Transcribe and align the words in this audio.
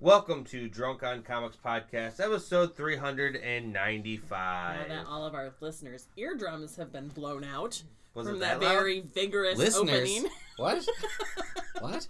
Welcome 0.00 0.44
to 0.44 0.68
Drunk 0.68 1.02
on 1.02 1.22
Comics 1.24 1.56
Podcast, 1.56 2.20
episode 2.20 2.76
395. 2.76 4.30
Now 4.30 4.84
395. 4.84 4.88
that 4.88 5.06
all 5.06 5.26
of 5.26 5.34
our 5.34 5.52
listeners' 5.60 6.06
eardrums 6.16 6.76
have 6.76 6.92
been 6.92 7.08
blown 7.08 7.42
out 7.42 7.82
Was 8.14 8.28
from 8.28 8.36
it 8.36 8.38
that, 8.38 8.60
that 8.60 8.66
loud? 8.66 8.72
very 8.74 9.00
vigorous 9.00 9.58
Listeners. 9.58 10.08
opening. 10.08 10.30
What? 10.56 10.86
what? 11.80 12.06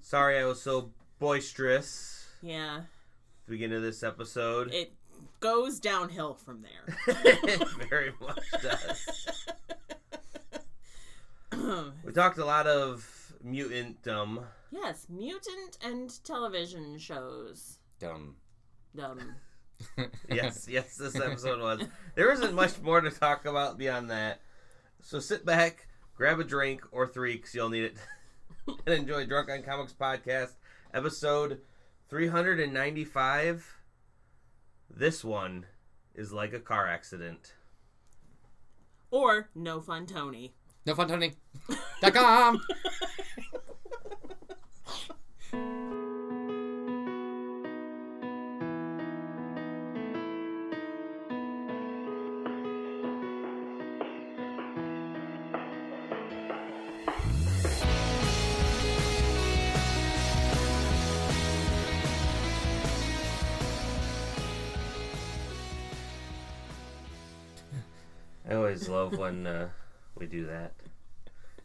Sorry 0.00 0.36
I 0.40 0.44
was 0.46 0.60
so 0.60 0.90
boisterous 1.20 2.26
Yeah, 2.42 2.78
at 2.78 2.84
the 3.46 3.52
beginning 3.52 3.76
of 3.76 3.84
this 3.84 4.02
episode. 4.02 4.74
it 4.74 4.92
goes 5.38 5.78
downhill 5.78 6.34
from 6.34 6.62
there. 6.62 6.98
it 7.44 7.68
very 7.88 8.12
much 8.20 8.50
does. 8.62 9.06
We 12.04 12.12
talked 12.12 12.38
a 12.38 12.44
lot 12.44 12.66
of 12.66 13.32
mutant 13.44 14.02
mutantdom. 14.02 14.42
Yes, 14.70 15.06
mutant 15.08 15.78
and 15.82 16.22
television 16.24 16.98
shows. 16.98 17.78
Dumb. 17.98 18.36
Dumb. 18.94 19.34
Yes, 20.28 20.68
yes, 20.68 20.96
this 20.96 21.16
episode 21.20 21.58
was. 21.60 21.80
There 22.14 22.30
isn't 22.32 22.52
much 22.54 22.78
more 22.82 23.00
to 23.00 23.10
talk 23.10 23.46
about 23.46 23.78
beyond 23.78 24.10
that. 24.10 24.42
So 25.02 25.20
sit 25.20 25.46
back, 25.46 25.86
grab 26.14 26.38
a 26.38 26.44
drink 26.44 26.82
or 26.92 27.06
three, 27.06 27.36
because 27.36 27.54
you'll 27.54 27.70
need 27.70 27.84
it, 27.84 27.96
and 28.86 28.94
enjoy 28.94 29.24
Drunk 29.24 29.48
on 29.50 29.62
Comics 29.62 29.94
Podcast, 29.94 30.52
episode 30.92 31.60
395. 32.10 33.74
This 34.90 35.24
one 35.24 35.64
is 36.14 36.30
like 36.30 36.52
a 36.52 36.60
car 36.60 36.86
accident. 36.86 37.54
or 39.10 39.48
No 39.54 39.80
Fun 39.80 40.04
Tony. 40.06 40.52
No 40.84 40.94
love 69.10 69.18
when 69.20 69.46
uh, 69.46 69.68
we 70.16 70.26
do 70.26 70.46
that. 70.46 70.72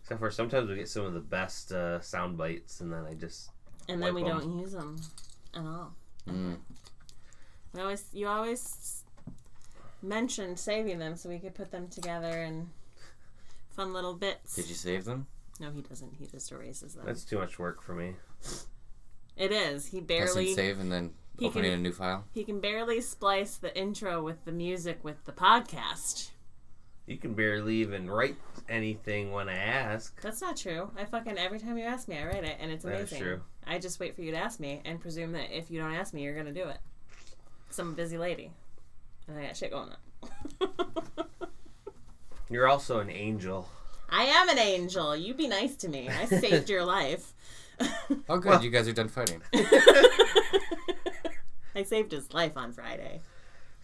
Except 0.01 0.19
for 0.19 0.29
sometimes 0.31 0.69
we 0.69 0.75
get 0.75 0.89
some 0.89 1.05
of 1.05 1.13
the 1.13 1.19
best 1.19 1.71
uh, 1.71 1.99
sound 1.99 2.37
bites, 2.37 2.79
and 2.81 2.91
then 2.93 3.05
I 3.09 3.13
just 3.15 3.49
And 3.89 4.01
then 4.01 4.13
we 4.13 4.23
Wipe 4.23 4.33
'em. 4.33 4.39
don't 4.39 4.59
use 4.59 4.71
them 4.73 4.97
at 5.55 5.61
all. 5.65 5.93
Mm. 6.27 6.57
We 7.73 7.81
always, 7.81 8.05
you 8.13 8.27
always 8.27 9.03
mentioned 10.01 10.59
saving 10.59 10.99
them 10.99 11.15
so 11.15 11.27
we 11.29 11.39
could 11.39 11.55
put 11.55 11.71
them 11.71 11.87
together 11.87 12.43
in 12.43 12.69
fun 13.75 13.93
little 13.93 14.13
bits. 14.13 14.55
Did 14.55 14.69
you 14.69 14.75
save 14.75 15.05
them? 15.05 15.27
No, 15.59 15.71
he 15.71 15.81
doesn't. 15.81 16.13
He 16.19 16.27
just 16.27 16.51
erases 16.51 16.95
them. 16.95 17.05
that's 17.05 17.23
too 17.23 17.39
much 17.39 17.57
work 17.57 17.81
for 17.81 17.93
me. 17.95 18.15
It 19.37 19.51
is. 19.51 19.87
He 19.87 20.01
Pressing 20.01 20.25
barely 20.35 20.53
save 20.53 20.79
and 20.79 20.91
then 20.91 21.13
He 21.39 21.47
opening 21.47 21.71
can- 21.71 21.79
a 21.79 21.83
new 21.83 21.91
file. 21.91 22.25
he 22.33 22.43
can 22.43 22.59
barely 22.59 23.01
splice 23.01 23.57
the 23.57 23.75
intro 23.77 24.21
with 24.23 24.45
the 24.45 24.51
music 24.51 24.99
with 25.03 25.23
the 25.25 25.31
podcast. 25.31 26.29
You 27.07 27.17
can 27.17 27.33
barely 27.35 27.75
even 27.77 28.09
write 28.09 28.35
anything 28.67 29.31
when 29.31 29.47
I 29.47 29.55
ask. 29.57 30.19
That's 30.21 30.41
not 30.41 30.57
true. 30.57 30.89
I 30.97 31.05
fucking 31.05 31.37
every 31.37 31.59
time 31.59 31.77
you 31.77 31.83
ask 31.85 32.07
me, 32.07 32.17
I 32.17 32.25
write 32.25 32.43
it, 32.43 32.57
and 32.59 32.71
it's 32.71 32.83
amazing. 32.83 32.99
That 32.99 33.03
is 33.05 33.11
amazing. 33.11 33.27
true. 33.27 33.41
I 33.67 33.77
just 33.79 33.99
wait 33.99 34.15
for 34.15 34.23
you 34.23 34.31
to 34.31 34.37
ask 34.37 34.59
me 34.59 34.81
and 34.85 34.99
presume 34.99 35.33
that 35.33 35.55
if 35.55 35.69
you 35.69 35.79
don't 35.79 35.93
ask 35.93 36.13
me, 36.15 36.23
you're 36.23 36.35
gonna 36.35 36.51
do 36.53 36.67
it. 36.67 36.77
Cause 37.67 37.77
I'm 37.79 37.89
a 37.89 37.95
busy 37.95 38.17
lady, 38.17 38.51
and 39.27 39.37
I 39.37 39.45
got 39.45 39.57
shit 39.57 39.71
going 39.71 39.89
on. 39.89 39.97
You're 42.49 42.67
also 42.67 42.99
an 42.99 43.09
angel. 43.09 43.67
I 44.09 44.23
am 44.25 44.49
an 44.49 44.59
angel. 44.59 45.15
You 45.15 45.33
be 45.33 45.47
nice 45.47 45.75
to 45.77 45.89
me. 45.89 46.07
I 46.09 46.25
saved 46.25 46.69
your 46.69 46.85
life. 46.85 47.33
Oh, 48.29 48.37
good. 48.37 48.45
Well- 48.45 48.63
you 48.63 48.69
guys 48.69 48.87
are 48.87 48.93
done 48.93 49.07
fighting. 49.09 49.41
I 51.75 51.83
saved 51.83 52.11
his 52.11 52.31
life 52.33 52.55
on 52.55 52.71
Friday. 52.71 53.21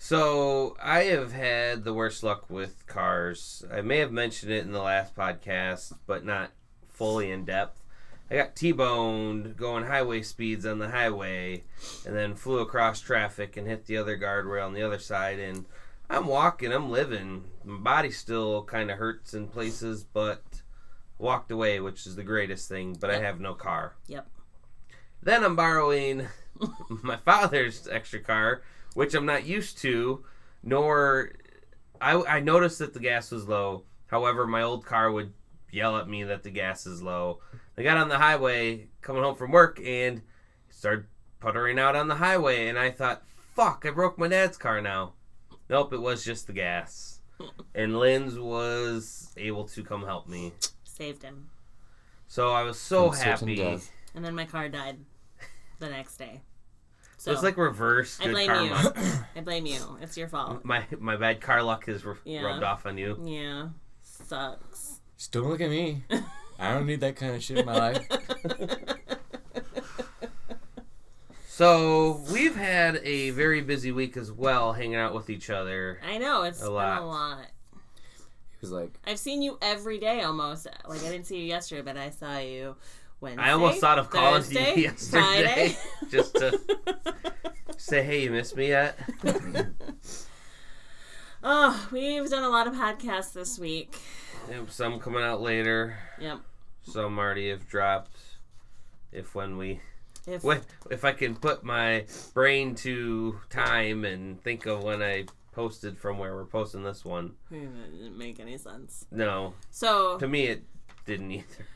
So 0.04 0.76
I 0.82 1.04
have 1.04 1.32
had 1.32 1.84
the 1.84 1.94
worst 1.94 2.24
luck 2.24 2.50
with 2.50 2.88
cars. 2.88 3.64
I 3.72 3.82
may 3.82 4.00
have 4.00 4.12
mentioned 4.12 4.52
it 4.52 4.66
in 4.66 4.72
the 4.72 4.82
last 4.82 5.16
podcast, 5.16 5.94
but 6.08 6.26
not 6.26 6.50
fully 6.90 7.30
in 7.30 7.46
depth. 7.46 7.84
I 8.30 8.36
got 8.38 8.56
T-boned 8.56 9.56
going 9.58 9.86
highway 9.86 10.24
speeds 10.24 10.66
on 10.66 10.80
the 10.80 10.90
highway, 10.90 11.66
and 12.04 12.16
then 12.16 12.34
flew 12.34 12.62
across 12.62 13.00
traffic 13.00 13.56
and 13.56 13.68
hit 13.68 13.86
the 13.86 13.98
other 13.98 14.18
guardrail 14.18 14.66
on 14.66 14.74
the 14.74 14.82
other 14.82 14.98
side. 14.98 15.38
And 15.38 15.66
I'm 16.10 16.26
walking, 16.26 16.74
I'm 16.74 16.90
living. 16.90 17.44
My 17.64 17.78
body 17.78 18.10
still 18.10 18.64
kind 18.64 18.90
of 18.90 18.98
hurts 18.98 19.36
in 19.36 19.50
places, 19.50 20.04
but 20.04 20.64
walked 21.20 21.52
away, 21.52 21.80
which 21.80 22.08
is 22.08 22.16
the 22.16 22.24
greatest 22.24 22.68
thing. 22.68 22.98
But 23.00 23.12
I 23.12 23.20
have 23.20 23.40
no 23.40 23.54
car. 23.54 23.94
Yep. 24.08 24.28
Then 25.22 25.44
I'm 25.44 25.56
borrowing 25.56 26.28
my 26.90 27.18
father's 27.18 27.88
extra 27.88 28.20
car, 28.20 28.64
which 28.94 29.13
I'm 29.13 29.25
not 29.25 29.46
used 29.46 29.78
to, 29.79 30.24
nor 30.63 31.34
I, 32.00 32.16
I 32.24 32.40
noticed 32.40 32.79
that 32.79 32.94
the 32.94 33.00
gas 33.00 33.31
was 33.31 33.47
low. 33.47 33.84
However, 34.07 34.46
my 34.46 34.62
old 34.62 34.85
car 34.85 35.12
would 35.12 35.34
yell 35.72 35.97
at 35.97 36.09
me 36.09 36.24
that 36.24 36.44
the 36.44 36.50
gas 36.50 36.85
is 36.85 37.02
low. 37.02 37.40
I 37.78 37.84
got 37.84 37.97
on 37.97 38.09
the 38.09 38.18
highway 38.18 38.88
coming 39.02 39.24
home 39.24 39.35
from 39.35 39.52
work 39.52 39.79
and 39.84 40.22
started 40.69 41.06
puttering 41.40 41.79
out 41.79 41.96
on 41.96 42.07
the 42.07 42.16
highway, 42.16 42.68
and 42.68 42.78
I 42.78 42.91
thought, 42.91 43.24
fuck, 43.56 43.85
I 43.88 43.91
broke 43.91 44.18
my 44.18 44.28
dad's 44.28 44.57
car 44.57 44.81
now. 44.81 45.13
Nope, 45.69 45.94
it 45.94 46.02
was 46.02 46.25
just 46.25 46.47
the 46.47 46.53
gas. 46.53 47.22
And 47.73 47.97
Lynn's 47.97 48.38
was 48.38 49.34
able 49.38 49.66
to 49.69 49.84
come 49.84 50.03
help 50.03 50.28
me. 50.28 50.53
Saved 50.84 51.23
him. 51.23 51.50
So 52.28 52.52
I 52.52 52.63
was 52.63 52.79
so 52.79 53.12
From 53.12 53.19
happy. 53.19 53.79
And 54.13 54.23
then 54.25 54.35
my 54.35 54.46
car 54.46 54.69
died 54.69 54.97
the 55.79 55.90
next 55.90 56.18
day. 56.18 56.41
So 57.22 57.30
So 57.30 57.34
it's 57.34 57.44
like 57.44 57.56
reverse 57.58 58.18
I 58.20 58.30
blame 58.32 58.48
karma. 58.50 58.94
you. 58.96 59.02
I 59.36 59.42
blame 59.42 59.68
you. 59.68 59.78
It's 60.02 60.18
your 60.18 60.28
fault. 60.28 60.66
my 60.66 60.84
my 61.00 61.18
bad 61.18 61.40
car 61.40 61.62
luck 61.62 61.86
has 61.86 62.04
r- 62.04 62.18
Yeah. 62.26 62.42
rubbed 62.42 62.64
off 62.64 62.88
on 62.88 62.98
you. 62.98 63.16
Yeah. 63.24 63.68
Sucks. 64.02 65.02
Just 65.20 65.32
don't 65.32 65.48
look 65.48 65.62
at 65.62 65.70
me. 65.70 66.04
I 66.59 66.74
don't 66.74 66.88
need 66.88 67.02
that 67.02 67.16
kind 67.18 67.36
of 67.36 67.44
shit 67.44 67.59
in 67.59 67.66
my 67.68 67.78
life. 67.78 68.08
So 71.48 72.22
we've 72.32 72.56
had 72.56 73.02
a 73.04 73.30
very 73.32 73.62
busy 73.62 73.92
week 73.92 74.18
as 74.18 74.32
well, 74.32 74.74
hanging 74.74 74.96
out 74.96 75.14
with 75.14 75.30
each 75.30 75.52
other. 75.52 76.00
I 76.03 76.18
know 76.18 76.42
it's 76.42 76.59
A 76.62 76.66
been 76.66 76.74
lot. 76.74 77.02
a 77.02 77.06
lot. 77.06 77.46
He 77.74 78.58
was 78.62 78.72
like, 78.72 78.98
I've 79.06 79.20
seen 79.20 79.44
you 79.44 79.59
every 79.62 80.00
day 80.00 80.22
almost. 80.24 80.66
Like 80.88 81.03
I 81.03 81.09
didn't 81.12 81.26
see 81.28 81.38
you 81.38 81.46
yesterday, 81.46 81.84
but 81.84 81.98
I 81.98 82.09
saw 82.09 82.40
you 82.40 82.78
Wednesday. 83.22 83.42
I 83.44 83.52
almost 83.52 83.80
thought 83.80 84.00
of 84.00 84.09
calling 84.09 84.44
you 84.50 84.59
yesterday 84.59 85.78
just 86.12 86.36
to 86.36 86.59
say, 87.78 88.04
"Hey, 88.04 88.24
you 88.24 88.32
missed 88.32 88.58
me 88.58 88.70
yet?" 88.70 88.98
oh, 91.44 91.88
we've 91.92 92.30
done 92.30 92.44
a 92.44 92.50
lot 92.50 92.68
of 92.68 92.74
podcasts 92.74 93.34
this 93.34 93.58
week. 93.59 93.98
Yep, 94.50 94.72
Some 94.72 95.00
coming 95.00 95.24
out 95.24 95.42
later. 95.42 95.98
Yep. 96.20 96.40
Some 96.84 97.20
already 97.20 97.50
have 97.50 97.70
dropped. 97.70 98.18
If 99.12 99.36
when 99.36 99.58
we, 99.58 99.82
If 100.26 100.44
when, 100.44 100.62
if 100.90 101.06
I 101.06 101.12
can 101.12 101.36
put 101.36 101.64
my 101.64 102.06
brain 102.34 102.76
to 102.76 103.40
time 103.50 104.03
and 104.03 104.42
think 104.42 104.66
of 104.66 104.84
when 104.84 105.03
I 105.03 105.26
posted 105.52 105.98
from 105.98 106.18
where 106.18 106.34
we're 106.36 106.46
posting 106.46 106.84
this 106.84 107.06
one. 107.06 107.34
Hmm, 107.50 107.56
it 107.86 107.92
didn't 107.92 108.18
make 108.18 108.40
any 108.40 108.58
sense. 108.58 109.06
No, 109.12 109.53
So 109.70 110.18
to 110.18 110.28
me 110.28 110.48
it 110.48 110.64
didn't 111.06 111.30
either. 111.32 111.68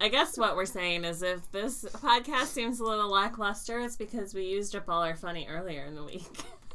I 0.00 0.08
guess 0.08 0.38
what 0.38 0.54
we're 0.56 0.64
saying 0.66 1.04
is 1.04 1.22
if 1.22 1.50
this 1.50 1.84
podcast 1.84 2.46
seems 2.46 2.78
a 2.78 2.84
little 2.84 3.10
lackluster, 3.10 3.80
it's 3.80 3.96
because 3.96 4.32
we 4.32 4.44
used 4.44 4.76
up 4.76 4.88
all 4.88 5.02
our 5.02 5.16
funny 5.16 5.46
earlier 5.50 5.84
in 5.86 5.96
the 5.96 6.04
week. 6.04 6.22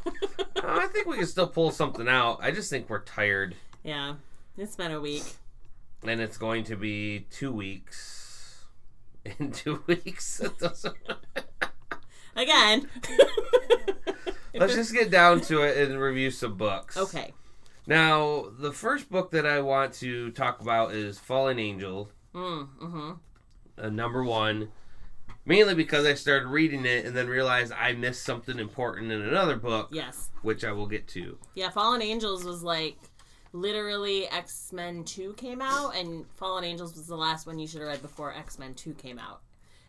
I 0.63 0.87
think 0.87 1.07
we 1.07 1.17
can 1.17 1.25
still 1.27 1.47
pull 1.47 1.71
something 1.71 2.07
out. 2.09 2.39
I 2.41 2.51
just 2.51 2.69
think 2.69 2.89
we're 2.89 3.03
tired, 3.03 3.55
yeah, 3.83 4.15
it's 4.57 4.75
been 4.75 4.91
a 4.91 4.99
week. 4.99 5.23
and 6.05 6.19
it's 6.19 6.37
going 6.37 6.65
to 6.65 6.75
be 6.75 7.25
two 7.31 7.51
weeks. 7.51 8.65
In 9.39 9.53
two 9.53 9.81
weeks, 9.87 10.41
It 10.41 10.51
Again. 12.35 12.89
let's 14.53 14.75
just 14.75 14.91
get 14.93 15.09
down 15.09 15.39
to 15.41 15.61
it 15.61 15.77
and 15.89 15.97
review 15.99 16.29
some 16.29 16.55
books. 16.57 16.97
okay. 16.97 17.31
Now, 17.87 18.47
the 18.59 18.71
first 18.73 19.09
book 19.09 19.31
that 19.31 19.45
I 19.45 19.61
want 19.61 19.93
to 19.95 20.31
talk 20.31 20.59
about 20.61 20.93
is 20.93 21.19
Fallen 21.19 21.59
Angel, 21.59 22.09
Mm, 22.33 22.67
mm-hmm. 22.81 23.11
uh, 23.77 23.89
number 23.89 24.23
one. 24.23 24.69
Mainly 25.45 25.75
because 25.75 26.05
I 26.05 26.13
started 26.13 26.47
reading 26.47 26.85
it 26.85 27.05
and 27.05 27.15
then 27.15 27.27
realized 27.27 27.73
I 27.73 27.91
missed 27.91 28.23
something 28.23 28.59
important 28.59 29.11
in 29.11 29.21
another 29.21 29.57
book, 29.57 29.89
Yes. 29.91 30.29
which 30.41 30.63
I 30.63 30.71
will 30.71 30.87
get 30.87 31.07
to. 31.09 31.37
Yeah, 31.53 31.69
Fallen 31.69 32.01
Angels 32.01 32.45
was 32.45 32.63
like 32.63 32.97
literally 33.51 34.25
X 34.29 34.71
Men 34.71 35.03
2 35.03 35.33
came 35.33 35.61
out, 35.61 35.95
and 35.97 36.25
Fallen 36.35 36.63
Angels 36.63 36.95
was 36.95 37.07
the 37.07 37.17
last 37.17 37.45
one 37.45 37.59
you 37.59 37.67
should 37.67 37.81
have 37.81 37.89
read 37.89 38.01
before 38.01 38.33
X 38.33 38.57
Men 38.57 38.73
2 38.73 38.93
came 38.93 39.19
out. 39.19 39.41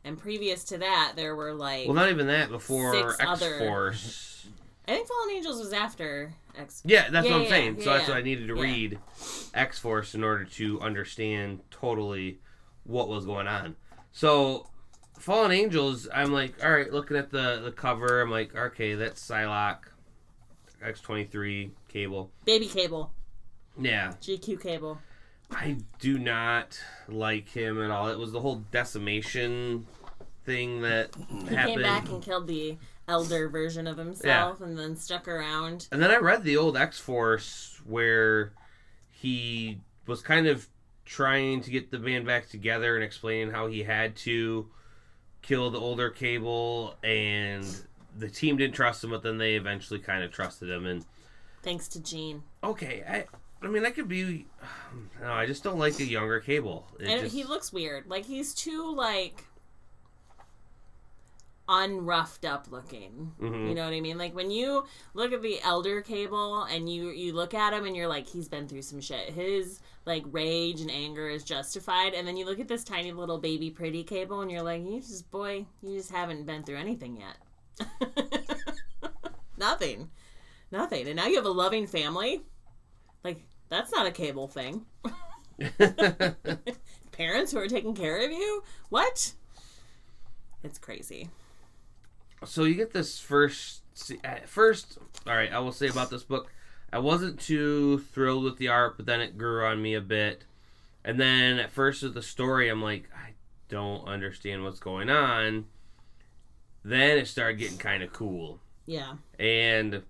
And 0.05 0.19
previous 0.19 0.65
to 0.65 0.79
that, 0.79 1.13
there 1.15 1.37
were 1.37 1.55
like 1.55 1.87
Well, 1.87 1.95
not 1.95 2.11
even 2.11 2.27
that. 2.27 2.51
Before 2.51 3.15
X 3.21 3.43
Force. 3.59 4.47
I 4.87 4.93
think 4.93 5.09
Fallen 5.09 5.31
Angels 5.37 5.59
was 5.61 5.73
after 5.73 6.35
X. 6.57 6.83
Yeah, 6.85 7.09
that's 7.11 7.27
Yeah, 7.27 7.33
what 7.33 7.39
I'm 7.39 7.43
yeah, 7.45 7.49
saying. 7.51 7.81
so 7.81 7.91
yeah, 7.91 7.97
that's 7.99 8.09
what. 8.09 8.19
I 8.19 8.23
needed 8.23 8.49
to 8.49 8.55
read 8.55 8.99
X 9.55 9.79
Force 9.79 10.15
in 10.15 10.23
order 10.23 10.45
to 10.45 10.81
understand 10.81 11.61
totally 11.71 12.39
what 12.85 13.09
was 13.09 13.25
going 13.25 13.47
on. 13.49 13.77
So 14.13 14.69
Fallen 15.19 15.53
Angels, 15.53 16.07
I'm 16.13 16.33
like, 16.33 16.63
all 16.63 16.71
right, 16.73 16.93
looking 16.93 17.17
at 17.17 17.31
the 17.31 17.61
the 17.65 17.73
cover, 17.73 18.21
I'm 18.21 18.31
like, 18.31 18.55
okay, 18.55 18.95
that's 18.95 19.27
Psylocke, 19.27 19.85
X23 20.85 21.71
cable. 21.89 22.31
Baby 22.45 22.67
Cable, 22.67 23.11
Yeah, 23.81 24.13
GQ 24.21 24.61
Cable. 24.63 24.99
I 25.51 25.77
do 26.01 26.19
not 26.19 26.79
like 27.09 27.49
him 27.49 27.81
at 27.83 27.91
all. 27.91 28.09
It 28.09 28.19
was 28.19 28.33
the 28.33 28.41
whole 28.41 28.65
decimation 28.71 29.87
thing 30.45 30.81
that 30.83 31.11
He 31.17 31.55
happened. 31.55 31.75
came 31.77 31.83
back 31.83 32.09
and 32.09 32.23
killed 32.23 32.47
the 32.49 32.77
elder 33.09 33.49
version 33.49 33.87
of 33.87 33.97
himself, 33.99 34.61
and 34.61 34.79
then 34.79 34.97
stuck 34.97 35.29
around. 35.29 35.89
And 35.93 36.03
then 36.03 36.11
I 36.11 36.17
read 36.17 36.43
the 36.43 36.57
old 36.57 36.77
X 36.77 36.99
Force 36.99 37.81
where 37.85 38.53
he 39.11 39.81
was 40.07 40.23
kind 40.23 40.47
of 40.47 40.69
trying 41.05 41.61
to 41.63 41.71
get 41.71 41.91
the 41.91 41.99
band 41.99 42.27
back 42.27 42.49
together 42.49 42.95
and 42.95 43.05
explaining 43.05 43.51
how 43.51 43.67
he 43.67 43.83
had 43.83 44.17
to 44.17 44.69
kill 45.43 45.71
the 45.71 45.79
older 45.79 46.11
Cable, 46.11 46.95
and 47.03 47.67
the 48.17 48.29
team 48.29 48.57
didn't 48.57 48.75
trust 48.75 49.05
him, 49.05 49.11
but 49.11 49.23
then 49.23 49.39
they 49.39 49.55
eventually 49.55 50.01
kind 50.01 50.23
of 50.25 50.31
trusted 50.33 50.71
him. 50.71 50.87
And 50.87 51.05
Thanks 51.63 51.89
to 51.89 52.03
Gene. 52.03 52.43
okay, 52.63 53.03
I, 53.09 53.25
I 53.65 53.69
mean, 53.71 53.85
I 53.85 53.91
could 53.91 54.09
be. 54.09 54.47
No, 55.21 55.33
I 55.33 55.47
just 55.47 55.65
don't 55.65 55.79
like 55.79 55.99
a 55.99 56.05
younger 56.05 56.39
Cable. 56.39 56.87
It 57.01 57.09
and 57.09 57.21
just- 57.23 57.35
he 57.35 57.43
looks 57.45 57.73
weird. 57.73 58.07
Like 58.07 58.27
he's 58.27 58.55
too 58.55 58.95
like 58.95 59.43
unroughed 61.69 62.45
up 62.45 62.67
looking. 62.71 63.33
Mhm. 63.41 63.69
You 63.69 63.75
know 63.75 63.85
what 63.85 63.95
I 63.95 64.01
mean? 64.01 64.19
Like 64.19 64.35
when 64.35 64.51
you 64.51 64.85
look 65.15 65.33
at 65.33 65.43
the 65.43 65.61
elder 65.63 66.03
cable 66.03 66.65
and 66.65 66.93
you 66.93 67.09
you 67.11 67.33
look 67.33 67.55
at 67.55 67.73
him 67.73 67.87
and 67.87 67.97
you're 67.97 68.09
like 68.09 68.27
he's 68.27 68.49
been 68.49 68.69
through 68.69 68.83
some 68.83 69.01
shit. 69.01 69.31
His 69.31 69.81
like 70.05 70.25
rage 70.31 70.81
and 70.81 70.91
anger 70.91 71.29
is 71.29 71.43
justified 71.45 72.13
and 72.13 72.29
then 72.29 72.37
you 72.37 72.45
look 72.45 72.61
at 72.61 72.69
this 72.69 72.85
tiny 72.85 73.13
little 73.13 73.39
baby 73.39 73.71
pretty 73.71 74.05
cable 74.05 74.43
and 74.43 74.51
you're 74.51 74.63
like 74.63 74.83
you 74.83 75.01
just 75.01 75.31
boy, 75.31 75.65
you 75.83 75.97
just 75.97 76.11
haven't 76.11 76.45
been 76.45 76.65
through 76.65 76.77
anything 76.77 77.17
yet. 77.17 77.39
Nothing. 79.57 80.11
Nothing. 80.71 81.07
And 81.07 81.17
now 81.17 81.27
you 81.27 81.37
have 81.37 81.47
a 81.47 81.51
loving 81.51 81.87
family? 81.87 82.43
Like 83.23 83.43
that's 83.71 83.91
not 83.91 84.07
a 84.07 84.11
cable 84.11 84.49
thing. 84.49 84.85
Parents 87.13 87.53
who 87.53 87.59
are 87.59 87.69
taking 87.69 87.95
care 87.95 88.19
of 88.19 88.31
you? 88.31 88.63
What? 88.91 89.33
It's 90.63 90.79
crazy. 90.79 91.31
So 92.45 92.65
you 92.65 92.75
get 92.75 92.93
this 92.93 93.19
first 93.19 93.83
at 94.25 94.49
first 94.49 94.99
all 95.27 95.35
right 95.35 95.53
i 95.53 95.59
will 95.59 95.73
say 95.73 95.89
about 95.89 96.11
this 96.11 96.25
book 96.25 96.51
i 96.93 96.99
wasn't 96.99 97.39
too 97.39 97.99
thrilled 97.99 98.45
with 98.45 98.59
the 98.59 98.69
art 98.69 98.97
but 98.97 99.07
then 99.07 99.21
it 99.21 99.39
grew 99.39 99.65
on 99.65 99.81
me 99.81 99.95
a 99.95 100.01
bit. 100.01 100.45
And 101.07 101.21
then 101.21 101.59
at 101.59 101.71
first 101.71 102.03
with 102.03 102.15
the 102.15 102.23
story 102.23 102.69
i'm 102.69 102.83
like 102.83 103.09
i 103.15 103.35
don't 103.69 104.07
understand 104.07 104.63
what's 104.63 104.79
going 104.79 105.11
on. 105.11 105.65
Then 106.85 107.19
it 107.19 107.27
started 107.27 107.59
getting 107.59 107.79
kind 107.79 108.03
of 108.03 108.13
cool. 108.13 108.61
Yeah. 108.87 109.15
and 109.39 110.03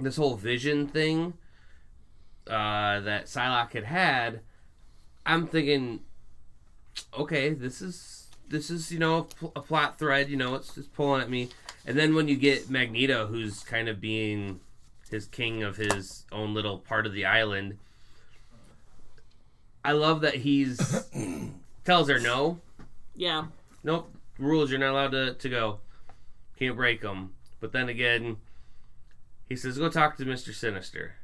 this 0.00 0.16
whole 0.16 0.34
vision 0.34 0.88
thing 0.88 1.34
uh, 2.48 3.00
that 3.00 3.26
Psylocke 3.26 3.72
had 3.72 3.84
had, 3.84 4.40
I'm 5.24 5.46
thinking, 5.46 6.00
okay, 7.16 7.50
this 7.50 7.80
is 7.80 8.17
this 8.48 8.70
is 8.70 8.90
you 8.92 8.98
know 8.98 9.18
a, 9.18 9.22
pl- 9.24 9.52
a 9.56 9.60
plot 9.60 9.98
thread. 9.98 10.28
You 10.28 10.36
know, 10.36 10.54
it's 10.54 10.74
just 10.74 10.92
pulling 10.94 11.22
at 11.22 11.30
me. 11.30 11.48
And 11.86 11.96
then 11.98 12.14
when 12.14 12.28
you 12.28 12.36
get 12.36 12.68
Magneto, 12.68 13.26
who's 13.26 13.60
kind 13.64 13.88
of 13.88 14.00
being 14.00 14.60
his 15.10 15.26
king 15.26 15.62
of 15.62 15.76
his 15.76 16.24
own 16.30 16.52
little 16.52 16.78
part 16.78 17.06
of 17.06 17.12
the 17.14 17.24
island, 17.24 17.78
I 19.84 19.92
love 19.92 20.20
that 20.20 20.34
he's 20.36 21.06
tells 21.84 22.08
her 22.08 22.18
no, 22.18 22.60
Yeah. 23.16 23.46
nope, 23.82 24.12
rules 24.38 24.70
you're 24.70 24.80
not 24.80 24.90
allowed 24.92 25.12
to, 25.12 25.34
to 25.34 25.48
go. 25.48 25.78
Can't 26.58 26.76
break 26.76 27.00
them. 27.00 27.32
But 27.60 27.72
then 27.72 27.88
again, 27.88 28.36
he 29.48 29.56
says, 29.56 29.78
go 29.78 29.88
talk 29.88 30.16
to 30.18 30.24
Mr. 30.24 30.52
Sinister. 30.52 31.14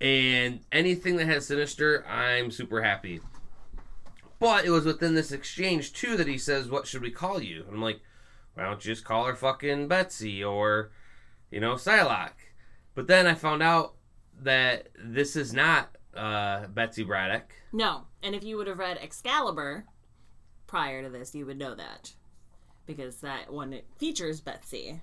And 0.00 0.60
anything 0.72 1.16
that 1.18 1.26
has 1.26 1.46
Sinister, 1.46 2.04
I'm 2.08 2.50
super 2.50 2.82
happy. 2.82 3.20
But 4.40 4.64
it 4.64 4.70
was 4.70 4.84
within 4.84 5.14
this 5.14 5.30
exchange, 5.30 5.92
too, 5.92 6.16
that 6.16 6.26
he 6.26 6.38
says, 6.38 6.68
what 6.68 6.86
should 6.86 7.02
we 7.02 7.10
call 7.10 7.40
you? 7.40 7.64
I'm 7.68 7.80
like, 7.80 8.00
why 8.54 8.64
don't 8.64 8.84
you 8.84 8.92
just 8.92 9.04
call 9.04 9.26
her 9.26 9.36
fucking 9.36 9.86
Betsy 9.86 10.42
or, 10.42 10.90
you 11.50 11.60
know, 11.60 11.74
Psylocke? 11.74 12.30
But 12.94 13.06
then 13.06 13.26
I 13.26 13.34
found 13.34 13.62
out 13.62 13.94
that 14.42 14.88
this 14.98 15.36
is 15.36 15.52
not 15.52 15.96
uh, 16.16 16.66
Betsy 16.68 17.04
Braddock. 17.04 17.52
No. 17.72 18.04
And 18.22 18.34
if 18.34 18.42
you 18.42 18.56
would 18.56 18.66
have 18.66 18.78
read 18.78 18.98
Excalibur 18.98 19.84
prior 20.66 21.02
to 21.02 21.10
this, 21.10 21.34
you 21.34 21.44
would 21.46 21.58
know 21.58 21.74
that. 21.74 22.14
Because 22.86 23.16
that 23.16 23.52
one 23.52 23.78
features 23.98 24.40
Betsy 24.40 25.00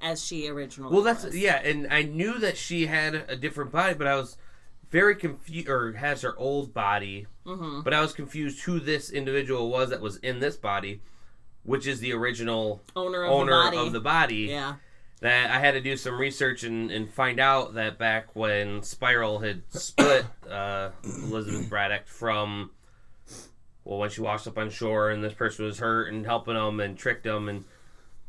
as 0.00 0.24
she 0.24 0.48
originally 0.48 0.92
Well, 0.92 1.04
that's 1.04 1.24
was. 1.24 1.38
yeah, 1.38 1.60
and 1.62 1.86
I 1.92 2.02
knew 2.02 2.38
that 2.38 2.56
she 2.56 2.86
had 2.86 3.14
a 3.14 3.36
different 3.36 3.70
body, 3.70 3.94
but 3.94 4.06
I 4.06 4.16
was 4.16 4.36
very 4.92 5.16
confused, 5.16 5.68
or 5.68 5.94
has 5.94 6.22
her 6.22 6.38
old 6.38 6.72
body, 6.72 7.26
Mm-hmm. 7.44 7.80
but 7.80 7.92
I 7.92 8.00
was 8.00 8.12
confused 8.12 8.62
who 8.62 8.78
this 8.78 9.10
individual 9.10 9.68
was 9.68 9.90
that 9.90 10.00
was 10.00 10.18
in 10.18 10.38
this 10.38 10.56
body, 10.56 11.00
which 11.64 11.88
is 11.88 11.98
the 11.98 12.12
original 12.12 12.80
Owner 12.94 13.24
of 13.24 13.32
owner 13.32 13.52
the 13.64 13.70
body. 13.70 13.76
of 13.78 13.92
the 13.92 14.00
body. 14.00 14.36
yeah. 14.50 14.74
That 15.22 15.50
I 15.50 15.58
had 15.58 15.72
to 15.72 15.80
do 15.80 15.96
some 15.96 16.18
research 16.20 16.62
and, 16.64 16.90
and 16.92 17.08
find 17.12 17.40
out 17.40 17.74
that 17.74 17.98
back 17.98 18.34
when 18.36 18.82
Spiral 18.82 19.40
had 19.40 19.62
split 19.70 20.24
uh, 20.50 20.90
Elizabeth 21.04 21.68
Braddock 21.68 22.06
from, 22.06 22.70
well, 23.84 23.98
when 23.98 24.10
she 24.10 24.20
washed 24.20 24.46
up 24.46 24.56
on 24.58 24.70
shore 24.70 25.10
and 25.10 25.22
this 25.24 25.32
person 25.34 25.64
was 25.64 25.78
hurt 25.80 26.12
and 26.12 26.24
helping 26.26 26.54
them 26.54 26.78
and 26.80 26.96
tricked 26.98 27.24
them 27.24 27.48
and 27.48 27.64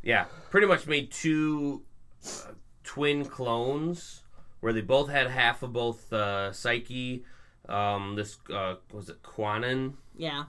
yeah, 0.02 0.26
pretty 0.50 0.66
much 0.68 0.86
made 0.88 1.12
two 1.12 1.82
uh, 2.26 2.52
twin 2.84 3.26
clones 3.26 4.23
where 4.64 4.72
they 4.72 4.80
both 4.80 5.10
had 5.10 5.28
half 5.28 5.62
of 5.62 5.74
both 5.74 6.14
uh, 6.14 6.54
Psyche. 6.54 7.26
Um, 7.68 8.16
this 8.16 8.38
uh, 8.50 8.76
was 8.94 9.10
it 9.10 9.22
Kwannon, 9.22 9.96
Yeah. 10.18 10.46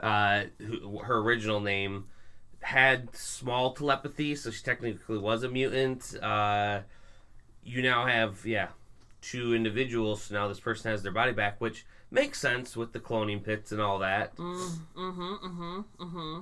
uh, 0.00 0.44
who, 0.58 0.98
her 0.98 1.18
original 1.18 1.60
name 1.60 2.06
had 2.62 3.14
small 3.14 3.72
telepathy, 3.72 4.34
so 4.34 4.50
she 4.50 4.60
technically 4.64 5.18
was 5.18 5.44
a 5.44 5.48
mutant. 5.48 6.16
Uh, 6.20 6.80
you 7.62 7.80
now 7.80 8.06
have 8.06 8.44
yeah 8.44 8.68
two 9.22 9.54
individuals. 9.54 10.24
So 10.24 10.34
now 10.34 10.48
this 10.48 10.58
person 10.58 10.90
has 10.90 11.04
their 11.04 11.12
body 11.12 11.30
back, 11.32 11.60
which 11.60 11.86
makes 12.10 12.40
sense 12.40 12.76
with 12.76 12.92
the 12.92 13.00
cloning 13.00 13.42
pits 13.44 13.70
and 13.70 13.80
all 13.80 14.00
that. 14.00 14.34
Mm-hmm. 14.36 15.00
Mm-hmm. 15.00 16.02
Mm-hmm. 16.02 16.40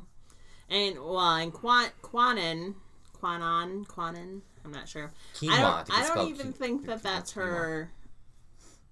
And 0.70 0.98
well, 0.98 1.36
and 1.36 1.52
Quan 1.52 1.90
Kwannon, 2.02 2.74
Kwannon, 3.20 3.86
Kwannon. 3.86 4.40
I'm 4.64 4.70
not 4.72 4.88
sure. 4.88 5.10
Quinoa. 5.36 5.50
I 5.50 5.56
I 5.56 5.60
don't. 5.60 5.86
think 5.86 5.98
I 5.98 6.14
don't 6.14 6.28
even 6.30 6.52
qui- 6.52 6.58
think 6.58 6.86
that 6.86 6.92
it's 6.94 7.02
that's 7.02 7.32
quinoa. 7.32 7.36
her 7.36 7.90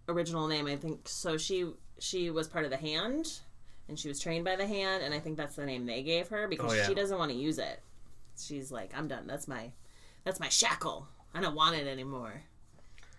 original 0.09 0.49
name. 0.49 0.67
I 0.67 0.77
think 0.77 1.09
so. 1.09 1.37
She 1.37 1.71
she 1.99 2.31
was 2.31 2.49
part 2.49 2.65
of 2.65 2.71
the 2.71 2.77
hand, 2.77 3.27
and 3.89 3.99
she 3.99 4.09
was 4.09 4.19
trained 4.21 4.45
by 4.45 4.57
the 4.57 4.67
hand, 4.67 5.03
and 5.03 5.15
I 5.15 5.19
think 5.21 5.37
that's 5.37 5.57
the 5.57 5.67
name 5.67 5.87
they 5.87 6.03
gave 6.03 6.29
her 6.29 6.49
because 6.49 6.73
Oh, 6.73 6.75
yeah. 6.75 6.87
she 6.87 6.95
doesn't 6.95 7.17
want 7.19 7.31
to 7.31 7.37
use 7.37 7.59
it. 7.59 7.81
She's 8.39 8.73
like, 8.73 8.93
I'm 8.97 9.07
done. 9.09 9.27
That's 9.27 9.47
my 9.47 9.71
that's 10.25 10.41
my 10.41 10.49
shackle. 10.49 11.07
I 11.35 11.41
don't 11.41 11.55
want 11.55 11.77
it 11.77 11.87
anymore. 11.87 12.43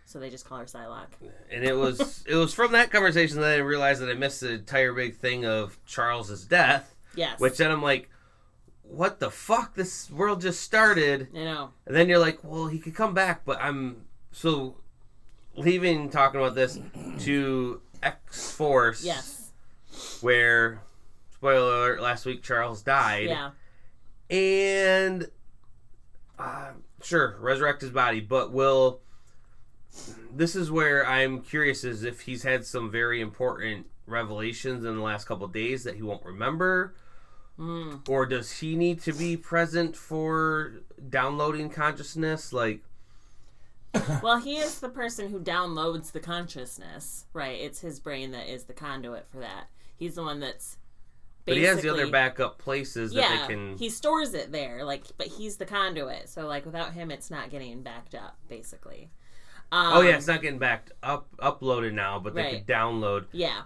So 0.06 0.20
they 0.20 0.30
just 0.30 0.46
call 0.46 0.58
her 0.58 0.66
Psylocke. 0.66 1.14
And 1.52 1.64
it 1.64 1.74
was 1.76 2.24
it 2.28 2.36
was 2.36 2.54
from 2.54 2.74
that 2.74 2.92
conversation 2.92 3.40
that 3.42 3.52
I 3.54 3.58
realized 3.58 4.02
that 4.02 4.10
I 4.10 4.14
missed 4.14 4.42
the 4.42 4.52
entire 4.54 4.92
big 4.94 5.16
thing 5.16 5.46
of 5.46 5.78
Charles's 5.86 6.44
death. 6.44 6.96
Yes. 7.16 7.40
Which 7.40 7.58
then 7.58 7.72
I'm 7.72 7.82
like, 7.82 8.10
what 8.92 9.20
the 9.20 9.32
fuck? 9.32 9.76
This 9.76 10.10
world 10.12 10.42
just 10.42 10.62
started. 10.62 11.30
I 11.34 11.38
know. 11.38 11.70
And 11.86 11.96
then 11.96 12.10
you're 12.10 12.20
like, 12.20 12.40
well, 12.44 12.68
he 12.68 12.78
could 12.80 12.96
come 12.96 13.14
back, 13.14 13.46
but 13.46 13.58
I'm 13.62 14.06
so 14.32 14.76
leaving 15.56 16.10
talking 16.10 16.40
about 16.40 16.56
this 16.56 16.80
to 17.20 17.82
X 18.04 18.52
Force, 18.52 19.04
Yes. 19.04 19.52
where 20.22 20.82
spoiler 21.34 21.72
alert, 21.94 22.02
last 22.02 22.26
week 22.26 22.44
Charles 22.44 22.82
died, 22.82 23.28
Yeah. 23.30 23.52
and 24.30 25.30
uh, 26.38 26.72
sure, 27.04 27.38
resurrect 27.40 27.82
his 27.82 27.92
body, 27.92 28.20
but 28.20 28.52
will 28.52 29.00
this 30.34 30.56
is 30.56 30.72
where 30.72 31.06
I'm 31.06 31.42
curious 31.42 31.84
is 31.84 32.04
if 32.04 32.22
he's 32.22 32.44
had 32.44 32.66
some 32.66 32.90
very 32.90 33.20
important 33.20 33.88
revelations 34.08 34.86
in 34.86 34.96
the 34.96 35.02
last 35.02 35.26
couple 35.28 35.46
of 35.46 35.52
days 35.54 35.84
that 35.84 35.96
he 35.96 36.02
won't 36.02 36.24
remember. 36.26 36.96
Mm. 37.60 38.08
Or 38.10 38.26
does 38.26 38.52
he 38.60 38.76
need 38.76 39.02
to 39.04 39.14
be 39.14 39.38
present 39.38 39.96
for 39.96 40.82
downloading 41.10 41.70
consciousness? 41.70 42.52
Like, 42.54 42.82
Well, 44.24 44.40
he 44.40 44.58
is 44.58 44.80
the 44.80 44.90
person 44.90 45.30
who 45.30 45.40
downloads 45.40 46.12
the 46.12 46.20
consciousness, 46.20 47.26
right? 47.34 47.60
It's 47.60 47.82
his 47.82 48.00
brain 48.00 48.32
that 48.32 48.48
is 48.52 48.64
the 48.64 48.74
conduit 48.74 49.28
for 49.30 49.40
that. 49.40 49.68
He's 49.98 50.16
the 50.16 50.24
one 50.24 50.40
that's 50.40 50.78
But 51.46 51.58
he 51.58 51.64
has 51.64 51.82
the 51.82 51.90
other 51.90 52.10
backup 52.10 52.58
places 52.58 53.12
that 53.14 53.20
yeah, 53.30 53.42
they 53.48 53.54
can. 53.54 53.78
he 53.78 53.90
stores 53.90 54.34
it 54.34 54.52
there, 54.52 54.84
like, 54.86 55.04
but 55.18 55.28
he's 55.28 55.58
the 55.58 55.66
conduit. 55.66 56.30
So, 56.30 56.48
like, 56.48 56.66
without 56.66 56.94
him, 56.94 57.12
it's 57.12 57.30
not 57.30 57.50
getting 57.52 57.84
backed 57.84 58.16
up, 58.16 58.38
basically. 58.48 59.12
Um, 59.74 59.94
oh 59.94 60.02
yeah, 60.02 60.16
it's 60.18 60.28
not 60.28 60.42
getting 60.42 60.60
backed 60.60 60.92
up 61.02 61.28
uploaded 61.38 61.94
now, 61.94 62.20
but 62.20 62.34
they 62.34 62.42
Right. 62.44 62.66
could 62.66 62.74
download. 62.74 63.26
yeah, 63.32 63.62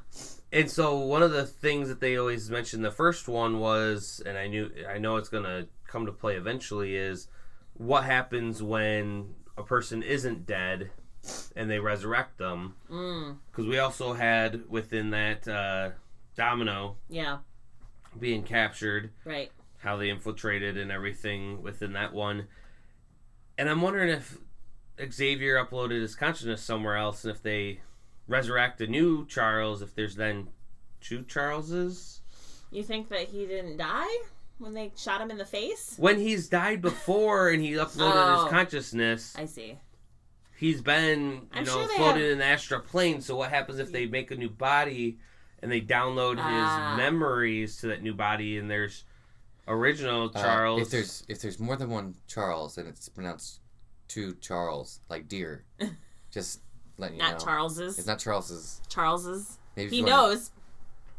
And 0.51 0.69
so 0.69 0.97
one 0.97 1.21
of 1.23 1.31
the 1.31 1.45
things 1.45 1.89
that 1.89 1.99
they 1.99 2.17
always 2.17 2.49
mentioned 2.49 2.83
the 2.85 2.91
first 2.91 3.27
one 3.27 3.59
was, 3.59 4.21
and 4.25 4.37
I 4.37 4.47
knew 4.47 4.71
I 4.89 4.97
know 4.99 5.17
it's 5.17 5.29
gonna 5.29 5.67
come 5.87 6.05
to 6.05 6.11
play 6.11 6.35
eventually, 6.35 6.95
is 6.95 7.27
what 7.73 8.05
happens 8.05 8.63
when 8.63 9.33
a 9.57 9.63
person 9.63 10.01
isn't 10.03 10.45
dead 10.45 10.91
and 11.55 11.69
they 11.69 11.79
resurrect 11.79 12.37
them. 12.37 12.75
mm, 12.89 13.37
Because 13.51 13.65
we 13.65 13.79
also 13.79 14.13
had 14.13 14.69
within 14.69 15.09
that 15.09 15.47
uh, 15.47 15.89
Domino 16.35 16.97
yeah, 17.09 17.39
being 18.19 18.43
captured, 18.43 19.09
right. 19.25 19.51
how 19.79 19.97
they 19.97 20.09
infiltrated 20.09 20.77
and 20.77 20.91
everything 20.91 21.61
within 21.63 21.93
that 21.93 22.13
one. 22.13 22.47
And 23.57 23.69
I'm 23.69 23.81
wondering 23.81 24.09
if 24.09 24.37
Xavier 25.11 25.57
uploaded 25.65 25.99
his 26.01 26.15
consciousness 26.15 26.61
somewhere 26.61 26.95
else, 26.95 27.23
and 27.25 27.33
if 27.35 27.41
they 27.41 27.81
resurrect 28.27 28.81
a 28.81 28.87
new 28.87 29.25
Charles, 29.27 29.81
if 29.81 29.93
there's 29.95 30.15
then 30.15 30.49
two 31.01 31.23
Charleses. 31.23 32.21
You 32.71 32.83
think 32.83 33.09
that 33.09 33.27
he 33.29 33.45
didn't 33.45 33.77
die 33.77 34.17
when 34.57 34.73
they 34.73 34.91
shot 34.97 35.21
him 35.21 35.29
in 35.31 35.37
the 35.37 35.45
face? 35.45 35.95
When 35.97 36.19
he's 36.19 36.49
died 36.49 36.81
before 36.81 37.49
and 37.49 37.61
he 37.61 37.73
uploaded 37.73 38.13
Oh. 38.37 38.43
his 38.43 38.51
consciousness, 38.51 39.35
I 39.37 39.45
see. 39.45 39.77
he's 40.57 40.81
been 40.81 41.31
you 41.31 41.47
I'm 41.53 41.63
know 41.65 41.85
sure 41.85 41.87
floated 41.89 42.21
have- 42.23 42.31
in 42.31 42.37
the 42.39 42.45
astral 42.45 42.81
plane. 42.81 43.21
So 43.21 43.35
what 43.35 43.49
happens 43.51 43.79
if 43.79 43.91
they 43.91 44.05
make 44.07 44.31
a 44.31 44.35
new 44.35 44.49
body 44.49 45.19
and 45.61 45.71
they 45.71 45.81
download 45.81 46.35
Ah. 46.39 46.91
his 46.91 46.97
memories 46.97 47.77
to 47.77 47.87
that 47.87 48.01
new 48.03 48.13
body, 48.13 48.57
and 48.57 48.69
there's 48.69 49.03
original 49.67 50.31
Uh, 50.35 50.41
Charles? 50.41 50.81
if 50.81 50.89
there's 50.89 51.23
if 51.27 51.41
there's 51.41 51.59
more 51.59 51.75
than 51.75 51.89
one 51.89 52.15
Charles 52.27 52.77
and 52.77 52.87
it's 52.87 53.07
pronounced 53.09 53.61
two 54.07 54.35
Charles, 54.35 54.99
like 55.09 55.27
deer, 55.27 55.65
just 56.31 56.61
letting 56.97 57.17
you 57.17 57.23
Not 57.23 57.39
know. 57.39 57.45
Charles's. 57.45 57.97
It's 57.97 58.07
not 58.07 58.19
Charles's. 58.19 58.81
Charles's. 58.89 59.57
Maybe 59.75 59.89
He 59.89 59.95
if 60.01 60.05
you 60.07 60.11
wanna- 60.11 60.27
knows 60.29 60.51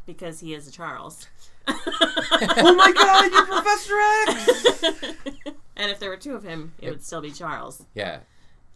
because 0.05 0.39
he 0.39 0.53
is 0.53 0.67
a 0.67 0.71
Charles. 0.71 1.27
oh 1.67 2.73
my 2.75 2.91
God, 2.93 3.31
you're 3.31 3.45
Professor 3.45 3.99
X! 4.27 4.83
and 5.75 5.91
if 5.91 5.99
there 5.99 6.09
were 6.09 6.15
two 6.17 6.33
of 6.35 6.43
him, 6.43 6.73
it 6.79 6.85
Yep. 6.85 6.91
would 6.93 7.03
still 7.03 7.21
be 7.21 7.31
Charles. 7.31 7.83
Yeah. 7.93 8.19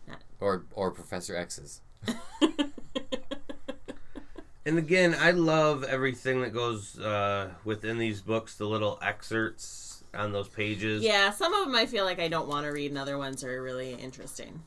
Yeah. 0.08 0.16
Or 0.42 0.66
or 0.74 0.92
Professor 0.92 1.36
X's. 1.36 1.82
And 4.64 4.78
again, 4.78 5.16
I 5.20 5.32
love 5.32 5.84
everything 5.84 6.42
that 6.42 6.54
goes 6.54 7.00
uh, 7.00 7.50
within 7.66 7.98
these 7.98 8.22
books, 8.22 8.56
the 8.56 8.68
little 8.68 9.00
excerpts 9.02 10.04
on 10.14 10.34
those 10.34 10.48
pages. 10.50 11.02
yeah, 11.04 11.32
some 11.32 11.52
of 11.52 11.66
them 11.66 11.74
I 11.76 11.88
feel 11.88 12.06
like 12.06 12.20
I 12.20 12.28
don't 12.28 12.48
want 12.48 12.66
to 12.68 12.72
read, 12.72 12.92
and 12.92 13.00
other 13.00 13.18
ones 13.18 13.44
are 13.44 13.60
really 13.62 13.94
interesting. 13.96 14.62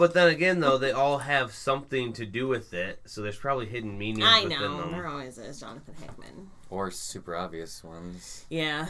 But 0.00 0.14
then 0.14 0.28
again, 0.28 0.60
though, 0.60 0.78
they 0.78 0.92
all 0.92 1.18
have 1.18 1.52
something 1.52 2.14
to 2.14 2.24
do 2.24 2.48
with 2.48 2.72
it, 2.72 3.00
so 3.04 3.20
there's 3.20 3.36
probably 3.36 3.66
hidden 3.66 3.98
meanings 3.98 4.26
I 4.26 4.44
know 4.44 4.78
them. 4.78 4.92
there 4.92 5.06
always 5.06 5.36
is 5.36 5.60
Jonathan 5.60 5.92
Hickman. 6.00 6.48
Or 6.70 6.90
super 6.90 7.36
obvious 7.36 7.84
ones. 7.84 8.46
Yeah, 8.48 8.86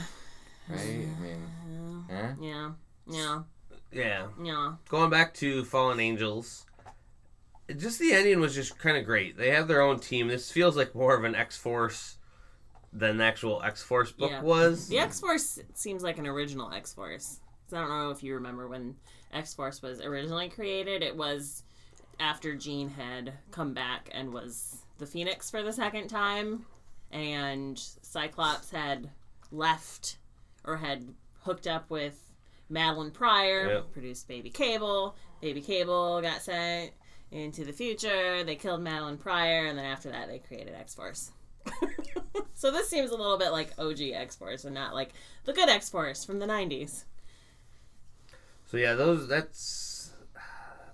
Right? 0.68 0.78
I 0.78 1.20
mean 1.20 2.04
huh? 2.08 2.28
yeah, 2.40 2.70
yeah, 3.08 3.42
Yeah. 3.90 4.26
yeah. 4.40 4.74
Going 4.88 5.10
back 5.10 5.34
to 5.34 5.64
Fallen 5.64 5.98
Angels, 5.98 6.64
just 7.76 7.98
the 7.98 8.12
ending 8.12 8.38
was 8.38 8.54
just 8.54 8.78
kind 8.78 8.96
of 8.96 9.04
great. 9.04 9.36
They 9.36 9.50
have 9.50 9.66
their 9.66 9.82
own 9.82 9.98
team. 9.98 10.28
This 10.28 10.52
feels 10.52 10.76
like 10.76 10.94
more 10.94 11.16
of 11.16 11.24
an 11.24 11.34
X 11.34 11.56
Force 11.56 12.18
than 12.92 13.16
the 13.16 13.24
actual 13.24 13.60
X 13.64 13.82
Force 13.82 14.12
book 14.12 14.30
Yeah. 14.30 14.42
was. 14.42 14.86
The 14.86 15.00
X 15.00 15.18
Force 15.18 15.58
seems 15.74 16.04
like 16.04 16.18
an 16.18 16.28
original 16.28 16.72
X 16.72 16.94
Force. 16.94 17.40
I 17.72 17.80
don't 17.80 17.88
know 17.88 18.10
if 18.10 18.22
you 18.22 18.34
remember 18.34 18.68
when 18.68 18.94
X 19.32 19.54
Force 19.54 19.82
was 19.82 20.00
originally 20.00 20.48
created. 20.48 21.02
It 21.02 21.16
was 21.16 21.62
after 22.18 22.54
Jean 22.54 22.88
had 22.90 23.32
come 23.50 23.72
back 23.74 24.08
and 24.12 24.32
was 24.32 24.82
the 24.98 25.06
Phoenix 25.06 25.50
for 25.50 25.62
the 25.62 25.72
second 25.72 26.08
time, 26.08 26.66
and 27.10 27.78
Cyclops 28.02 28.70
had 28.70 29.10
left 29.50 30.18
or 30.64 30.76
had 30.76 31.04
hooked 31.42 31.66
up 31.66 31.88
with 31.90 32.30
Madelyne 32.70 33.12
Pryor, 33.12 33.68
Yep. 33.74 33.92
produced 33.92 34.28
Baby 34.28 34.50
Cable. 34.50 35.16
Baby 35.40 35.60
Cable 35.62 36.20
got 36.20 36.42
sent 36.42 36.92
into 37.30 37.64
the 37.64 37.72
future. 37.72 38.44
They 38.44 38.56
killed 38.56 38.82
Madelyne 38.82 39.18
Pryor, 39.18 39.66
and 39.66 39.78
then 39.78 39.86
after 39.86 40.10
that, 40.10 40.28
they 40.28 40.38
created 40.38 40.74
X 40.74 40.94
Force. 40.94 41.30
so 42.54 42.70
this 42.70 42.88
seems 42.88 43.10
a 43.10 43.16
little 43.16 43.38
bit 43.38 43.50
like 43.52 43.70
OG 43.78 44.00
X 44.12 44.36
Force 44.36 44.64
and 44.64 44.74
not 44.74 44.94
like 44.94 45.10
the 45.44 45.52
good 45.52 45.68
X 45.68 45.88
Force 45.88 46.24
from 46.24 46.38
the 46.38 46.46
90s. 46.46 47.04
So 48.70 48.76
yeah, 48.76 48.94
those 48.94 49.26
that's 49.26 50.12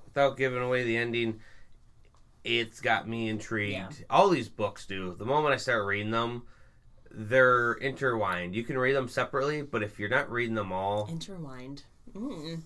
without 0.06 0.38
giving 0.38 0.62
away 0.62 0.84
the 0.84 0.96
ending. 0.96 1.40
It's 2.42 2.80
got 2.80 3.06
me 3.06 3.28
intrigued. 3.28 3.72
Yeah. 3.72 3.90
All 4.08 4.30
these 4.30 4.48
books 4.48 4.86
do. 4.86 5.14
The 5.18 5.26
moment 5.26 5.52
I 5.52 5.58
start 5.58 5.84
reading 5.84 6.12
them, 6.12 6.44
they're 7.10 7.72
intertwined. 7.74 8.54
You 8.54 8.62
can 8.62 8.78
read 8.78 8.94
them 8.94 9.08
separately, 9.08 9.62
but 9.62 9.82
if 9.82 9.98
you're 9.98 10.08
not 10.08 10.30
reading 10.30 10.54
them 10.54 10.72
all, 10.72 11.06
Intertwined. 11.10 11.82
Mm. 12.14 12.62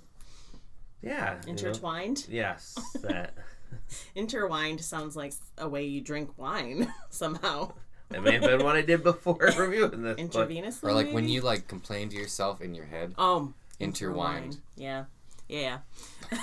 yeah, 1.03 1.39
you 1.41 1.47
know. 1.47 1.51
Intertwined? 1.51 2.27
Yes, 2.29 2.79
that 3.03 3.35
Intertwined 4.15 4.81
sounds 4.81 5.17
like 5.17 5.33
a 5.59 5.69
way 5.69 5.87
you 5.87 6.03
drink 6.03 6.31
wine 6.37 6.93
somehow. 7.11 7.73
that 8.11 8.23
may 8.23 8.33
have 8.35 8.43
been 8.43 8.63
what 8.63 8.77
I 8.77 8.83
did 8.83 9.03
before 9.03 9.39
reviewing 9.59 10.03
this. 10.03 10.17
But 10.17 10.49
Intravenously? 10.49 10.85
Or 10.85 10.93
like 10.93 11.11
when 11.11 11.29
you 11.29 11.41
like 11.41 11.67
complain 11.67 12.11
to 12.11 12.17
yourself 12.17 12.61
in 12.61 12.75
your 12.75 12.87
head. 12.87 13.15
Oh, 13.19 13.55
Intertwined. 13.81 14.59
Yeah. 14.77 15.05
Yeah. 15.49 15.79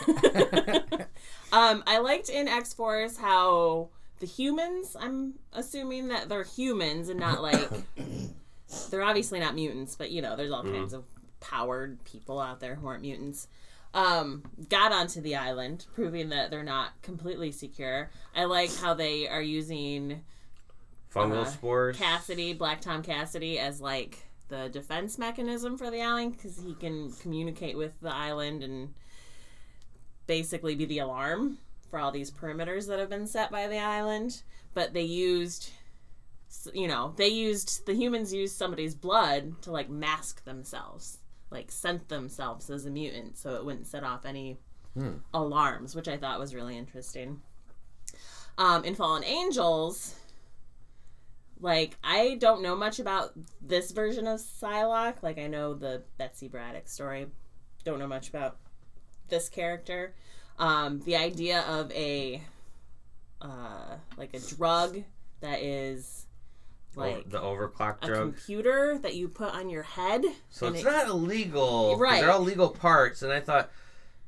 um, 1.54 1.84
I 1.88 2.00
liked 2.00 2.30
in 2.30 2.48
X 2.48 2.74
Force 2.74 3.18
how 3.18 3.90
the 4.20 4.26
humans, 4.26 4.96
I'm 5.00 5.36
assuming 5.54 6.10
that 6.10 6.28
they're 6.30 6.44
humans 6.44 7.10
and 7.10 7.20
not 7.20 7.42
like 7.42 7.70
they're 8.90 9.04
obviously 9.04 9.40
not 9.40 9.56
mutants, 9.56 9.96
but 9.96 10.12
you 10.12 10.22
know, 10.22 10.36
there's 10.36 10.52
all 10.52 10.64
kinds 10.64 10.94
of 10.94 11.06
powered 11.40 12.04
people 12.04 12.40
out 12.40 12.60
there 12.60 12.76
who 12.76 12.88
aren't 12.88 13.02
mutants. 13.02 13.48
Um, 13.94 14.44
got 14.70 14.92
onto 14.92 15.22
the 15.22 15.38
island, 15.38 15.86
proving 15.96 16.30
that 16.30 16.52
they're 16.52 16.64
not 16.64 17.02
completely 17.02 17.52
secure. 17.52 18.12
I 18.36 18.44
like 18.46 18.76
how 18.76 18.94
they 18.94 19.28
are 19.28 19.42
using 19.42 20.22
fungal 21.14 21.44
uh, 21.44 21.46
spores. 21.46 21.98
Cassidy, 21.98 22.54
Black 22.54 22.82
Tom 22.82 23.02
Cassidy, 23.02 23.58
as 23.60 23.80
like 23.80 24.27
the 24.50 24.70
defense 24.70 25.18
mechanism 25.18 25.78
for 25.78 25.92
the 25.92 26.02
island 26.02 26.34
because 26.34 26.60
he 26.60 26.74
can 26.76 27.12
communicate 27.14 27.78
with 27.78 28.00
the 28.02 28.14
island 28.14 28.64
and 28.64 28.94
basically 30.26 30.76
be 30.76 30.86
the 30.86 31.00
alarm 31.00 31.58
for 31.90 32.00
all 32.00 32.12
these 32.12 32.32
perimeters 32.32 32.88
that 32.88 33.00
have 33.00 33.10
been 33.10 33.28
set 33.28 33.52
by 33.52 33.68
the 33.68 33.78
island. 33.80 34.42
But 34.74 34.94
they 34.94 35.02
used, 35.04 35.72
you 36.74 36.88
know, 36.88 37.14
they 37.18 37.28
used 37.30 37.86
the 37.86 37.94
humans 37.94 38.34
used 38.34 38.56
somebody's 38.56 38.96
blood 38.96 39.62
to 39.64 39.72
like 39.72 39.90
mask 39.90 40.44
themselves, 40.44 41.20
like 41.50 41.72
scent 41.72 42.10
themselves 42.10 42.70
as 42.70 42.86
a 42.86 42.90
mutant, 42.90 43.38
so 43.38 43.56
it 43.56 43.66
wouldn't 43.66 43.88
set 43.88 44.04
off 44.04 44.26
any 44.26 44.58
Hmm. 44.94 45.18
alarms, 45.32 45.96
which 45.96 46.08
I 46.08 46.18
thought 46.18 46.40
was 46.40 46.56
really 46.56 46.76
interesting. 46.76 47.42
Um, 48.58 48.84
in 48.84 48.96
Fallen 48.96 49.24
Angels, 49.24 50.16
like 51.60 51.98
I 52.04 52.36
don't 52.40 52.62
know 52.62 52.76
much 52.76 53.00
about 53.00 53.32
this 53.62 53.92
version 53.92 54.28
of 54.28 54.40
Psylocke. 54.40 55.22
Like 55.24 55.38
I 55.38 55.48
know 55.48 55.74
the 55.74 56.04
Betsy 56.18 56.48
Braddock 56.48 56.88
story. 56.88 57.28
Don't 57.84 58.00
know 58.00 58.08
much 58.08 58.30
about 58.30 58.58
this 59.30 59.50
character. 59.50 60.14
Um, 60.60 61.02
the 61.06 61.16
idea 61.16 61.62
of 61.62 61.92
a 61.92 62.42
uh, 63.42 63.98
like 64.18 64.34
a 64.34 64.40
drug 64.40 65.04
that 65.42 65.62
is 65.62 66.24
Oh, 66.96 67.02
like 67.02 67.30
the 67.30 67.40
overclock 67.40 67.98
a 68.02 68.08
drug. 68.08 68.22
computer 68.34 68.98
that 69.04 69.14
you 69.14 69.28
put 69.28 69.54
on 69.54 69.70
your 69.70 69.84
head. 69.84 70.26
So 70.50 70.66
it's 70.68 70.82
it- 70.82 70.86
not 70.86 71.08
illegal. 71.08 71.96
Right. 71.96 72.22
They're 72.22 72.32
all 72.32 72.42
legal 72.42 72.70
parts, 72.70 73.22
and 73.22 73.32
I 73.32 73.40
thought 73.40 73.70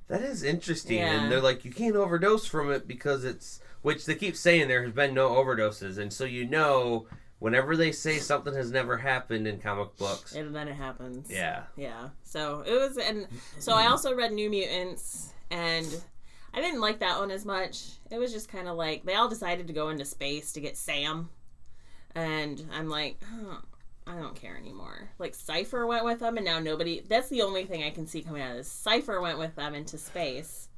that 0.07 0.21
is 0.21 0.43
interesting. 0.43 0.98
Yeah. 1.00 1.19
And 1.24 1.31
they're 1.31 1.41
like, 1.41 1.65
you 1.65 1.71
can't 1.71 1.95
overdose 1.95 2.45
from 2.45 2.71
it 2.71 2.88
because 2.88 3.24
it's 3.25 3.59
which 3.81 4.05
they 4.05 4.15
keep 4.15 4.36
saying 4.36 4.67
there 4.67 4.83
has 4.83 4.93
been 4.93 5.13
no 5.13 5.29
overdoses, 5.31 5.98
and 5.98 6.12
so 6.12 6.25
you 6.25 6.45
know 6.45 7.07
whenever 7.39 7.77
they 7.77 7.91
say 7.91 8.17
something 8.19 8.53
has 8.53 8.69
never 8.71 8.98
happened 8.98 9.48
in 9.48 9.59
comic 9.59 9.95
books. 9.98 10.36
and 10.36 10.53
then 10.53 10.67
it 10.67 10.75
happens. 10.75 11.29
Yeah. 11.31 11.63
Yeah. 11.77 12.09
So 12.24 12.63
it 12.65 12.74
was, 12.74 12.98
and 12.98 13.27
so 13.59 13.74
I 13.74 13.88
also 13.88 14.13
read 14.13 14.33
New 14.33 14.50
Mutants, 14.50 15.31
and 15.50 15.88
I 16.53 16.62
didn't 16.62 16.81
like 16.81 17.00
that 17.00 17.19
one 17.19 17.31
as 17.31 17.45
much. 17.45 17.83
It 18.12 18.17
was 18.17 18.31
just 18.33 18.50
kind 18.50 18.67
of 18.67 18.75
like 18.75 19.03
they 19.05 19.15
all 19.15 19.29
decided 19.29 19.67
to 19.67 19.74
go 19.74 19.89
into 19.89 20.03
space 20.05 20.51
to 20.53 20.62
get 20.62 20.77
Sam, 20.77 21.29
and 22.15 22.65
I'm 22.74 22.89
like, 22.89 23.21
"Huh, 23.24 23.57
I 24.07 24.15
don't 24.15 24.36
care 24.36 24.57
anymore. 24.57 25.09
Like 25.19 25.36
Cipher 25.36 25.86
went 25.86 26.03
with 26.05 26.19
them, 26.19 26.38
and 26.38 26.45
now 26.45 26.59
nobody. 26.59 27.01
That's 27.07 27.29
the 27.29 27.43
only 27.43 27.65
thing 27.65 27.83
I 27.83 27.91
can 27.91 28.07
see 28.07 28.21
coming 28.24 28.41
out 28.41 28.51
of 28.51 28.57
this. 28.57 28.71
Cipher 28.71 29.21
went 29.21 29.38
with 29.38 29.55
them 29.55 29.75
into 29.75 29.98
space, 30.00 30.68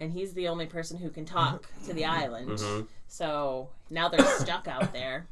and 0.00 0.12
he's 0.12 0.32
the 0.32 0.48
only 0.48 0.66
person 0.66 0.98
who 0.98 1.10
can 1.10 1.24
talk 1.24 1.66
to 1.86 1.92
the 1.92 2.04
island. 2.06 2.50
Mhm. 2.58 2.86
So 3.06 3.68
now 3.90 4.08
they're 4.08 4.24
stuck 4.38 4.66
out 4.66 4.92
there. 4.92 5.26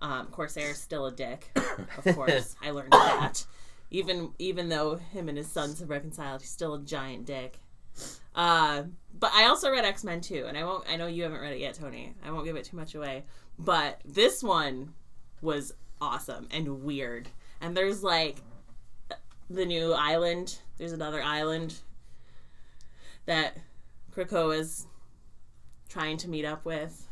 Um, 0.00 0.26
Corsair's 0.28 0.78
still 0.78 1.06
a 1.06 1.12
dick, 1.12 1.48
of 2.04 2.16
course. 2.16 2.56
I 2.62 2.70
learned 2.72 2.92
that. 2.92 3.46
Even 3.90 4.32
even 4.38 4.68
though 4.68 4.96
him 4.96 5.28
and 5.28 5.38
his 5.38 5.46
sons 5.48 5.78
have 5.80 5.90
reconciled, 5.90 6.40
he's 6.40 6.50
still 6.50 6.74
a 6.74 6.80
giant 6.80 7.26
dick. 7.26 7.58
Uh, 8.34 8.84
but 9.20 9.30
I 9.34 9.44
also 9.44 9.70
read 9.70 9.84
X 9.84 10.02
Men 10.02 10.20
too, 10.20 10.46
and 10.48 10.56
I 10.56 10.64
won't. 10.64 10.88
I 10.88 10.96
know 10.96 11.06
you 11.06 11.22
haven't 11.22 11.40
read 11.40 11.52
it 11.52 11.60
yet, 11.60 11.74
Tony. 11.74 12.14
I 12.24 12.32
won't 12.32 12.44
give 12.46 12.56
it 12.56 12.64
too 12.64 12.76
much 12.76 12.94
away. 12.94 13.24
But 13.58 14.00
this 14.04 14.42
one 14.42 14.94
was 15.42 15.74
awesome 16.00 16.48
and 16.50 16.82
weird. 16.82 17.28
And 17.60 17.76
there's 17.76 18.02
like 18.02 18.38
the 19.50 19.66
new 19.66 19.92
island. 19.92 20.58
There's 20.78 20.92
another 20.92 21.22
island 21.22 21.74
that 23.26 23.56
Krakoa 24.14 24.58
is 24.58 24.86
trying 25.88 26.16
to 26.18 26.28
meet 26.28 26.44
up 26.44 26.64
with 26.64 27.06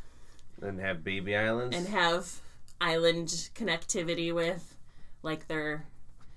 And 0.62 0.80
have 0.80 1.02
baby 1.04 1.37
islands. 1.37 1.76
and 1.76 1.88
have 1.88 2.40
island 2.80 3.28
connectivity 3.54 4.35
with. 4.35 4.76
Like 5.23 5.47
they're 5.49 5.87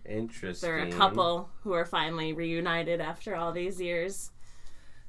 Interesting. 0.06 0.68
they're 0.70 0.80
a 0.86 0.92
couple 0.92 1.50
who 1.62 1.72
are 1.74 1.86
finally 1.86 2.34
reunited 2.34 3.00
after 3.00 3.36
all 3.36 3.52
these 3.54 3.80
years. 3.80 4.32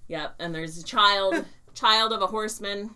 Yep, 0.08 0.36
and 0.38 0.54
there's 0.54 0.78
a 0.78 0.84
child, 0.84 1.44
child 1.74 2.12
of 2.12 2.22
a 2.22 2.26
horseman 2.26 2.90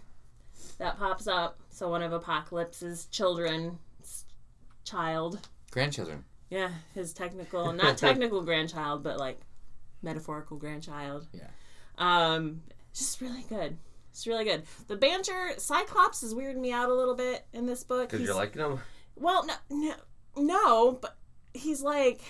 that 0.79 0.99
pops 0.99 1.27
up. 1.27 1.59
So 1.71 1.89
one 1.89 2.03
of 2.03 2.13
Apocalypse's 2.13 3.07
children, 3.07 3.79
child. 4.85 5.49
Grandchildren. 5.71 6.25
Yeah, 6.51 6.71
his 6.95 7.13
technical, 7.13 7.73
not 7.73 7.99
technical 7.99 8.43
grandchild, 8.43 9.03
but 9.03 9.19
like 9.19 9.41
metaphorical 10.03 10.57
grandchild. 10.57 11.27
Yeah. 11.33 11.49
Um, 11.99 12.63
just 12.95 13.21
really 13.21 13.45
good. 13.49 13.77
It's 14.11 14.27
really 14.27 14.45
good. 14.45 14.65
The 14.89 14.97
banter, 14.97 15.51
Cyclops 15.59 16.23
is 16.23 16.35
weirding 16.35 16.57
me 16.61 16.73
out 16.73 16.89
a 16.89 16.95
little 16.95 17.15
bit 17.15 17.47
in 17.53 17.67
this 17.67 17.85
book. 17.85 18.09
Because 18.09 18.21
He's- 18.21 18.29
you're 18.29 18.37
liking 18.37 18.63
them? 18.63 18.81
well, 19.17 19.45
no, 19.47 19.55
no, 19.71 19.95
no, 20.37 20.93
but 21.01 21.17
he's 21.55 21.83
like, 21.83 22.21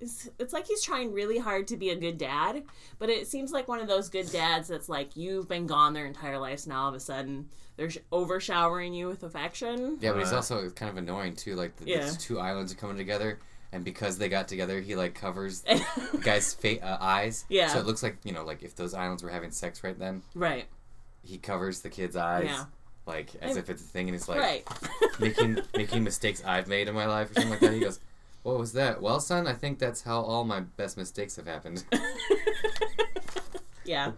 it's, 0.00 0.28
it's 0.38 0.52
like 0.52 0.66
he's 0.66 0.82
trying 0.82 1.12
really 1.12 1.38
hard 1.38 1.66
to 1.68 1.76
be 1.76 1.90
a 1.90 1.96
good 1.96 2.18
dad, 2.18 2.62
but 2.98 3.08
it 3.10 3.26
seems 3.26 3.50
like 3.52 3.66
one 3.66 3.80
of 3.80 3.88
those 3.88 4.08
good 4.08 4.30
dads 4.30 4.68
that's 4.68 4.88
like, 4.88 5.16
you've 5.16 5.48
been 5.48 5.66
gone 5.66 5.92
their 5.94 6.06
entire 6.06 6.38
lives, 6.38 6.66
now 6.66 6.82
all 6.82 6.88
of 6.88 6.94
a 6.94 7.00
sudden 7.00 7.48
they're 7.76 7.90
sh- 7.90 7.98
over 8.12 8.38
showering 8.40 8.92
you 8.94 9.08
with 9.08 9.22
affection. 9.24 9.98
Yeah, 10.00 10.12
but 10.12 10.20
he's 10.20 10.32
Uh, 10.32 10.36
also 10.36 10.70
kind 10.70 10.90
of 10.90 10.96
annoying 10.98 11.34
too. 11.34 11.54
Like 11.56 11.76
the, 11.76 11.86
Yeah. 11.86 12.00
these 12.04 12.16
two 12.16 12.38
islands 12.38 12.72
are 12.72 12.76
coming 12.76 12.96
together, 12.96 13.40
and 13.72 13.84
because 13.84 14.18
they 14.18 14.28
got 14.28 14.48
together, 14.48 14.80
he 14.80 14.96
like 14.96 15.14
covers 15.14 15.60
the 16.12 16.20
guy's 16.22 16.54
fa- 16.54 16.82
uh, 16.84 16.98
eyes. 17.00 17.44
Yeah. 17.48 17.68
So 17.68 17.78
it 17.80 17.86
looks 17.86 18.02
like 18.02 18.16
you 18.24 18.32
know, 18.32 18.44
like 18.44 18.62
if 18.62 18.74
those 18.76 18.94
islands 18.94 19.22
were 19.22 19.30
having 19.30 19.50
sex 19.50 19.84
right 19.84 19.98
then, 19.98 20.22
right, 20.34 20.66
he 21.22 21.38
covers 21.38 21.80
the 21.80 21.90
kid's 21.90 22.16
eyes. 22.16 22.46
Yeah. 22.46 22.64
Like 23.06 23.34
as 23.40 23.50
I'm- 23.52 23.58
if 23.58 23.70
it's 23.70 23.82
a 23.82 23.86
thing, 23.86 24.08
and 24.08 24.14
he's 24.14 24.28
like 24.28 24.38
right. 24.40 24.68
making 25.20 25.60
making 25.76 26.04
mistakes 26.04 26.42
I've 26.44 26.68
made 26.68 26.88
in 26.88 26.94
my 26.94 27.06
life 27.06 27.30
or 27.30 27.34
something 27.34 27.50
like 27.50 27.60
that. 27.60 27.72
He 27.72 27.80
goes, 27.80 28.00
"What 28.42 28.58
was 28.58 28.72
that?" 28.74 29.00
Well, 29.00 29.18
son, 29.20 29.46
I 29.46 29.54
think 29.54 29.78
that's 29.78 30.02
how 30.02 30.20
all 30.20 30.44
my 30.44 30.60
best 30.60 30.96
mistakes 30.96 31.36
have 31.36 31.46
happened. 31.46 31.84
yeah. 33.84 34.12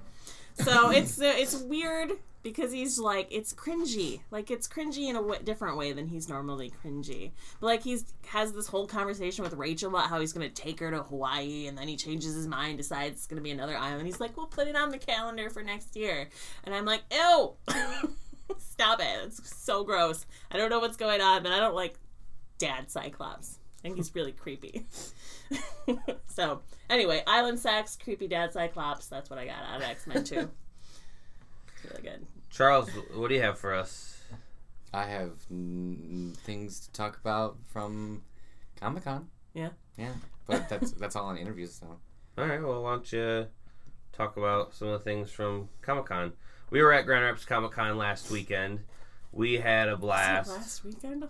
So 0.55 0.91
it's 0.91 1.21
uh, 1.21 1.33
it's 1.37 1.57
weird 1.57 2.13
because 2.43 2.73
he's 2.73 2.99
like 2.99 3.29
it's 3.31 3.53
cringy, 3.53 4.21
like 4.31 4.51
it's 4.51 4.67
cringy 4.67 5.09
in 5.09 5.17
a 5.17 5.21
w- 5.21 5.43
different 5.43 5.77
way 5.77 5.93
than 5.93 6.07
he's 6.07 6.29
normally 6.29 6.73
cringy. 6.83 7.33
But 7.61 7.67
like 7.67 7.83
he's 7.83 8.05
has 8.29 8.53
this 8.53 8.67
whole 8.67 8.87
conversation 8.87 9.45
with 9.45 9.55
Rachel 9.55 9.91
about 9.91 10.09
how 10.09 10.21
he's 10.21 10.33
gonna 10.33 10.49
take 10.49 10.81
her 10.81 10.91
to 10.91 11.03
Hawaii, 11.03 11.67
and 11.67 11.77
then 11.77 11.89
he 11.89 11.97
changes 11.97 12.35
his 12.35 12.47
mind, 12.47 12.79
decides 12.79 13.17
it's 13.17 13.27
gonna 13.27 13.41
be 13.41 13.51
another 13.51 13.77
island. 13.77 14.07
He's 14.07 14.21
like, 14.21 14.37
we'll 14.37 14.47
put 14.47 14.69
it 14.69 14.77
on 14.77 14.91
the 14.91 14.99
calendar 14.99 15.51
for 15.51 15.63
next 15.63 15.97
year, 15.97 16.29
and 16.65 16.75
I'm 16.75 16.85
like, 16.85 17.03
ew, 17.13 17.55
stop 18.59 19.01
it, 19.01 19.07
it's 19.25 19.57
so 19.57 19.85
gross. 19.85 20.27
I 20.51 20.57
don't 20.57 20.71
know 20.71 20.81
what's 20.81 20.97
going 20.97 21.21
on, 21.21 21.43
but 21.43 21.53
I 21.53 21.59
don't 21.61 21.75
like 21.75 21.99
Dad 22.59 22.91
Cyclops. 22.91 23.59
I 23.81 23.83
think 23.83 23.97
he's 23.97 24.15
really 24.15 24.33
creepy. 24.33 24.87
so 26.27 26.61
anyway, 26.91 27.23
island 27.27 27.59
sex, 27.59 27.97
creepy 28.03 28.29
dad 28.29 28.53
Cyclops. 28.53 29.07
That's 29.07 29.31
what 29.31 29.39
I 29.39 29.47
got 29.47 29.65
out 29.65 29.77
of 29.79 29.83
X 29.83 30.07
Men 30.07 30.23
too. 30.23 30.41
It's 30.41 30.70
really 31.89 32.03
good. 32.03 32.27
Charles, 32.51 32.91
what 33.15 33.29
do 33.29 33.35
you 33.35 33.43
have 33.43 33.59
for 33.59 33.75
us? 33.75 34.23
I 34.93 35.05
have 35.05 35.33
mm, 35.53 36.37
things 36.39 36.81
to 36.81 36.93
talk 36.93 37.19
about 37.21 37.57
from 37.67 38.23
Comic 38.81 39.05
Con. 39.05 39.29
Yeah. 39.55 39.69
Yeah, 39.97 40.13
but 40.47 40.69
that's 40.69 40.93
that's 40.93 41.15
all 41.17 41.27
on 41.27 41.37
interviews. 41.37 41.75
So 41.75 41.87
All 42.39 42.47
right, 42.47 42.63
well, 42.63 42.83
why 42.83 42.91
don't 42.93 43.13
you 43.13 43.47
talk 44.13 44.37
about 44.37 44.75
some 44.75 44.89
of 44.89 44.99
the 44.99 45.05
things 45.05 45.31
from 45.31 45.69
Comic 45.83 46.07
Con? 46.07 46.33
We 46.71 46.83
were 46.83 46.93
at 46.93 47.05
Grand 47.07 47.25
Rapids 47.25 47.45
Comic 47.45 47.73
Con 47.73 47.97
last 47.99 48.31
weekend. 48.31 48.81
We 49.33 49.55
had 49.59 49.89
a 49.89 49.97
blast. 49.97 50.51
last 50.51 50.85
weekend 50.85 51.25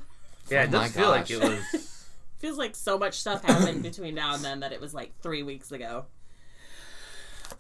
Yeah, 0.49 0.63
it 0.63 0.69
Oh 0.69 0.73
does 0.73 0.81
my 0.81 0.89
feel 0.89 1.11
like 1.11 1.29
gosh. 1.29 1.31
it 1.33 1.43
was. 1.43 2.07
feels 2.39 2.57
like 2.57 2.75
so 2.75 2.99
much 2.99 3.19
stuff 3.21 3.45
happened 3.45 3.83
between 3.83 4.15
now 4.15 4.35
and 4.35 4.43
then 4.43 4.61
that 4.61 4.73
it 4.73 4.81
was 4.81 4.95
like 4.95 5.13
three 5.21 5.43
weeks 5.43 5.71
ago. 5.73 6.07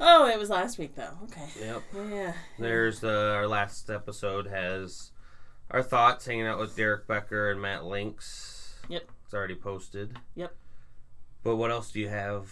Oh, 0.00 0.26
it 0.28 0.38
was 0.38 0.48
last 0.48 0.78
week 0.78 0.94
though. 0.94 1.12
Okay. 1.24 1.46
yep. 1.60 1.82
Yeah. 2.10 2.32
There's 2.58 3.04
uh, 3.04 3.34
our 3.36 3.46
last 3.46 3.90
episode 3.90 4.46
has 4.46 5.10
our 5.70 5.82
thoughts 5.82 6.26
hanging 6.26 6.46
out 6.46 6.58
with 6.58 6.74
Derek 6.74 7.06
Becker 7.06 7.50
and 7.50 7.60
Matt 7.60 7.84
Links. 7.84 8.74
Yep. 8.88 9.02
It's 9.24 9.34
already 9.34 9.54
posted. 9.54 10.18
Yep. 10.34 10.54
But 11.44 11.56
what 11.56 11.70
else 11.70 11.92
do 11.92 12.00
you 12.00 12.08
have? 12.08 12.50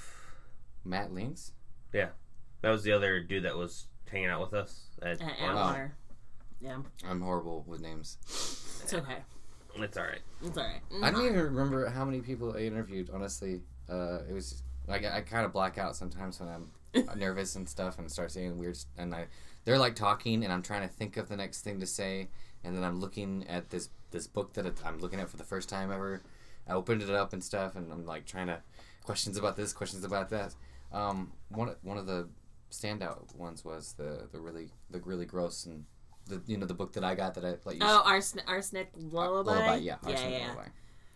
Matt 0.85 1.13
Links. 1.13 1.53
Yeah, 1.93 2.09
that 2.61 2.71
was 2.71 2.83
the 2.83 2.93
other 2.93 3.21
dude 3.21 3.45
that 3.45 3.57
was 3.57 3.87
hanging 4.11 4.29
out 4.29 4.41
with 4.41 4.55
us 4.55 4.87
at 5.01 5.13
At 5.13 5.21
lunch. 5.21 5.41
Atwater. 5.41 5.97
Yeah. 6.61 6.77
I'm 7.09 7.21
horrible 7.21 7.65
with 7.67 7.81
names. 7.81 8.19
It's 8.83 8.93
okay. 8.93 9.19
It's 9.77 9.97
all 9.97 10.05
right. 10.05 10.21
It's 10.43 10.59
all 10.59 10.65
right. 10.65 10.81
I 11.03 11.11
don't 11.11 11.25
even 11.25 11.39
remember 11.41 11.89
how 11.89 12.05
many 12.05 12.21
people 12.21 12.55
I 12.57 12.61
interviewed. 12.61 13.11
Honestly, 13.13 13.61
uh, 13.89 14.21
it 14.29 14.33
was 14.33 14.63
like 14.87 15.05
I 15.05 15.21
kind 15.23 15.47
of 15.47 15.53
black 15.53 15.79
out 15.79 15.95
sometimes 15.97 16.41
when 16.41 16.49
I'm 16.49 16.71
nervous 17.17 17.57
and 17.57 17.69
stuff 17.69 17.99
and 17.99 18.11
start 18.11 18.31
saying 18.31 18.59
weird. 18.59 18.79
And 18.97 19.15
I, 19.15 19.27
they're 19.65 19.79
like 19.79 19.95
talking, 19.95 20.45
and 20.45 20.53
I'm 20.53 20.63
trying 20.63 20.83
to 20.83 20.89
think 20.89 21.17
of 21.17 21.29
the 21.29 21.37
next 21.37 21.63
thing 21.63 21.81
to 21.81 21.87
say, 21.87 22.29
and 22.65 22.77
then 22.77 22.85
I'm 22.85 23.01
looking 23.01 23.47
at 23.49 23.71
this 23.71 23.91
this 24.11 24.27
book 24.27 24.55
that 24.55 24.67
I'm 24.85 24.99
looking 24.99 25.21
at 25.21 25.29
for 25.29 25.37
the 25.37 25.45
first 25.45 25.69
time 25.69 25.93
ever. 25.93 26.23
I 26.67 26.73
opened 26.73 27.03
it 27.03 27.11
up 27.11 27.33
and 27.33 27.43
stuff, 27.43 27.77
and 27.77 27.93
I'm 27.93 28.05
like 28.07 28.27
trying 28.27 28.47
to 28.49 28.61
questions 29.05 29.37
about 29.39 29.57
this, 29.57 29.73
questions 29.73 30.05
about 30.05 30.31
that. 30.31 30.55
Um, 30.93 31.33
one 31.51 31.75
one 31.83 31.99
of 31.99 32.07
the 32.07 32.29
standout 32.71 33.35
ones 33.35 33.65
was 33.65 33.95
the 33.95 34.29
the 34.33 34.41
really 34.41 34.71
the 34.91 35.01
really 35.01 35.25
gross 35.27 35.65
and 35.67 35.85
the 36.27 36.43
you 36.47 36.57
know 36.57 36.67
the 36.67 36.75
book 36.75 36.93
that 36.93 37.05
I 37.05 37.15
got 37.15 37.35
that 37.35 37.45
I 37.45 37.57
let 37.65 37.77
you 37.77 37.81
Oh, 37.83 38.03
arsenic, 38.05 38.49
arsenic 38.49 38.91
lullaby. 38.97 39.51
Lullaby, 39.53 39.77
yeah, 39.77 39.97
yeah, 40.03 40.11
Arsenic 40.11 40.41
yeah. 40.41 40.47
Lullaby. 40.49 40.69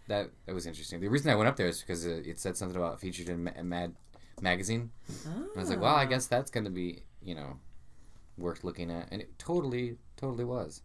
That 0.09 0.31
that 0.47 0.55
was 0.55 0.67
interesting. 0.67 1.01
The 1.01 1.09
reason 1.09 1.31
I 1.31 1.35
went 1.35 1.49
up 1.49 1.57
there 1.57 1.69
is 1.69 1.81
because 1.81 2.05
it, 2.07 2.27
it 2.27 2.39
said 2.39 2.57
something 2.57 2.77
about 2.77 3.01
featured 3.01 3.29
in 3.29 3.45
Ma- 3.45 3.63
Mad 3.63 3.95
magazine. 4.41 4.91
And 5.27 5.47
I 5.57 5.61
was 5.61 5.71
like, 5.71 5.81
well, 5.81 5.95
I 5.95 6.03
Ah. 6.03 6.07
guess 6.07 6.27
that's 6.27 6.51
going 6.51 6.65
to 6.65 6.71
be 6.71 7.03
you 7.23 7.35
know 7.35 7.59
worth 8.39 8.65
looking 8.65 8.91
at, 8.91 9.09
and 9.13 9.21
it 9.21 9.39
totally 9.39 9.99
totally 10.17 10.45
was. 10.45 10.83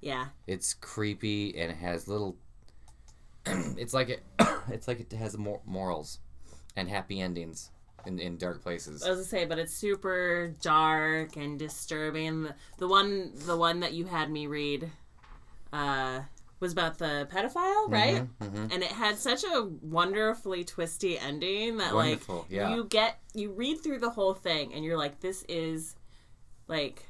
Yeah. 0.00 0.26
It's 0.46 0.74
creepy 0.74 1.56
and 1.58 1.70
it 1.70 1.76
has 1.78 2.08
little. 2.08 2.36
it's 3.46 3.94
like 3.94 4.08
it. 4.08 4.22
it's 4.68 4.88
like 4.88 5.00
it 5.00 5.12
has 5.12 5.36
mor- 5.38 5.62
morals 5.64 6.18
and 6.76 6.88
happy 6.88 7.20
endings 7.20 7.70
in, 8.06 8.18
in 8.18 8.36
dark 8.36 8.62
places. 8.62 9.02
I 9.02 9.08
was 9.10 9.18
gonna 9.18 9.28
say, 9.28 9.44
but 9.46 9.58
it's 9.58 9.72
super 9.74 10.52
dark 10.60 11.36
and 11.36 11.58
disturbing. 11.58 12.42
The, 12.42 12.54
the 12.78 12.88
one, 12.88 13.32
the 13.46 13.56
one 13.56 13.80
that 13.80 13.92
you 13.94 14.04
had 14.06 14.30
me 14.30 14.46
read, 14.46 14.90
uh, 15.72 16.20
was 16.60 16.72
about 16.72 16.98
the 16.98 17.28
pedophile, 17.32 17.90
right? 17.90 18.22
hmm 18.40 18.66
And 18.70 18.82
it 18.82 18.92
had 18.92 19.18
such 19.18 19.44
a 19.44 19.68
wonderfully 19.82 20.64
twisty 20.64 21.18
ending 21.18 21.76
that, 21.78 21.92
Wonderful, 21.94 22.36
like, 22.38 22.44
yeah. 22.50 22.74
you 22.74 22.84
get 22.84 23.18
you 23.34 23.50
read 23.52 23.82
through 23.82 23.98
the 23.98 24.10
whole 24.10 24.34
thing 24.34 24.72
and 24.72 24.84
you're 24.84 24.96
like, 24.98 25.20
this 25.20 25.44
is, 25.48 25.96
like, 26.68 27.04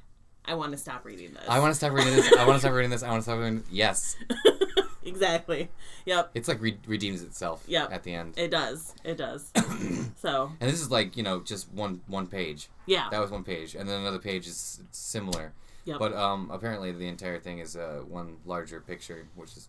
I 0.44 0.54
want 0.54 0.72
to 0.72 0.78
stop 0.78 1.04
reading 1.04 1.32
this. 1.34 1.44
I 1.48 1.58
want 1.58 1.70
to 1.70 1.74
stop 1.74 1.92
reading 1.92 2.14
this. 2.14 2.32
I 2.32 2.44
want 2.46 2.56
to 2.56 2.60
stop 2.60 2.72
reading 2.72 2.90
this. 2.90 3.02
I 3.02 3.08
want 3.10 3.20
to 3.20 3.22
stop 3.22 3.38
reading. 3.38 3.60
This. 3.60 3.70
Yes, 3.70 4.16
exactly. 5.04 5.70
Yep. 6.06 6.30
it's 6.34 6.48
like 6.48 6.60
re- 6.60 6.78
redeems 6.86 7.22
itself. 7.22 7.64
Yep. 7.66 7.92
At 7.92 8.02
the 8.02 8.12
end. 8.14 8.34
It 8.36 8.50
does. 8.50 8.94
It 9.04 9.16
does. 9.16 9.50
so 10.16 10.52
And 10.60 10.70
this 10.70 10.80
is 10.80 10.90
like 10.90 11.16
you 11.16 11.22
know 11.22 11.40
just 11.40 11.72
one 11.72 12.00
one 12.08 12.26
page. 12.26 12.68
yeah. 12.86 13.08
That 13.10 13.20
was 13.20 13.30
one 13.30 13.44
page, 13.44 13.74
and 13.74 13.88
then 13.88 14.00
another 14.00 14.18
page 14.18 14.46
is 14.46 14.80
similar. 14.90 15.52
Yep. 15.86 15.98
But 15.98 16.14
um, 16.14 16.50
apparently 16.52 16.92
the 16.92 17.06
entire 17.08 17.38
thing 17.38 17.58
is 17.58 17.76
uh, 17.76 18.02
one 18.08 18.36
larger 18.46 18.80
picture, 18.80 19.26
which 19.34 19.56
is 19.56 19.68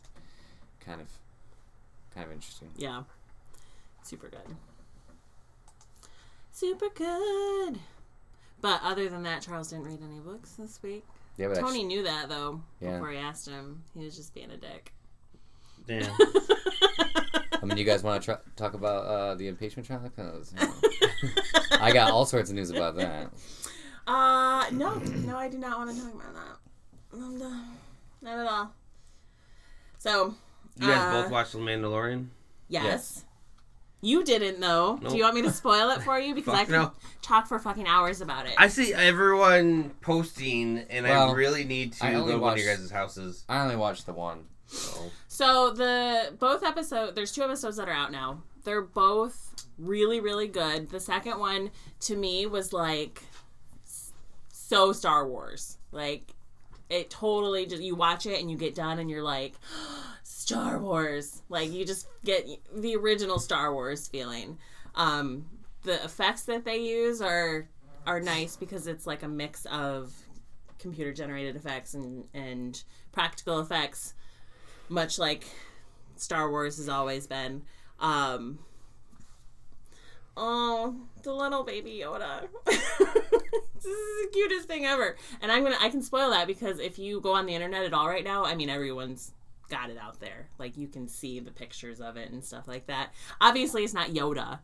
kind 0.80 1.02
of 1.02 1.08
kind 2.14 2.26
of 2.26 2.32
interesting. 2.32 2.70
Yeah. 2.78 3.04
Super 4.04 4.30
good. 4.30 4.56
Super 6.52 6.90
good. 6.94 7.80
But 8.62 8.80
other 8.84 9.10
than 9.10 9.24
that, 9.24 9.42
Charles 9.42 9.70
didn't 9.70 9.86
read 9.86 10.00
any 10.02 10.20
books 10.20 10.52
this 10.54 10.80
week. 10.82 11.04
Yeah, 11.38 11.50
but 11.50 11.60
Tony 11.60 11.84
knew 11.84 12.04
that 12.04 12.30
though 12.30 12.62
Yeah. 12.80 12.94
before 12.94 13.12
he 13.12 13.18
asked 13.18 13.48
him. 13.50 13.84
He 13.98 14.06
was 14.06 14.16
just 14.16 14.34
being 14.34 14.52
a 14.52 14.58
dick. 14.58 14.94
Yeah. 15.88 16.08
I 17.62 17.66
mean, 17.68 17.78
you 17.78 17.84
guys 17.84 18.04
want 18.04 18.22
to 18.24 18.34
tr- 18.36 18.50
talk 18.56 18.74
about 18.74 19.06
uh, 19.06 19.36
the 19.36 19.48
impeachment 19.48 19.86
trial? 19.88 20.10
'Cause, 20.16 20.54
you 20.58 20.66
know, 20.68 20.74
I 21.80 21.92
got 21.92 22.12
all 22.12 22.26
sorts 22.26 22.50
of 22.50 22.56
news 22.56 22.70
about 22.70 22.96
that. 22.98 23.32
Uh, 24.08 24.66
no, 24.72 24.96
no, 25.26 25.38
I 25.38 25.50
do 25.50 25.58
not 25.58 25.78
want 25.80 25.96
to 25.96 26.02
talk 26.02 26.14
about 26.14 26.34
that. 26.34 27.18
Um, 27.18 27.38
no, 27.40 27.52
Not 28.22 28.40
at 28.40 28.48
all. 28.48 28.72
So, 29.98 30.36
You 30.80 30.88
guys 30.88 30.98
Uh, 31.16 31.22
both 31.24 31.32
watched 31.32 31.54
The 31.54 31.60
Mandalorian? 31.60 32.28
Yes. 32.68 32.84
Yes. 32.84 33.26
You 34.02 34.24
didn't 34.24 34.60
though. 34.60 35.00
Nope. 35.02 35.12
Do 35.12 35.18
you 35.18 35.24
want 35.24 35.36
me 35.36 35.42
to 35.44 35.52
spoil 35.52 35.90
it 35.92 36.04
for 36.04 36.20
you? 36.20 36.36
Because 36.36 36.54
I 36.54 36.66
can 36.66 36.74
no. 36.74 36.92
talk 37.24 37.48
for 37.48 37.58
fucking 37.58 37.88
hours 37.88 38.22
about 38.22 38.46
it. 38.46 38.54
I 38.58 38.68
see 38.68 38.94
everyone 38.94 39.92
posting, 40.02 40.80
and 40.92 41.08
I 41.08 41.32
really 41.32 41.64
need 41.64 41.94
to 41.94 42.06
I 42.06 42.12
go 42.12 42.20
only 42.22 42.34
to 42.34 42.40
one 42.40 42.54
of 42.54 42.60
your 42.60 42.68
watched- 42.70 42.82
guys' 42.82 42.92
houses. 42.92 43.46
I 43.50 43.62
only 43.64 43.76
watched 43.78 44.06
the 44.06 44.14
one. 44.14 44.46
So. 44.68 45.12
So 45.28 45.72
the 45.72 46.34
both 46.40 46.64
episode 46.64 47.16
there's 47.16 47.32
two 47.32 47.42
episodes 47.44 47.78
that 47.78 47.88
are 47.88 47.94
out 47.94 48.12
now. 48.12 48.44
They're 48.64 48.82
both 48.82 49.66
really 49.80 50.20
really 50.20 50.48
good. 50.50 50.90
The 50.90 51.00
second 51.00 51.40
one 51.40 51.72
to 52.02 52.16
me 52.16 52.46
was 52.46 52.74
like 52.74 53.24
s- 53.34 53.35
so 54.68 54.92
Star 54.92 55.28
Wars. 55.28 55.78
Like 55.92 56.34
it 56.90 57.10
totally 57.10 57.66
just 57.66 57.84
you 57.84 57.96
watch 57.96 58.26
it 58.26 58.40
and 58.40 58.50
you 58.50 58.58
get 58.58 58.76
done 58.76 59.00
and 59.00 59.10
you're 59.10 59.24
like 59.24 59.54
Star 60.24 60.80
Wars. 60.80 61.44
Like 61.50 61.72
you 61.72 61.86
just 61.86 62.08
get 62.24 62.48
the 62.76 62.96
original 62.96 63.40
Star 63.40 63.74
Wars 63.74 64.08
feeling. 64.08 64.58
Um 64.96 65.46
the 65.84 66.04
effects 66.04 66.44
that 66.44 66.66
they 66.66 66.78
use 66.78 67.22
are 67.22 67.68
are 68.08 68.20
nice 68.20 68.56
because 68.56 68.88
it's 68.88 69.06
like 69.06 69.24
a 69.24 69.28
mix 69.28 69.66
of 69.68 70.14
computer 70.80 71.14
generated 71.14 71.56
effects 71.56 71.94
and 71.94 72.28
and 72.34 72.84
practical 73.12 73.60
effects 73.60 74.14
much 74.90 75.18
like 75.18 75.46
Star 76.16 76.50
Wars 76.50 76.78
has 76.78 76.90
always 76.90 77.28
been. 77.28 77.64
Um, 78.00 78.60
oh, 80.38 80.96
the 81.24 81.34
little 81.34 81.64
baby 81.64 82.02
Yoda. 82.04 82.48
this 83.86 83.94
is 83.98 84.26
the 84.26 84.32
cutest 84.34 84.68
thing 84.68 84.86
ever. 84.86 85.16
And 85.42 85.52
I'm 85.52 85.64
gonna 85.64 85.78
I 85.80 85.90
can 85.90 86.02
spoil 86.02 86.32
that 86.32 86.48
because 86.48 86.80
if 86.80 87.00
you 87.00 87.22
go 87.22 87.34
on 87.34 87.46
the 87.46 87.54
internet 87.56 87.84
at 87.84 87.94
all 87.94 88.08
right 88.08 88.24
now, 88.24 88.46
I 88.46 88.56
mean 88.56 88.70
everyone's 88.70 89.32
got 89.70 89.90
it 89.90 89.98
out 89.98 90.20
there. 90.20 90.48
Like 90.60 90.78
you 90.78 90.88
can 90.88 91.08
see 91.08 91.40
the 91.40 91.52
pictures 91.52 92.02
of 92.02 92.18
it 92.18 92.32
and 92.32 92.44
stuff 92.44 92.68
like 92.68 92.88
that. 92.88 93.14
Obviously 93.42 93.84
it's 93.84 93.94
not 93.94 94.10
Yoda. 94.10 94.60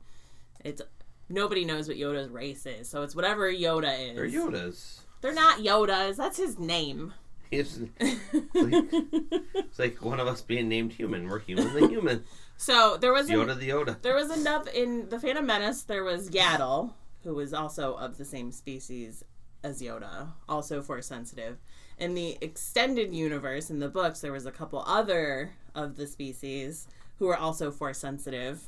It's 0.63 0.81
nobody 1.29 1.65
knows 1.65 1.87
what 1.87 1.97
Yoda's 1.97 2.29
race 2.29 2.65
is. 2.65 2.89
So 2.89 3.01
it's 3.03 3.15
whatever 3.15 3.51
Yoda 3.51 4.09
is. 4.11 4.15
They're 4.15 4.27
Yodas. 4.27 4.99
They're 5.21 5.33
not 5.33 5.59
Yodas. 5.59 6.17
That's 6.17 6.37
his 6.37 6.59
name. 6.59 7.13
It's, 7.51 7.79
it's 7.99 9.77
like 9.77 10.03
one 10.03 10.21
of 10.21 10.27
us 10.27 10.41
being 10.41 10.69
named 10.69 10.93
human. 10.93 11.27
We're 11.27 11.39
human 11.39 11.73
the 11.73 11.87
human. 11.87 12.23
so 12.57 12.97
there 12.99 13.11
was 13.11 13.29
an- 13.29 13.35
Yoda 13.35 13.59
the 13.59 13.69
Yoda. 13.69 14.01
There 14.01 14.15
was 14.15 14.35
enough 14.35 14.67
in 14.69 15.09
the 15.09 15.19
Phantom 15.19 15.45
Menace. 15.45 15.83
There 15.83 16.03
was 16.03 16.29
Yaddle, 16.29 16.93
who 17.23 17.35
was 17.35 17.53
also 17.53 17.93
of 17.95 18.17
the 18.17 18.25
same 18.25 18.51
species 18.51 19.23
as 19.63 19.81
Yoda, 19.81 20.29
also 20.49 20.81
force 20.81 21.07
sensitive. 21.07 21.57
In 21.97 22.15
the 22.15 22.37
extended 22.41 23.13
universe, 23.13 23.69
in 23.69 23.79
the 23.79 23.89
books, 23.89 24.21
there 24.21 24.31
was 24.31 24.45
a 24.45 24.51
couple 24.51 24.83
other 24.87 25.51
of 25.75 25.95
the 25.95 26.07
species 26.07 26.87
who 27.19 27.27
were 27.27 27.37
also 27.37 27.71
force 27.71 27.99
sensitive. 27.99 28.61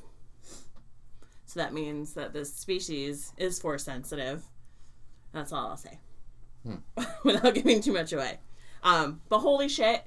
So 1.45 1.59
that 1.59 1.73
means 1.73 2.13
that 2.13 2.33
this 2.33 2.53
species 2.53 3.33
is 3.37 3.59
force 3.59 3.83
sensitive. 3.83 4.43
That's 5.33 5.51
all 5.51 5.69
I'll 5.69 5.77
say, 5.77 5.97
without 7.23 7.55
giving 7.55 7.81
too 7.81 7.93
much 7.93 8.13
away. 8.13 8.39
Um, 8.83 9.21
but 9.29 9.39
holy 9.39 9.67
shit, 9.67 10.03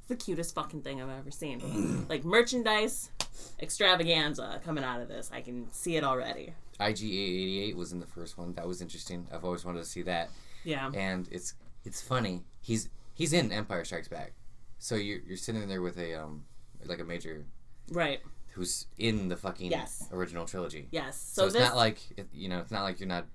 it's 0.00 0.08
the 0.08 0.16
cutest 0.16 0.54
fucking 0.54 0.82
thing 0.82 1.00
I've 1.00 1.10
ever 1.10 1.30
seen. 1.30 2.06
like 2.08 2.24
merchandise 2.24 3.10
extravaganza 3.60 4.60
coming 4.64 4.82
out 4.84 5.00
of 5.00 5.08
this. 5.08 5.30
I 5.32 5.40
can 5.40 5.70
see 5.72 5.96
it 5.96 6.04
already. 6.04 6.54
IG-88 6.80 7.74
was 7.74 7.92
in 7.92 8.00
the 8.00 8.06
first 8.06 8.38
one. 8.38 8.54
That 8.54 8.66
was 8.66 8.80
interesting. 8.80 9.26
I've 9.32 9.44
always 9.44 9.64
wanted 9.64 9.80
to 9.80 9.84
see 9.84 10.02
that. 10.02 10.30
Yeah. 10.64 10.90
And 10.94 11.28
it's 11.30 11.54
it's 11.84 12.00
funny. 12.00 12.44
He's 12.60 12.88
he's 13.14 13.32
in 13.32 13.52
Empire 13.52 13.84
Strikes 13.84 14.08
Back. 14.08 14.32
So 14.78 14.94
you're 14.94 15.20
you're 15.20 15.36
sitting 15.36 15.66
there 15.68 15.82
with 15.82 15.98
a 15.98 16.14
um 16.14 16.44
like 16.84 17.00
a 17.00 17.04
major 17.04 17.44
Right. 17.90 18.20
who's 18.52 18.86
in 18.98 19.28
the 19.28 19.36
fucking 19.36 19.70
Yes. 19.70 20.08
original 20.12 20.46
trilogy. 20.46 20.88
Yes. 20.90 21.20
So, 21.20 21.42
So, 21.42 21.46
it's 21.46 21.54
this 21.54 21.62
not 21.68 21.76
like 21.76 21.98
it- 22.16 22.28
you 22.32 22.48
know, 22.48 22.60
it's 22.60 22.70
not 22.72 22.82
like 22.82 22.98
you're 23.00 23.08
not 23.08 23.26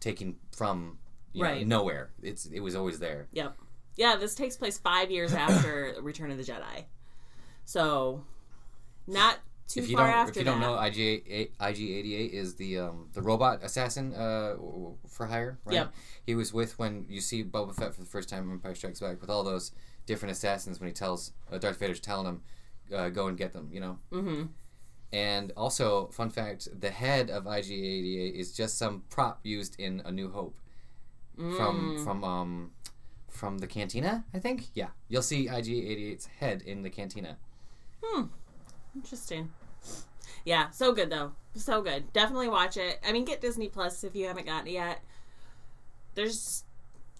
taking 0.00 0.36
from 0.56 0.98
you 1.32 1.42
Right. 1.44 1.66
know, 1.66 1.78
nowhere. 1.78 2.10
It's 2.22 2.46
it 2.46 2.60
was 2.60 2.74
always 2.74 2.98
there. 2.98 3.28
Yep. 3.32 3.56
Yeah, 3.96 4.16
this 4.16 4.34
takes 4.34 4.56
place 4.56 4.78
five 4.78 5.10
years 5.10 5.32
after 5.34 5.94
Return 6.02 6.30
of 6.30 6.38
the 6.38 6.44
Jedi. 6.44 6.84
So 7.64 8.24
not 9.06 9.38
too 9.68 9.80
if 9.80 9.88
you 9.88 9.96
far 9.96 10.06
don't 10.06 10.16
after 10.16 10.30
if 10.30 10.36
you 10.38 10.44
don't 10.44 10.60
know 10.60 10.78
IG 10.80 11.52
IG88 11.60 12.30
is 12.32 12.54
the 12.56 12.78
um 12.78 13.08
the 13.12 13.22
robot 13.22 13.62
assassin 13.62 14.14
uh 14.14 14.54
for 15.08 15.26
hire, 15.26 15.58
right? 15.64 15.74
Yep. 15.74 15.94
He 16.26 16.34
was 16.34 16.52
with 16.52 16.78
when 16.78 17.06
you 17.08 17.20
see 17.20 17.42
Boba 17.44 17.74
Fett 17.74 17.94
for 17.94 18.00
the 18.00 18.06
first 18.06 18.28
time 18.28 18.44
in 18.44 18.52
Empire 18.52 18.74
Strikes 18.74 19.00
Back 19.00 19.20
with 19.20 19.30
all 19.30 19.42
those 19.44 19.72
different 20.06 20.32
assassins 20.32 20.80
when 20.80 20.88
he 20.88 20.92
tells 20.92 21.32
uh, 21.50 21.58
Darth 21.58 21.78
Vader's 21.78 22.00
telling 22.00 22.26
him 22.26 22.42
uh, 22.94 23.08
go 23.08 23.28
and 23.28 23.38
get 23.38 23.52
them, 23.52 23.68
you 23.72 23.80
know. 23.80 23.98
mm-hmm. 24.12 24.42
And 25.14 25.52
also, 25.56 26.06
fun 26.08 26.30
fact: 26.30 26.68
the 26.80 26.90
head 26.90 27.28
of 27.30 27.44
IG88 27.44 28.34
is 28.34 28.52
just 28.52 28.78
some 28.78 29.02
prop 29.10 29.40
used 29.44 29.78
in 29.78 30.00
A 30.04 30.10
New 30.12 30.30
Hope 30.30 30.56
from 31.36 31.96
Mm. 31.98 32.04
from 32.04 32.24
um 32.24 32.70
from 33.28 33.58
the 33.58 33.66
cantina. 33.66 34.24
I 34.34 34.38
think. 34.38 34.68
Yeah, 34.74 34.88
you'll 35.08 35.22
see 35.22 35.46
IG88's 35.48 36.26
head 36.40 36.62
in 36.62 36.82
the 36.82 36.90
cantina. 36.90 37.36
Interesting. 38.94 39.50
Yeah, 40.44 40.70
so 40.70 40.92
good 40.92 41.10
though. 41.10 41.32
So 41.54 41.82
good. 41.82 42.12
Definitely 42.12 42.48
watch 42.48 42.76
it. 42.76 42.98
I 43.06 43.12
mean, 43.12 43.24
get 43.24 43.40
Disney 43.40 43.68
Plus 43.68 44.02
if 44.04 44.14
you 44.16 44.26
haven't 44.26 44.46
gotten 44.46 44.68
it 44.68 44.72
yet. 44.72 45.00
There's 46.14 46.64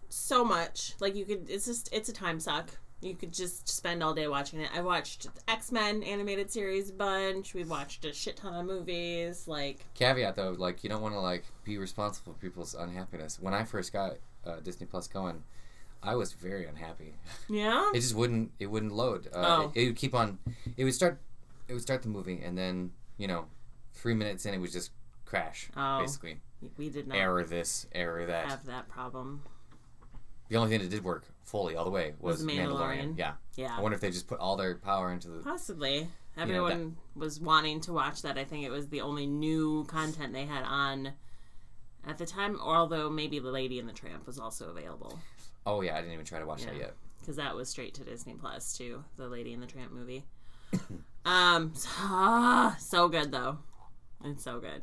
so 0.08 0.44
much. 0.44 0.94
Like 1.00 1.14
you 1.16 1.24
could. 1.24 1.48
It's 1.48 1.66
just. 1.66 1.88
It's 1.92 2.08
a 2.08 2.12
time 2.12 2.40
suck. 2.40 2.70
You 3.00 3.14
could 3.14 3.32
just 3.32 3.68
spend 3.68 4.00
all 4.02 4.14
day 4.14 4.28
watching 4.28 4.60
it. 4.60 4.70
I 4.74 4.80
watched 4.80 5.26
X 5.48 5.72
Men 5.72 6.02
animated 6.02 6.50
series 6.50 6.90
a 6.90 6.92
bunch. 6.92 7.52
We've 7.54 7.68
watched 7.68 8.04
a 8.04 8.12
shit 8.12 8.36
ton 8.36 8.54
of 8.54 8.64
movies. 8.66 9.48
Like 9.48 9.84
Caveat 9.94 10.36
though, 10.36 10.54
like 10.56 10.84
you 10.84 10.90
don't 10.90 11.02
want 11.02 11.14
to 11.14 11.20
like 11.20 11.44
be 11.64 11.78
responsible 11.78 12.32
for 12.34 12.38
people's 12.38 12.74
unhappiness. 12.74 13.38
When 13.40 13.54
I 13.54 13.64
first 13.64 13.92
got 13.92 14.14
uh, 14.46 14.56
Disney 14.60 14.86
Plus 14.86 15.08
going, 15.08 15.42
I 16.02 16.14
was 16.14 16.32
very 16.32 16.66
unhappy. 16.66 17.14
yeah. 17.48 17.90
It 17.94 18.00
just 18.00 18.14
wouldn't. 18.14 18.52
It 18.60 18.66
wouldn't 18.66 18.92
load. 18.92 19.26
Uh, 19.34 19.44
Oh. 19.64 19.72
it, 19.74 19.82
it 19.82 19.86
would 19.88 19.96
keep 19.96 20.14
on. 20.14 20.38
It 20.76 20.84
would 20.84 20.94
start. 20.94 21.20
It 21.72 21.76
would 21.76 21.82
start 21.82 22.02
the 22.02 22.10
movie, 22.10 22.42
and 22.44 22.56
then 22.56 22.90
you 23.16 23.26
know, 23.26 23.46
three 23.94 24.12
minutes 24.12 24.44
in, 24.44 24.52
it 24.52 24.58
would 24.58 24.70
just 24.70 24.90
crash. 25.24 25.70
Oh. 25.74 26.00
Basically, 26.00 26.38
We 26.76 26.90
did 26.90 27.08
not 27.08 27.16
error 27.16 27.44
this, 27.44 27.86
error 27.92 28.26
that. 28.26 28.44
have 28.44 28.66
that 28.66 28.90
problem. 28.90 29.40
The 30.50 30.58
only 30.58 30.68
thing 30.68 30.80
that 30.82 30.90
did 30.94 31.02
work 31.02 31.24
fully 31.44 31.74
all 31.74 31.86
the 31.86 31.90
way 31.90 32.12
was, 32.20 32.44
Was 32.44 32.46
Mandalorian. 32.46 33.14
Mandalorian. 33.14 33.18
Yeah. 33.18 33.32
Yeah. 33.56 33.74
I 33.74 33.80
wonder 33.80 33.94
if 33.94 34.02
they 34.02 34.10
just 34.10 34.26
put 34.26 34.38
all 34.38 34.58
their 34.58 34.74
power 34.74 35.10
into 35.14 35.28
the. 35.28 35.42
Possibly. 35.42 36.02
know, 36.36 36.42
Everyone 36.42 36.96
was 37.16 37.40
wanting 37.40 37.80
to 37.82 37.94
watch 37.94 38.20
that. 38.20 38.36
I 38.36 38.44
think 38.44 38.66
it 38.66 38.70
was 38.70 38.88
the 38.88 39.00
only 39.00 39.26
new 39.26 39.84
content 39.84 40.34
they 40.34 40.44
had 40.44 40.64
on 40.64 41.12
at 42.06 42.18
the 42.18 42.26
time, 42.26 42.60
although 42.60 43.08
maybe 43.08 43.38
The 43.38 43.50
Lady 43.50 43.78
and 43.78 43.88
the 43.88 43.94
Tramp 43.94 44.26
was 44.26 44.38
also 44.38 44.68
available 44.68 45.18
Oh 45.64 45.80
yeah, 45.80 45.94
I 45.96 46.00
didn't 46.02 46.12
even 46.12 46.26
try 46.26 46.38
to 46.38 46.44
watch 46.46 46.66
that 46.66 46.76
yet. 46.76 46.92
because 47.20 47.36
that 47.36 47.54
was 47.54 47.70
straight 47.70 47.94
to 47.94 48.04
Disney 48.04 48.34
Plus 48.34 48.76
too. 48.76 49.02
The 49.16 49.26
Lady 49.28 49.54
and 49.54 49.62
the 49.62 49.66
Tramp 49.66 49.90
movie. 49.90 50.24
um, 51.24 51.72
so, 51.74 51.88
ah, 51.92 52.76
so 52.78 53.08
good 53.08 53.32
though. 53.32 53.58
It's 54.24 54.44
so 54.44 54.60
good. 54.60 54.82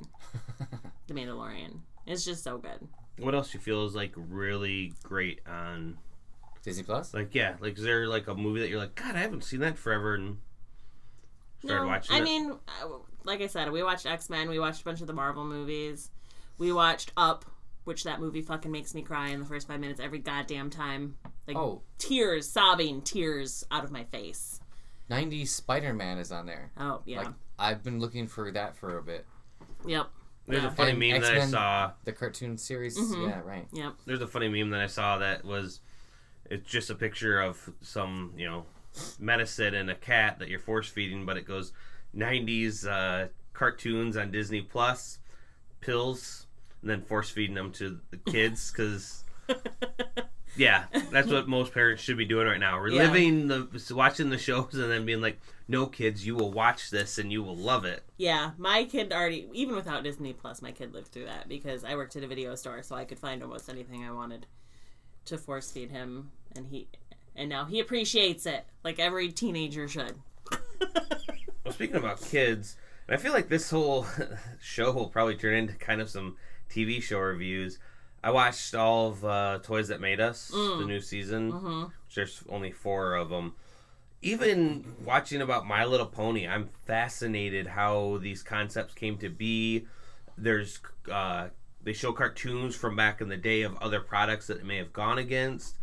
The 1.07 1.15
Mandalorian. 1.15 1.79
It's 2.05 2.23
just 2.23 2.43
so 2.43 2.59
good. 2.59 2.87
What 3.17 3.33
else 3.33 3.51
you 3.55 3.59
feel 3.59 3.83
is 3.85 3.95
like 3.95 4.13
really 4.15 4.93
great 5.01 5.39
on? 5.47 5.97
Disney 6.61 6.83
Plus. 6.83 7.13
Like 7.15 7.33
yeah, 7.33 7.55
like 7.59 7.77
is 7.77 7.83
there 7.83 8.07
like 8.07 8.27
a 8.27 8.35
movie 8.35 8.59
that 8.59 8.69
you're 8.69 8.79
like, 8.79 8.93
God, 8.93 9.15
I 9.15 9.19
haven't 9.19 9.43
seen 9.43 9.61
that 9.61 9.77
forever, 9.77 10.13
and 10.13 10.37
started 11.63 11.83
no, 11.83 11.87
watching 11.87 12.15
I 12.15 12.19
it? 12.19 12.23
mean, 12.23 12.51
uh, 12.51 12.87
like 13.23 13.41
I 13.41 13.47
said, 13.47 13.71
we 13.71 13.81
watched 13.81 14.05
X 14.05 14.29
Men. 14.29 14.49
We 14.49 14.59
watched 14.59 14.81
a 14.81 14.83
bunch 14.85 15.01
of 15.01 15.07
the 15.07 15.13
Marvel 15.13 15.45
movies. 15.45 16.11
We 16.59 16.71
watched 16.71 17.11
Up, 17.17 17.45
which 17.85 18.03
that 18.03 18.19
movie 18.19 18.41
fucking 18.41 18.71
makes 18.71 18.93
me 18.93 19.01
cry 19.01 19.29
in 19.29 19.39
the 19.39 19.45
first 19.45 19.67
five 19.67 19.79
minutes 19.79 19.99
every 19.99 20.19
goddamn 20.19 20.69
time. 20.69 21.15
Like 21.47 21.57
Oh. 21.57 21.81
tears, 21.97 22.47
sobbing 22.47 23.01
tears 23.01 23.63
out 23.71 23.83
of 23.83 23.91
my 23.91 24.03
face. 24.03 24.58
90s 25.09 25.47
Spider-Man 25.49 26.17
is 26.17 26.31
on 26.31 26.45
there. 26.45 26.71
Oh 26.77 27.01
yeah, 27.05 27.19
Like 27.19 27.27
I've 27.57 27.83
been 27.83 27.99
looking 27.99 28.27
for 28.27 28.51
that 28.51 28.75
for 28.75 28.97
a 28.97 29.03
bit. 29.03 29.25
yep, 29.85 30.07
There's 30.47 30.63
yeah. 30.63 30.69
a 30.69 30.71
funny 30.71 30.91
And 30.91 30.99
meme 30.99 31.21
that 31.21 31.31
I 31.33 31.35
X-Men- 31.37 31.49
saw. 31.49 31.91
The 32.05 32.11
cartoon 32.13 32.57
series. 32.57 32.97
Mhm. 32.97 33.29
Yeah, 33.29 33.41
right. 33.43 33.67
yep. 33.73 33.93
There's 34.05 34.21
a 34.21 34.27
funny 34.27 34.47
meme 34.47 34.69
that 34.71 34.81
I 34.81 34.87
saw 34.87 35.17
that 35.17 35.43
was, 35.43 35.81
it's 36.49 36.69
just 36.69 36.89
a 36.89 36.95
picture 36.95 37.39
of 37.41 37.69
some 37.81 38.33
you 38.37 38.45
know, 38.47 38.65
medicine 39.19 39.73
and 39.75 39.89
a 39.89 39.95
cat 39.95 40.39
that 40.39 40.47
you're 40.49 40.59
force 40.59 40.89
feeding, 40.89 41.25
but 41.25 41.37
it 41.37 41.45
goes 41.45 41.73
90s 42.15 42.87
uh, 42.87 43.27
cartoons 43.53 44.15
on 44.17 44.31
Disney 44.31 44.61
Plus, 44.61 45.19
pills, 45.81 46.47
and 46.81 46.89
then 46.89 47.01
force 47.01 47.29
feeding 47.29 47.55
them 47.55 47.71
to 47.73 47.99
the 48.11 48.17
kids 48.31 48.71
because. 48.75 49.23
Yeah, 50.59 50.85
that's 51.11 51.31
what 51.31 51.47
most 51.47 51.73
parents 51.73 52.03
should 52.03 52.17
be 52.17 52.25
doing 52.25 52.45
right 52.45 52.59
now. 52.59 52.77
Reliving 52.77 53.47
the 53.47 53.67
watching 53.91 54.29
the 54.29 54.37
shows 54.37 54.73
and 54.73 54.91
then 54.91 55.05
being 55.05 55.21
like, 55.21 55.39
"No, 55.69 55.85
kids, 55.85 56.25
you 56.25 56.35
will 56.35 56.51
watch 56.51 56.89
this 56.89 57.17
and 57.17 57.31
you 57.31 57.41
will 57.41 57.55
love 57.55 57.85
it." 57.85 58.03
Yeah, 58.17 58.51
my 58.57 58.83
kid 58.83 59.13
already, 59.13 59.47
even 59.53 59.75
without 59.75 60.03
Disney 60.03 60.33
Plus, 60.33 60.61
my 60.61 60.73
kid 60.73 60.93
lived 60.93 61.07
through 61.07 61.25
that 61.25 61.47
because 61.47 61.85
I 61.85 61.95
worked 61.95 62.17
at 62.17 62.23
a 62.23 62.27
video 62.27 62.55
store, 62.55 62.83
so 62.83 62.95
I 62.95 63.05
could 63.05 63.19
find 63.19 63.41
almost 63.41 63.69
anything 63.69 64.03
I 64.03 64.11
wanted 64.11 64.47
to 65.25 65.37
force 65.37 65.71
feed 65.71 65.91
him, 65.91 66.31
and 66.53 66.67
he, 66.67 66.89
and 67.37 67.47
now 67.47 67.63
he 67.63 67.79
appreciates 67.79 68.45
it 68.45 68.65
like 68.83 68.99
every 68.99 69.31
teenager 69.31 69.87
should. 69.87 70.15
well, 71.63 71.73
speaking 71.73 71.95
about 71.95 72.21
kids, 72.21 72.75
I 73.07 73.15
feel 73.15 73.31
like 73.31 73.47
this 73.47 73.69
whole 73.69 74.05
show 74.61 74.91
will 74.91 75.07
probably 75.07 75.35
turn 75.35 75.55
into 75.55 75.75
kind 75.75 76.01
of 76.01 76.09
some 76.09 76.35
TV 76.69 77.01
show 77.01 77.19
reviews. 77.19 77.79
I 78.23 78.31
watched 78.31 78.75
all 78.75 79.07
of 79.09 79.25
uh, 79.25 79.59
Toys 79.63 79.87
That 79.87 80.01
Made 80.01 80.19
Us, 80.19 80.49
the 80.49 80.83
new 80.85 80.99
season. 80.99 81.51
hmm 81.51 81.83
There's 82.13 82.43
only 82.49 82.71
four 82.71 83.15
of 83.15 83.29
them. 83.29 83.53
Even 84.21 84.95
watching 85.05 85.41
about 85.41 85.65
My 85.65 85.85
Little 85.85 86.05
Pony, 86.05 86.45
I'm 86.47 86.69
fascinated 86.85 87.67
how 87.67 88.17
these 88.21 88.43
concepts 88.43 88.93
came 88.93 89.17
to 89.19 89.29
be. 89.29 89.85
There's 90.37 90.79
uh, 91.09 91.47
they 91.81 91.93
show 91.93 92.11
cartoons 92.11 92.75
from 92.75 92.97
back 92.97 93.21
in 93.21 93.29
the 93.29 93.37
day 93.37 93.61
of 93.61 93.77
other 93.77 94.01
products 94.01 94.47
that 94.47 94.57
it 94.57 94.65
may 94.65 94.75
have 94.77 94.91
gone 94.91 95.17
against, 95.17 95.75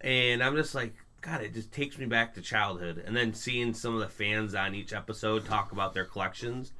and 0.00 0.42
I'm 0.42 0.56
just 0.56 0.74
like, 0.74 0.94
God, 1.20 1.40
it 1.42 1.54
just 1.54 1.70
takes 1.72 1.96
me 1.96 2.06
back 2.06 2.34
to 2.34 2.42
childhood. 2.42 3.02
And 3.06 3.16
then 3.16 3.32
seeing 3.32 3.72
some 3.72 3.94
of 3.94 4.00
the 4.00 4.08
fans 4.08 4.54
on 4.56 4.74
each 4.74 4.92
episode 4.92 5.46
talk 5.46 5.70
about 5.70 5.94
their 5.94 6.04
collections. 6.04 6.72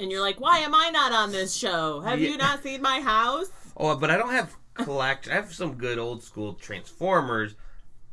And 0.00 0.10
you're 0.10 0.20
like, 0.20 0.40
why 0.40 0.58
am 0.58 0.74
I 0.74 0.90
not 0.90 1.12
on 1.12 1.30
this 1.30 1.54
show? 1.54 2.00
Have 2.00 2.20
Yeah. 2.20 2.30
you 2.30 2.36
not 2.36 2.62
seen 2.64 2.82
my 2.82 3.00
house? 3.00 3.48
Oh, 3.76 3.94
but 3.96 4.10
I 4.10 4.16
don't 4.16 4.32
have 4.32 4.56
collect. 4.74 5.28
I 5.28 5.34
have 5.34 5.52
some 5.52 5.74
good 5.74 5.98
old 5.98 6.22
school 6.22 6.54
Transformers, 6.54 7.54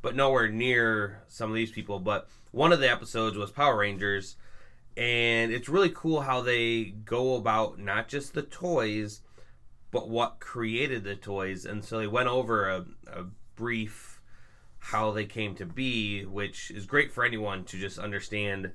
but 0.02 0.15
nowhere 0.15 0.49
near 0.49 1.23
some 1.28 1.49
of 1.49 1.56
these 1.56 1.71
people. 1.71 1.99
But 1.99 2.28
one 2.52 2.73
of 2.73 2.80
the 2.80 2.91
episodes 2.91 3.38
was 3.38 3.52
Power 3.52 3.78
Rangers, 3.78 4.36
and 4.97 5.52
it's 5.52 5.69
really 5.69 5.91
cool 5.93 6.21
how 6.21 6.41
they 6.41 6.84
go 7.06 7.36
about 7.36 7.80
not 7.80 8.08
just 8.08 8.34
the 8.34 8.41
toys, 8.41 9.21
but 9.91 10.10
what 10.10 10.39
created 10.39 11.04
the 11.04 11.15
toys. 11.15 11.65
And 11.65 11.84
so 11.84 11.99
they 11.99 12.08
went 12.08 12.30
over 12.30 12.69
a, 12.69 12.86
a 13.08 13.26
brief 13.56 14.21
how 14.80 15.12
they 15.12 15.26
came 15.26 15.56
to 15.56 15.65
be, 15.65 16.26
which 16.26 16.69
is 16.69 16.86
great 16.86 17.10
for 17.10 17.23
anyone 17.23 17.63
to 17.63 17.78
just 17.78 17.97
understand 17.97 18.71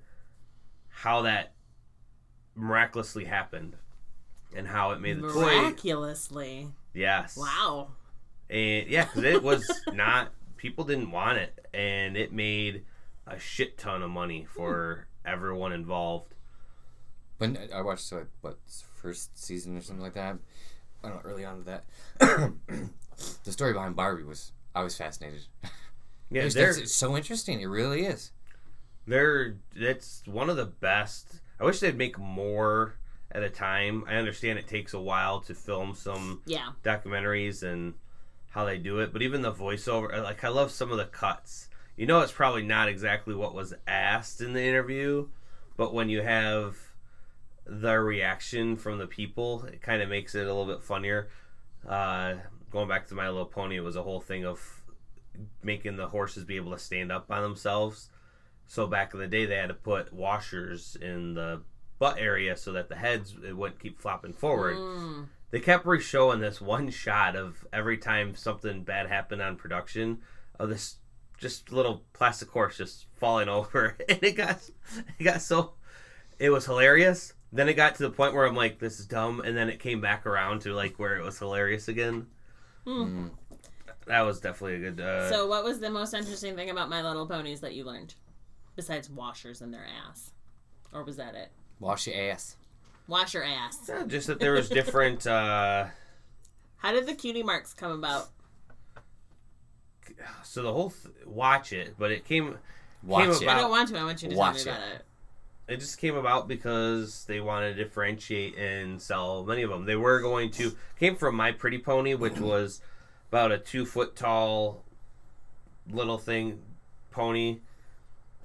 how 0.88 1.20
that 1.22 1.52
miraculously 2.54 3.26
happened 3.26 3.76
and 4.56 4.66
how 4.66 4.92
it 4.92 5.00
made 5.00 5.20
the 5.20 5.28
toy. 5.28 5.60
Miraculously. 5.60 6.68
Yes. 6.94 7.36
Wow. 7.36 7.88
And 8.50 8.88
yeah, 8.88 9.04
because 9.04 9.24
it 9.24 9.42
was 9.42 9.70
not 9.92 10.32
people 10.56 10.84
didn't 10.84 11.10
want 11.10 11.38
it, 11.38 11.66
and 11.72 12.16
it 12.16 12.32
made 12.32 12.84
a 13.26 13.38
shit 13.38 13.78
ton 13.78 14.02
of 14.02 14.10
money 14.10 14.42
hmm. 14.42 14.46
for 14.46 15.06
everyone 15.24 15.72
involved. 15.72 16.34
When 17.38 17.56
uh, 17.56 17.76
I 17.76 17.82
watched 17.82 18.12
what, 18.12 18.26
what 18.40 18.58
first 18.96 19.38
season 19.38 19.76
or 19.76 19.80
something 19.80 20.02
like 20.02 20.14
that, 20.14 20.36
I 21.02 21.08
don't 21.08 21.24
know, 21.24 21.30
early 21.30 21.44
on 21.44 21.58
to 21.58 21.64
that. 21.64 21.84
the 23.44 23.52
story 23.52 23.72
behind 23.72 23.96
Barbie 23.96 24.24
was 24.24 24.52
I 24.74 24.82
was 24.82 24.96
fascinated. 24.96 25.46
Yeah, 26.30 26.42
it's, 26.42 26.56
it's 26.56 26.92
so 26.92 27.16
interesting. 27.16 27.62
It 27.62 27.66
really 27.68 28.04
is. 28.04 28.32
they're 29.06 29.54
it's 29.74 30.22
one 30.26 30.50
of 30.50 30.58
the 30.58 30.66
best. 30.66 31.40
I 31.58 31.64
wish 31.64 31.80
they'd 31.80 31.96
make 31.96 32.18
more 32.18 32.96
at 33.30 33.42
a 33.42 33.50
time. 33.50 34.04
I 34.06 34.14
understand 34.14 34.58
it 34.58 34.66
takes 34.66 34.94
a 34.94 35.00
while 35.00 35.40
to 35.42 35.54
film 35.54 35.94
some 35.94 36.42
Yeah. 36.46 36.72
documentaries 36.82 37.62
and 37.62 37.94
how 38.50 38.64
they 38.64 38.78
do 38.78 38.98
it, 39.00 39.12
but 39.12 39.22
even 39.22 39.42
the 39.42 39.52
voiceover, 39.52 40.22
like 40.22 40.42
I 40.42 40.48
love 40.48 40.70
some 40.70 40.90
of 40.90 40.98
the 40.98 41.04
cuts. 41.04 41.68
You 41.96 42.06
know, 42.06 42.20
it's 42.20 42.32
probably 42.32 42.62
not 42.62 42.88
exactly 42.88 43.34
what 43.34 43.54
was 43.54 43.74
asked 43.86 44.40
in 44.40 44.52
the 44.54 44.62
interview, 44.62 45.28
but 45.76 45.92
when 45.92 46.08
you 46.08 46.22
have 46.22 46.76
the 47.66 47.98
reaction 48.00 48.76
from 48.76 48.98
the 48.98 49.06
people, 49.06 49.64
it 49.64 49.82
kind 49.82 50.00
of 50.00 50.08
makes 50.08 50.34
it 50.34 50.42
a 50.46 50.54
little 50.54 50.64
bit 50.66 50.82
funnier. 50.82 51.28
Uh, 51.86 52.34
going 52.70 52.88
back 52.88 53.06
to 53.08 53.14
My 53.14 53.28
Little 53.28 53.44
Pony, 53.44 53.76
it 53.76 53.80
was 53.80 53.96
a 53.96 54.02
whole 54.02 54.20
thing 54.20 54.46
of 54.46 54.82
making 55.62 55.96
the 55.96 56.08
horses 56.08 56.44
be 56.44 56.56
able 56.56 56.72
to 56.72 56.78
stand 56.78 57.12
up 57.12 57.28
by 57.28 57.40
themselves. 57.40 58.08
So 58.66 58.86
back 58.86 59.12
in 59.12 59.20
the 59.20 59.26
day, 59.26 59.44
they 59.44 59.56
had 59.56 59.68
to 59.68 59.74
put 59.74 60.12
washers 60.12 60.96
in 61.00 61.34
the 61.34 61.62
butt 61.98 62.16
area 62.18 62.56
so 62.56 62.72
that 62.72 62.88
the 62.88 62.94
heads 62.96 63.34
it 63.44 63.56
wouldn't 63.56 63.80
keep 63.80 64.00
flopping 64.00 64.32
forward 64.32 64.76
Mm. 64.76 65.26
they 65.50 65.60
kept 65.60 65.84
re-showing 65.86 66.40
this 66.40 66.60
one 66.60 66.90
shot 66.90 67.34
of 67.36 67.66
every 67.72 67.98
time 67.98 68.34
something 68.36 68.84
bad 68.84 69.08
happened 69.08 69.42
on 69.42 69.56
production 69.56 70.18
of 70.58 70.68
this 70.68 70.96
just 71.38 71.70
little 71.72 72.02
plastic 72.12 72.50
horse 72.50 72.76
just 72.78 73.06
falling 73.16 73.48
over 73.58 73.96
and 74.08 74.18
it 74.22 74.36
got 74.36 74.60
it 75.18 75.24
got 75.24 75.40
so 75.42 75.72
it 76.38 76.50
was 76.50 76.66
hilarious 76.66 77.32
then 77.52 77.68
it 77.68 77.74
got 77.74 77.94
to 77.94 78.02
the 78.02 78.10
point 78.10 78.34
where 78.34 78.46
i'm 78.46 78.54
like 78.56 78.78
this 78.78 79.00
is 79.00 79.06
dumb 79.06 79.40
and 79.40 79.56
then 79.56 79.68
it 79.68 79.78
came 79.80 80.00
back 80.00 80.26
around 80.26 80.60
to 80.60 80.72
like 80.74 80.98
where 80.98 81.16
it 81.16 81.24
was 81.24 81.38
hilarious 81.38 81.88
again 81.88 82.26
Mm. 82.86 83.30
that 84.06 84.22
was 84.22 84.40
definitely 84.40 84.76
a 84.76 84.90
good 84.90 85.00
uh 85.00 85.28
So, 85.28 85.46
what 85.46 85.62
was 85.62 85.78
the 85.78 85.90
most 85.90 86.14
interesting 86.14 86.54
thing 86.56 86.70
about 86.70 86.88
My 86.88 87.02
Little 87.02 87.26
Ponies 87.26 87.60
that 87.60 87.74
you 87.74 87.84
learned? 87.84 88.14
Besides 88.76 89.10
washers 89.10 89.60
in 89.60 89.72
their 89.72 89.84
ass. 90.08 90.30
Or 90.94 91.04
was 91.04 91.16
that 91.18 91.34
it? 91.34 91.50
Wash 91.80 92.06
your 92.06 92.30
ass. 92.30 92.56
Wash 93.06 93.34
your 93.34 93.44
ass. 93.44 93.78
yeah, 93.88 94.04
just 94.06 94.26
that 94.26 94.40
there 94.40 94.52
was 94.52 94.68
different 94.68 95.26
uh 95.26 95.86
How 96.78 96.92
did 96.92 97.06
the 97.06 97.14
cutie 97.14 97.42
marks 97.42 97.72
come 97.72 97.92
about? 97.92 98.28
so 100.42 100.62
the 100.62 100.72
whole 100.72 100.90
th- 100.90 101.14
watch 101.26 101.72
it 101.72 101.94
but 101.98 102.10
it 102.10 102.24
came 102.24 102.56
Watch 103.04 103.38
Came 103.38 103.48
it. 103.48 103.52
I 103.52 103.60
don't 103.60 103.70
want 103.70 103.88
to. 103.90 103.96
I 103.98 104.02
want 104.04 104.22
you 104.24 104.30
to 104.30 104.34
Watch 104.36 104.64
tell 104.64 104.72
me 104.74 104.78
about 104.80 104.90
it. 104.90 105.04
it. 105.68 105.74
it 105.74 105.76
just 105.80 105.98
came 105.98 106.16
about 106.16 106.48
because 106.48 107.24
they 107.26 107.40
wanted 107.40 107.76
to 107.76 107.84
differentiate 107.84 108.56
and 108.58 109.00
sell 109.00 109.44
many 109.44 109.62
of 109.62 109.70
them. 109.70 109.84
They 109.86 109.94
were 109.94 110.20
going 110.20 110.50
to 110.52 110.76
came 110.98 111.14
from 111.14 111.36
My 111.36 111.52
Pretty 111.52 111.78
Pony, 111.78 112.14
which 112.14 112.38
was 112.40 112.80
about 113.30 113.52
a 113.52 113.58
two 113.58 113.86
foot 113.86 114.16
tall 114.16 114.82
little 115.88 116.18
thing 116.18 116.58
pony, 117.12 117.60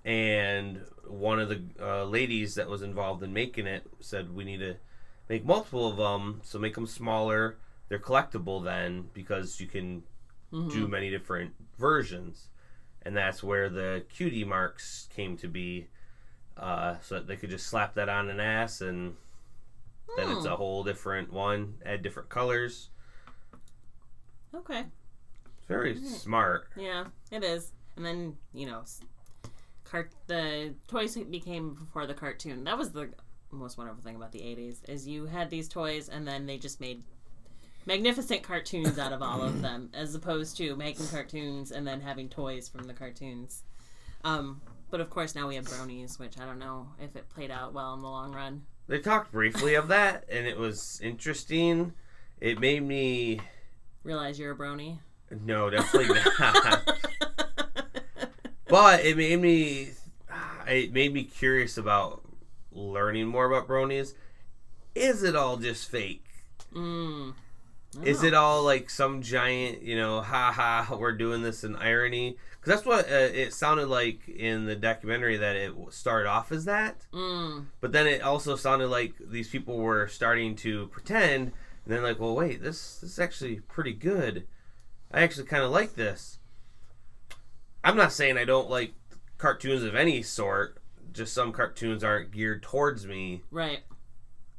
and 0.05 0.81
one 1.19 1.39
of 1.39 1.49
the 1.49 1.61
uh, 1.79 2.03
ladies 2.05 2.55
that 2.55 2.67
was 2.67 2.81
involved 2.81 3.23
in 3.23 3.33
making 3.33 3.67
it 3.67 3.83
said 3.99 4.33
we 4.33 4.43
need 4.43 4.59
to 4.59 4.75
make 5.29 5.45
multiple 5.45 5.87
of 5.87 5.97
them, 5.97 6.41
so 6.43 6.59
make 6.59 6.75
them 6.75 6.87
smaller. 6.87 7.57
They're 7.89 7.99
collectible 7.99 8.63
then 8.63 9.09
because 9.13 9.59
you 9.59 9.67
can 9.67 10.03
do 10.69 10.87
many 10.87 11.09
different 11.09 11.53
versions, 11.79 12.47
and 13.01 13.15
that's 13.17 13.41
where 13.43 13.69
the 13.69 14.03
cutie 14.13 14.43
marks 14.43 15.07
came 15.15 15.35
to 15.37 15.47
be 15.47 15.87
uh, 16.57 16.95
so 17.01 17.15
that 17.15 17.27
they 17.27 17.35
could 17.35 17.49
just 17.49 17.67
slap 17.67 17.95
that 17.95 18.09
on 18.09 18.29
an 18.29 18.39
ass 18.39 18.81
and 18.81 19.15
then 20.15 20.29
it's 20.29 20.45
a 20.45 20.55
whole 20.55 20.83
different 20.83 21.33
one 21.33 21.73
add 21.83 22.03
different 22.03 22.29
colors 22.29 22.89
Okay. 24.53 24.85
very 25.67 25.97
smart 25.97 26.67
Yeah, 26.75 27.05
it 27.31 27.43
is. 27.43 27.71
And 27.95 28.05
then 28.05 28.37
you 28.53 28.67
know, 28.67 28.83
cart 29.93 30.11
the 30.27 30.73
toys 30.87 31.15
became 31.15 31.75
before 31.75 32.07
the 32.07 32.13
cartoon. 32.15 32.63
That 32.63 32.77
was 32.77 32.91
the 32.91 33.09
most 33.51 33.77
wonderful 33.77 34.01
thing 34.03 34.15
about 34.15 34.31
the 34.31 34.39
'80s 34.39 34.77
is 34.89 35.07
you 35.07 35.27
had 35.27 35.49
these 35.51 35.69
toys, 35.69 36.09
and 36.09 36.27
then 36.27 36.47
they 36.47 36.57
just 36.57 36.81
made 36.81 37.03
magnificent 37.85 38.41
cartoons 38.43 38.97
out 38.97 39.13
of 39.13 39.21
all 39.21 39.43
of 39.43 39.61
them, 39.61 39.89
as 39.93 40.15
opposed 40.15 40.57
to 40.57 40.75
making 40.75 41.07
cartoons 41.09 41.71
and 41.71 41.85
then 41.85 42.01
having 42.01 42.27
toys 42.27 42.67
from 42.67 42.87
the 42.87 42.93
cartoons. 42.93 43.63
Um, 44.23 44.61
but 44.89 44.99
of 44.99 45.09
course, 45.09 45.35
now 45.35 45.47
we 45.47 45.55
have 45.55 45.65
bronies, 45.65 46.17
which 46.19 46.39
I 46.39 46.45
don't 46.45 46.59
know 46.59 46.87
if 46.99 47.15
it 47.15 47.29
played 47.29 47.51
out 47.51 47.73
well 47.73 47.93
in 47.93 48.01
the 48.01 48.07
long 48.09 48.33
run. 48.33 48.63
they 48.87 48.99
talked 48.99 49.31
briefly 49.31 49.75
of 49.75 49.87
that 49.89 50.25
and 50.29 50.45
it 50.47 50.57
was 50.57 50.99
interesting 51.03 51.93
it 52.41 52.59
made 52.59 52.83
me 52.83 53.39
Realize 54.03 54.37
you're 54.39 54.51
a 54.51 54.55
brony. 54.57 54.99
no 55.45 55.69
definitely 55.69 56.13
not 56.39 56.99
but 58.73 59.05
it 59.05 59.15
made 59.15 59.39
me 59.39 59.89
it 60.67 60.91
made 60.91 61.13
me 61.13 61.23
curious 61.23 61.77
about 61.77 62.21
learning 62.71 63.27
more 63.27 63.45
about 63.45 63.67
bronies 63.67 64.13
is 64.95 65.21
it 65.21 65.35
all 65.35 65.57
just 65.57 65.89
fake 65.89 66.23
Mm. 66.73 67.33
Is 68.03 68.23
it 68.23 68.33
all 68.33 68.63
like 68.63 68.89
some 68.89 69.21
giant, 69.21 69.83
you 69.83 69.95
know, 69.95 70.21
ha 70.21 70.51
ha, 70.51 70.95
we're 70.99 71.11
doing 71.11 71.43
this 71.43 71.63
in 71.63 71.75
irony? 71.75 72.37
Because 72.51 72.73
that's 72.73 72.85
what 72.85 73.05
uh, 73.11 73.29
it 73.33 73.53
sounded 73.53 73.87
like 73.87 74.27
in 74.27 74.65
the 74.65 74.75
documentary 74.75 75.37
that 75.37 75.55
it 75.55 75.73
started 75.91 76.27
off 76.27 76.51
as 76.51 76.65
that. 76.65 77.05
Mm. 77.13 77.65
But 77.81 77.91
then 77.91 78.07
it 78.07 78.21
also 78.21 78.55
sounded 78.55 78.87
like 78.87 79.13
these 79.19 79.49
people 79.49 79.77
were 79.77 80.07
starting 80.07 80.55
to 80.57 80.87
pretend, 80.87 81.51
and 81.85 81.93
then 81.93 82.01
like, 82.01 82.19
well, 82.19 82.35
wait, 82.35 82.63
this, 82.63 82.97
this 82.99 83.11
is 83.11 83.19
actually 83.19 83.59
pretty 83.59 83.93
good. 83.93 84.47
I 85.11 85.21
actually 85.21 85.45
kind 85.45 85.63
of 85.63 85.71
like 85.71 85.95
this. 85.95 86.39
I'm 87.83 87.97
not 87.97 88.13
saying 88.13 88.37
I 88.37 88.45
don't 88.45 88.69
like 88.69 88.93
cartoons 89.37 89.83
of 89.83 89.95
any 89.95 90.21
sort, 90.23 90.77
just 91.11 91.33
some 91.33 91.51
cartoons 91.51 92.03
aren't 92.03 92.31
geared 92.31 92.63
towards 92.63 93.05
me. 93.05 93.41
Right. 93.51 93.79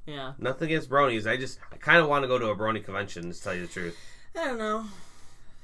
Yeah. 0.07 0.35
Nothing 0.39 0.67
against 0.67 0.91
bronies. 0.91 1.29
I 1.29 1.37
just, 1.37 1.59
I 1.73 1.77
kind 1.77 1.99
of 1.99 2.09
want 2.09 2.25
to 2.25 2.29
go 2.29 2.39
to 2.39 2.49
a 2.49 2.57
brony 2.57 2.85
convention, 2.85 3.33
to 3.33 3.43
tell 3.43 3.55
you 3.55 3.63
the 3.63 3.73
truth. 3.73 3.97
I 4.39 4.45
don't 4.45 4.59
know 4.59 4.85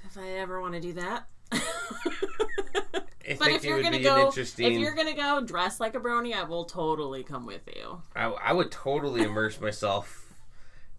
if 0.05 0.17
I 0.17 0.29
ever 0.39 0.61
want 0.61 0.75
to 0.75 0.81
do 0.81 0.95
that. 0.95 1.27
I 1.53 3.37
But 3.39 3.49
if 3.49 3.65
you're 3.65 3.83
gonna 3.83 4.01
go, 4.01 4.27
interesting. 4.27 4.73
if 4.73 4.79
you're 4.79 4.95
gonna 4.95 5.15
go 5.15 5.41
dress 5.45 5.79
like 5.79 5.95
a 5.95 6.01
brony, 6.01 6.35
I 6.35 6.45
will 6.45 6.65
totally 6.65 7.23
come 7.23 7.47
with 7.47 7.63
you. 7.75 8.03
I, 8.17 8.25
I 8.25 8.53
would 8.53 8.71
totally 8.71 9.23
immerse 9.23 9.61
myself 9.61 10.35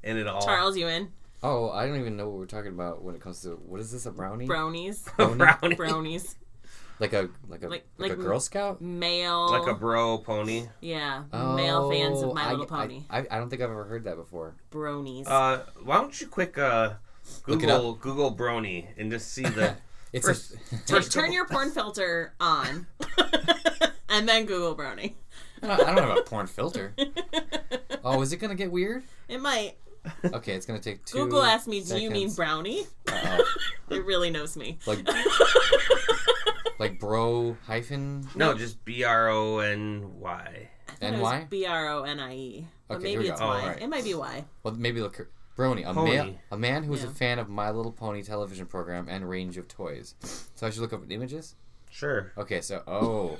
in 0.03 0.17
it 0.17 0.27
all. 0.27 0.41
Charles, 0.41 0.77
you 0.77 0.87
in? 0.87 1.11
Oh, 1.43 1.71
I 1.71 1.87
don't 1.87 1.99
even 1.99 2.15
know 2.15 2.29
what 2.29 2.37
we're 2.37 2.45
talking 2.45 2.71
about 2.71 3.03
when 3.03 3.15
it 3.15 3.21
comes 3.21 3.41
to 3.41 3.55
what 3.65 3.81
is 3.81 3.91
this 3.91 4.05
a 4.05 4.11
brownie? 4.11 4.45
Brownies, 4.45 5.03
brownie. 5.17 5.75
brownies. 5.75 6.35
Like 7.01 7.13
a 7.13 7.29
like 7.49 7.63
a 7.63 7.67
Like- 7.67 7.85
like, 7.97 8.09
like 8.09 8.11
a 8.11 8.15
Girl 8.15 8.39
Scout. 8.39 8.79
Male, 8.79 9.49
like 9.49 9.67
a 9.67 9.73
bro 9.73 10.19
pony. 10.19 10.67
yeah, 10.81 11.23
male 11.33 11.89
fans 11.89 12.21
of 12.21 12.33
My 12.35 12.45
Oh, 12.45 12.47
I- 12.47 12.51
Little 12.51 12.65
Pony, 12.67 13.01
I, 13.09 13.19
I, 13.21 13.27
I 13.31 13.37
don't 13.39 13.49
think 13.49 13.61
I've 13.61 13.71
ever 13.71 13.85
heard 13.85 14.03
that 14.03 14.15
before. 14.17 14.53
bronies. 14.71 15.27
Uh, 15.27 15.63
why 15.83 15.97
don't 15.99 16.21
you 16.21 16.27
quick 16.27 16.57
uh, 16.59 16.93
Look 17.47 17.63
it 17.63 17.65
Google 17.65 17.93
Google 17.95 18.35
brony 18.35 18.85
and 18.97 19.09
just 19.11 19.33
see 19.33 19.41
the 19.43 19.75
It's 20.13 20.27
First- 20.27 20.51
a, 20.55 20.57
Turn- 20.57 20.79
first 20.87 21.11
turn 21.11 21.23
couple- 21.23 21.33
your 21.35 21.45
porn 21.47 21.71
filter 21.71 22.33
on, 22.39 22.85
and 24.09 24.27
then 24.29 24.45
Google 24.45 24.75
brony. 24.75 25.13
I 25.63 25.67
don't 25.67 25.81
I 25.81 25.95
don't 25.95 26.07
have 26.07 26.17
a 26.17 26.21
porn 26.21 26.45
filter. 26.47 26.93
Oh, 28.03 28.21
is 28.21 28.31
it 28.33 28.37
gonna 28.37 28.55
get 28.55 28.71
weird? 28.71 29.03
It 29.27 29.39
might. 29.41 29.73
Okay, 30.25 30.53
it's 30.53 30.65
gonna 30.65 30.79
take 30.79 31.05
two. 31.05 31.17
Google 31.19 31.43
asked 31.43 31.67
me, 31.67 31.81
"Do 31.81 31.97
you 31.99 32.09
mean 32.09 32.29
seconds. 32.29 32.35
brownie?" 32.35 32.83
Uh-oh. 33.07 33.45
It 33.91 34.03
really 34.03 34.31
knows 34.31 34.57
me. 34.57 34.79
like 34.87 35.05
like 36.81 36.99
bro 36.99 37.55
hyphen 37.65 38.27
no, 38.35 38.53
just 38.53 38.83
B 38.83 39.03
R 39.03 39.29
O 39.29 39.59
N 39.59 40.19
Y. 40.19 40.69
and 40.99 41.21
why? 41.21 41.47
B 41.49 41.65
R 41.65 41.87
O 41.89 42.03
N 42.03 42.19
I 42.19 42.35
E. 42.35 42.67
But 42.87 42.95
Okay, 42.97 43.03
maybe 43.15 43.27
it's 43.29 43.39
go. 43.39 43.45
Oh, 43.45 43.49
Y. 43.49 43.67
right. 43.67 43.81
It 43.81 43.87
might 43.87 44.03
be 44.03 44.13
Y. 44.13 44.45
Well, 44.63 44.73
maybe 44.75 45.01
look. 45.01 45.27
Brony, 45.57 45.87
a 45.87 45.93
Pony. 45.93 46.15
man, 46.15 46.39
a 46.51 46.57
man 46.57 46.83
who 46.83 46.93
is 46.93 47.03
Yeah. 47.03 47.09
a 47.09 47.11
fan 47.13 47.37
of 47.39 47.47
My 47.49 47.69
Little 47.71 47.91
Pony 47.91 48.23
television 48.23 48.65
program 48.65 49.07
and 49.09 49.29
range 49.29 49.57
of 49.57 49.67
toys. 49.67 50.15
So 50.55 50.65
I 50.65 50.69
should 50.69 50.81
look 50.81 50.93
up 50.93 51.03
images. 51.09 51.55
Sure. 51.89 52.31
Okay, 52.37 52.61
so 52.61 52.81
oh, 52.87 53.37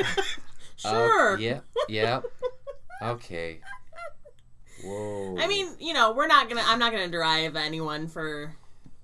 Sure. 0.76 1.34
Uh, 1.34 1.36
yep, 1.36 1.64
yep. 1.88 2.24
Okay. 3.02 3.60
Whoa. 4.82 5.36
I 5.38 5.46
mean, 5.46 5.68
you 5.78 5.92
know, 5.92 6.12
we're 6.12 6.26
not 6.26 6.48
gonna. 6.48 6.62
I'm 6.64 6.78
not 6.78 6.92
gonna 6.92 7.08
derive 7.08 7.54
anyone 7.56 8.08
for 8.08 8.54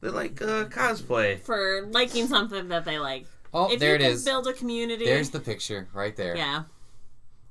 They're 0.01 0.11
like 0.11 0.41
uh, 0.41 0.65
cosplay. 0.65 1.39
for 1.39 1.87
liking 1.91 2.27
something 2.27 2.69
that 2.69 2.85
they 2.87 2.99
like. 2.99 3.27
Oh, 3.57 3.73
if 3.73 3.81
there 3.81 3.91
you 3.91 3.95
it 3.97 4.01
can 4.01 4.11
is. 4.13 4.25
build 4.25 4.47
a 4.47 4.53
community, 4.53 5.05
There's 5.05 5.31
the 5.31 5.41
picture 5.41 5.89
right 5.93 6.15
there. 6.15 6.37
yeah, 6.37 6.63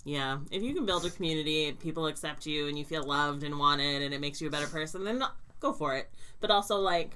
yeah. 0.03 0.37
If 0.51 0.61
you 0.63 0.73
can 0.73 0.85
build 0.85 1.05
a 1.05 1.09
community 1.09 1.65
and 1.67 1.79
people 1.79 2.07
accept 2.07 2.45
you 2.45 2.67
and 2.67 2.77
you 2.77 2.85
feel 2.85 3.03
loved 3.03 3.43
and 3.43 3.57
wanted 3.59 4.01
and 4.01 4.13
it 4.13 4.21
makes 4.21 4.39
you 4.39 4.47
a 4.47 4.51
better 4.51 4.67
person, 4.67 5.03
then 5.03 5.23
go 5.59 5.73
for 5.73 5.95
it. 5.95 6.09
But 6.39 6.51
also, 6.51 6.77
like, 6.77 7.11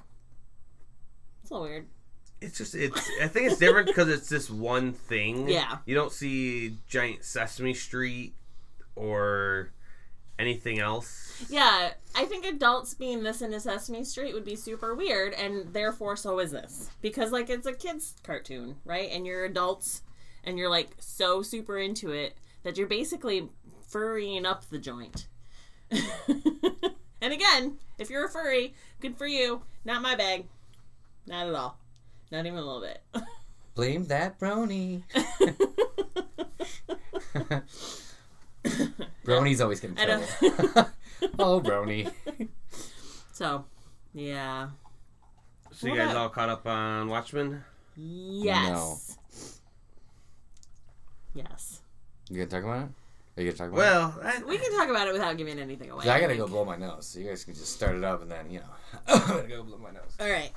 it's 1.42 1.50
a 1.50 1.54
little 1.54 1.68
weird. 1.68 1.86
It's 2.40 2.56
just 2.58 2.74
it's. 2.74 3.08
I 3.22 3.28
think 3.28 3.50
it's 3.50 3.58
different 3.58 3.86
because 3.86 4.08
it's 4.08 4.28
this 4.28 4.48
one 4.48 4.92
thing. 4.92 5.48
Yeah. 5.48 5.78
You 5.84 5.94
don't 5.94 6.12
see 6.12 6.78
giant 6.88 7.22
Sesame 7.24 7.74
Street 7.74 8.34
or 8.96 9.72
anything 10.40 10.78
else. 10.78 11.46
Yeah, 11.48 11.92
I 12.14 12.24
think 12.24 12.44
adults 12.44 12.94
being 12.94 13.22
this 13.22 13.42
into 13.42 13.60
Sesame 13.60 14.04
Street 14.04 14.34
would 14.34 14.44
be 14.44 14.56
super 14.56 14.94
weird, 14.94 15.32
and 15.34 15.72
therefore 15.72 16.16
so 16.16 16.38
is 16.38 16.50
this. 16.50 16.90
Because, 17.00 17.32
like, 17.32 17.48
it's 17.48 17.66
a 17.66 17.72
kid's 17.72 18.14
cartoon, 18.22 18.76
right? 18.84 19.10
And 19.10 19.26
you're 19.26 19.44
adults, 19.44 20.02
and 20.44 20.58
you're, 20.58 20.70
like, 20.70 20.90
so 20.98 21.42
super 21.42 21.78
into 21.78 22.10
it 22.10 22.36
that 22.62 22.76
you're 22.76 22.86
basically 22.86 23.48
furrying 23.88 24.44
up 24.44 24.68
the 24.68 24.78
joint. 24.78 25.26
and 25.90 27.32
again, 27.32 27.78
if 27.98 28.10
you're 28.10 28.26
a 28.26 28.30
furry, 28.30 28.74
good 29.00 29.16
for 29.16 29.26
you. 29.26 29.62
Not 29.84 30.02
my 30.02 30.14
bag. 30.14 30.46
Not 31.26 31.48
at 31.48 31.54
all. 31.54 31.78
Not 32.30 32.46
even 32.46 32.58
a 32.58 32.64
little 32.64 32.80
bit. 32.82 33.02
Blame 33.74 34.04
that 34.06 34.38
brony. 34.38 35.02
Brony's 39.24 39.60
always 39.60 39.80
getting 39.80 39.98
I 39.98 40.04
trouble. 40.04 40.26
don't- 40.74 40.88
oh, 41.38 41.60
brony. 41.60 42.10
so, 43.32 43.64
yeah. 44.14 44.68
So 45.72 45.86
you 45.86 45.94
guys 45.96 46.10
about- 46.10 46.16
all 46.16 46.28
caught 46.28 46.48
up 46.48 46.66
on 46.66 47.08
Watchmen? 47.08 47.64
Yes. 47.96 49.16
Yes. 51.34 51.80
You 52.28 52.36
gonna 52.38 52.50
talk 52.50 52.64
about 52.64 52.84
it? 52.88 52.90
Are 53.36 53.42
you 53.42 53.52
gonna 53.52 53.58
talk 53.58 53.68
about 53.68 53.78
it? 53.78 53.78
Well, 53.78 54.20
I, 54.22 54.42
We 54.44 54.58
can 54.58 54.76
talk 54.76 54.88
about 54.88 55.06
it 55.08 55.12
without 55.12 55.36
giving 55.36 55.58
anything 55.58 55.90
away. 55.90 56.02
'Cause 56.04 56.10
I 56.10 56.18
gotta 56.20 56.34
think. 56.34 56.40
go 56.40 56.48
blow 56.48 56.64
my 56.64 56.76
nose, 56.76 57.06
so 57.06 57.20
you 57.20 57.28
guys 57.28 57.44
can 57.44 57.54
just 57.54 57.72
start 57.72 57.96
it 57.96 58.04
up 58.04 58.22
and 58.22 58.30
then 58.30 58.50
you 58.50 58.60
know. 58.60 58.66
I'm 59.08 59.26
gonna 59.26 59.48
go 59.48 59.62
blow 59.62 59.78
my 59.78 59.90
nose. 59.90 60.16
All 60.18 60.28
right. 60.30 60.50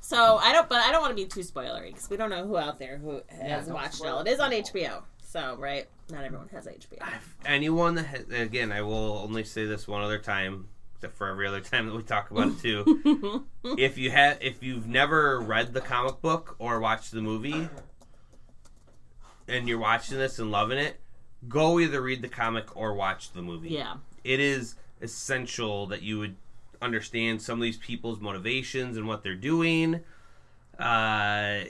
So 0.00 0.36
I 0.36 0.52
don't, 0.52 0.68
but 0.68 0.78
I 0.82 0.92
don't 0.92 1.00
want 1.00 1.12
to 1.16 1.22
be 1.22 1.26
too 1.26 1.40
spoilery 1.40 1.86
because 1.86 2.10
we 2.10 2.16
don't 2.18 2.28
know 2.30 2.46
who 2.46 2.58
out 2.58 2.78
there 2.78 2.98
who 2.98 3.22
has 3.40 3.66
don't 3.66 3.74
watched 3.74 4.02
it. 4.02 4.06
all. 4.06 4.20
It 4.20 4.28
is 4.28 4.38
on 4.38 4.50
HBO, 4.50 5.02
so 5.22 5.56
right, 5.58 5.86
not 6.10 6.24
everyone 6.24 6.48
has 6.48 6.66
HBO. 6.66 6.98
anyone 7.44 7.94
that 7.94 8.06
has, 8.06 8.28
again, 8.30 8.72
I 8.72 8.82
will 8.82 9.22
only 9.24 9.44
say 9.44 9.64
this 9.64 9.88
one 9.88 10.02
other 10.02 10.18
time, 10.18 10.68
except 10.94 11.16
for 11.16 11.28
every 11.28 11.46
other 11.46 11.60
time 11.60 11.86
that 11.86 11.94
we 11.94 12.02
talk 12.02 12.30
about 12.30 12.48
it 12.48 12.58
too. 12.60 13.46
if 13.78 13.96
you 13.96 14.10
have, 14.10 14.38
if 14.40 14.62
you've 14.62 14.86
never 14.86 15.40
read 15.40 15.72
the 15.72 15.80
comic 15.80 16.20
book 16.20 16.56
or 16.58 16.80
watched 16.80 17.12
the 17.12 17.22
movie, 17.22 17.68
and 19.48 19.68
you're 19.68 19.78
watching 19.78 20.18
this 20.18 20.38
and 20.38 20.50
loving 20.50 20.78
it, 20.78 21.00
go 21.48 21.78
either 21.80 22.00
read 22.00 22.22
the 22.22 22.28
comic 22.28 22.76
or 22.76 22.94
watch 22.94 23.32
the 23.32 23.42
movie. 23.42 23.70
yeah, 23.70 23.94
it 24.22 24.40
is 24.40 24.74
essential 25.00 25.86
that 25.86 26.02
you 26.02 26.18
would 26.18 26.36
understand 26.82 27.40
some 27.40 27.58
of 27.58 27.62
these 27.62 27.76
people's 27.78 28.20
motivations 28.20 28.96
and 28.96 29.06
what 29.06 29.22
they're 29.22 29.34
doing. 29.34 30.00
Uh, 30.78 31.60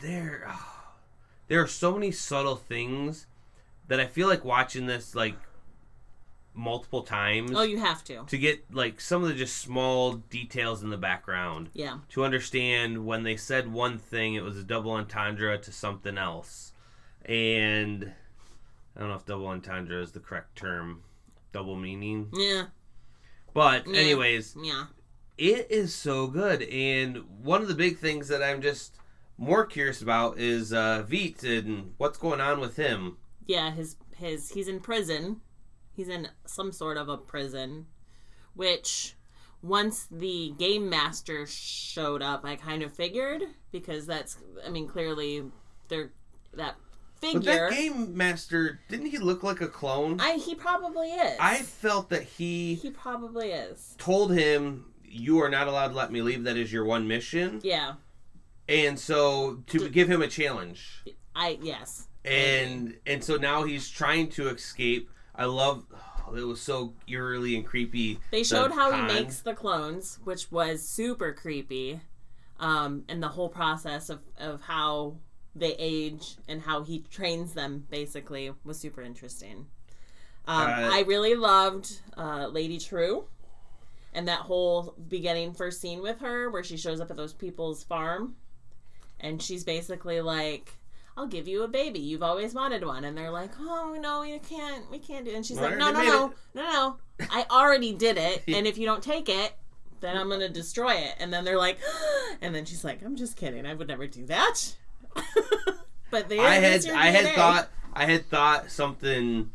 there, 0.00 0.44
oh, 0.48 0.76
there 1.48 1.60
are 1.60 1.66
so 1.66 1.92
many 1.92 2.12
subtle 2.12 2.56
things 2.56 3.26
that 3.90 3.98
I 3.98 4.06
feel 4.06 4.28
like 4.28 4.44
watching 4.44 4.86
this 4.86 5.16
like 5.16 5.34
multiple 6.54 7.02
times 7.02 7.50
oh, 7.54 7.62
you 7.62 7.78
have 7.78 8.04
to. 8.04 8.24
to 8.24 8.38
get 8.38 8.72
like 8.72 9.00
some 9.00 9.22
of 9.24 9.28
the 9.28 9.34
just 9.34 9.58
small 9.58 10.12
details 10.14 10.82
in 10.84 10.90
the 10.90 10.96
background 10.96 11.70
Yeah, 11.74 11.98
to 12.10 12.24
understand 12.24 13.04
when 13.04 13.24
they 13.24 13.36
said 13.36 13.72
one 13.72 13.98
thing, 13.98 14.34
it 14.34 14.44
was 14.44 14.56
a 14.56 14.62
double 14.62 14.92
entendre 14.92 15.58
to 15.58 15.72
something 15.72 16.16
else, 16.16 16.72
and 17.24 18.12
I 18.96 19.00
don't 19.00 19.08
know 19.08 19.16
if 19.16 19.26
double 19.26 19.48
entendre 19.48 20.00
is 20.00 20.12
the 20.12 20.20
correct 20.20 20.54
term, 20.56 21.02
double 21.52 21.74
meaning. 21.74 22.28
yeah, 22.32 22.66
But 23.52 23.88
Yeah. 23.88 24.00
anyways, 24.00 24.56
yeah. 24.62 24.86
it 25.36 25.66
is 25.68 25.92
so 25.92 26.28
good, 26.28 26.62
and 26.62 27.24
one 27.42 27.60
of 27.60 27.66
the 27.66 27.74
big 27.74 27.98
things 27.98 28.28
that 28.28 28.40
I'm 28.40 28.62
just 28.62 28.98
more 29.36 29.66
curious 29.66 30.00
about 30.00 30.38
is 30.38 30.72
uh, 30.72 31.04
Veidt 31.08 31.42
and 31.42 31.94
what's 31.96 32.18
going 32.18 32.40
on 32.40 32.60
with 32.60 32.76
him. 32.76 33.16
Yeah, 33.50 33.72
his 33.72 33.96
his 34.16 34.50
he's 34.50 34.68
in 34.68 34.78
prison. 34.78 35.40
He's 35.92 36.08
in 36.08 36.28
some 36.46 36.70
sort 36.70 36.96
of 36.96 37.08
a 37.08 37.16
prison, 37.16 37.86
which 38.54 39.16
once 39.60 40.06
the 40.08 40.54
game 40.56 40.88
master 40.88 41.46
showed 41.48 42.22
up, 42.22 42.44
I 42.44 42.54
kind 42.54 42.84
of 42.84 42.92
figured 42.92 43.42
because 43.72 44.06
that's 44.06 44.38
I 44.64 44.70
mean 44.70 44.86
clearly 44.86 45.42
they're 45.88 46.12
that 46.54 46.76
figure. 47.20 47.40
But 47.40 47.44
that 47.44 47.70
game 47.72 48.16
master 48.16 48.78
didn't 48.88 49.06
he 49.06 49.18
look 49.18 49.42
like 49.42 49.60
a 49.60 49.66
clone? 49.66 50.20
I 50.20 50.34
he 50.34 50.54
probably 50.54 51.08
is. 51.08 51.36
I 51.40 51.56
felt 51.56 52.08
that 52.10 52.22
he 52.22 52.76
he 52.76 52.90
probably 52.90 53.50
is. 53.50 53.96
told 53.98 54.32
him 54.32 54.84
you 55.04 55.42
are 55.42 55.48
not 55.48 55.66
allowed 55.66 55.88
to 55.88 55.94
let 55.94 56.12
me 56.12 56.22
leave. 56.22 56.44
That 56.44 56.56
is 56.56 56.72
your 56.72 56.84
one 56.84 57.08
mission. 57.08 57.58
Yeah, 57.64 57.94
And 58.68 58.96
so 58.96 59.64
to 59.66 59.88
give 59.88 60.08
him 60.08 60.22
a 60.22 60.28
challenge, 60.28 61.02
I 61.34 61.58
yes. 61.60 62.06
And 62.24 62.96
and 63.06 63.22
so 63.22 63.36
now 63.36 63.62
he's 63.64 63.88
trying 63.88 64.28
to 64.30 64.48
escape. 64.48 65.10
I 65.34 65.44
love. 65.46 65.86
oh, 66.28 66.34
it 66.36 66.46
was 66.46 66.60
so 66.60 66.94
eerily 67.06 67.56
and 67.56 67.64
creepy. 67.66 68.18
They 68.30 68.42
the 68.42 68.48
showed 68.48 68.72
how 68.72 68.90
pond. 68.90 69.10
he 69.10 69.16
makes 69.20 69.40
the 69.40 69.54
clones, 69.54 70.18
which 70.24 70.50
was 70.52 70.86
super 70.86 71.32
creepy, 71.32 72.00
um, 72.58 73.04
and 73.08 73.22
the 73.22 73.28
whole 73.28 73.48
process 73.48 74.10
of 74.10 74.20
of 74.38 74.60
how 74.62 75.16
they 75.56 75.74
age 75.78 76.36
and 76.46 76.62
how 76.62 76.82
he 76.82 77.04
trains 77.10 77.54
them 77.54 77.86
basically 77.90 78.52
was 78.64 78.78
super 78.78 79.02
interesting. 79.02 79.66
Um, 80.46 80.68
Uh, 80.68 80.90
I 80.92 81.04
really 81.06 81.34
loved 81.34 82.00
uh, 82.16 82.46
Lady 82.48 82.78
Trieu. 82.78 83.24
And 84.12 84.26
that 84.26 84.40
whole 84.40 84.94
beginning 85.08 85.54
first 85.54 85.80
scene 85.80 86.02
with 86.02 86.18
her, 86.18 86.50
where 86.50 86.64
she 86.64 86.76
shows 86.76 87.00
up 87.00 87.12
at 87.12 87.16
those 87.16 87.32
people's 87.32 87.84
farm, 87.84 88.34
and 89.20 89.40
she's 89.40 89.62
basically 89.62 90.20
like, 90.20 90.74
"I'll 91.20 91.26
give 91.26 91.46
you 91.46 91.62
a 91.62 91.68
baby. 91.68 91.98
You've 91.98 92.22
always 92.22 92.54
wanted 92.54 92.84
one." 92.84 93.04
And 93.04 93.16
they're 93.16 93.30
like, 93.30 93.50
"Oh 93.60 93.96
no, 94.00 94.22
we 94.22 94.38
can't. 94.38 94.90
We 94.90 94.98
can't 94.98 95.24
do." 95.24 95.30
It. 95.30 95.36
And 95.36 95.46
she's 95.46 95.60
like, 95.60 95.76
"No, 95.76 95.90
no, 95.90 96.02
no, 96.02 96.26
it." 96.26 96.32
no, 96.54 96.62
no. 96.62 96.96
I 97.30 97.46
already 97.50 97.92
did 97.92 98.16
it. 98.16 98.42
And 98.48 98.66
if 98.66 98.78
you 98.78 98.86
don't 98.86 99.02
take 99.02 99.28
it, 99.28 99.52
then 100.00 100.16
I'm 100.16 100.28
gonna 100.28 100.48
destroy 100.48 100.94
it." 100.94 101.14
And 101.18 101.32
then 101.32 101.44
they're 101.44 101.58
like, 101.58 101.78
and 102.40 102.54
then 102.54 102.64
she's 102.64 102.84
like, 102.84 103.04
"I'm 103.04 103.16
just 103.16 103.36
kidding. 103.36 103.66
I 103.66 103.74
would 103.74 103.88
never 103.88 104.06
do 104.06 104.26
that." 104.26 104.76
but 106.10 106.28
they, 106.28 106.38
I 106.38 106.54
had 106.54 106.86
I 106.88 107.06
had 107.06 107.34
thought 107.34 107.68
I 107.92 108.06
had 108.06 108.28
thought 108.28 108.70
something 108.70 109.50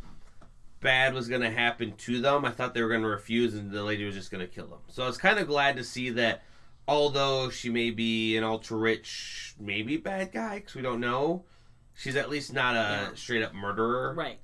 bad 0.86 1.16
was 1.16 1.28
going 1.28 1.42
to 1.42 1.50
happen 1.50 1.94
to 1.98 2.22
them. 2.22 2.46
I 2.46 2.52
thought 2.52 2.76
they 2.76 2.82
were 2.84 2.90
going 2.90 3.02
to 3.02 3.08
refuse, 3.08 3.56
and 3.56 3.72
the 3.72 3.84
lady 3.84 4.06
was 4.06 4.14
just 4.14 4.30
going 4.30 4.48
to 4.48 4.54
kill 4.54 4.68
them. 4.68 4.80
So 4.88 5.04
I 5.04 5.08
was 5.08 5.18
kind 5.18 5.40
of 5.40 5.48
glad 5.48 5.78
to 5.78 5.84
see 5.84 6.12
that, 6.12 6.44
although 6.88 7.50
she 7.50 7.70
may 7.70 7.90
be 7.90 8.38
an 8.38 8.44
ultra 8.44 8.78
rich, 8.78 9.56
maybe 9.60 9.98
bad 9.98 10.32
guy, 10.32 10.60
because 10.60 10.76
we 10.76 10.84
don't 10.84 11.00
know, 11.00 11.44
she's 11.96 12.16
at 12.16 12.30
least 12.30 12.54
not 12.54 12.76
a 12.76 12.78
Yeah. 12.78 13.10
straight 13.16 13.44
up 13.44 13.54
murderer. 13.54 14.14
Right. 14.14 14.40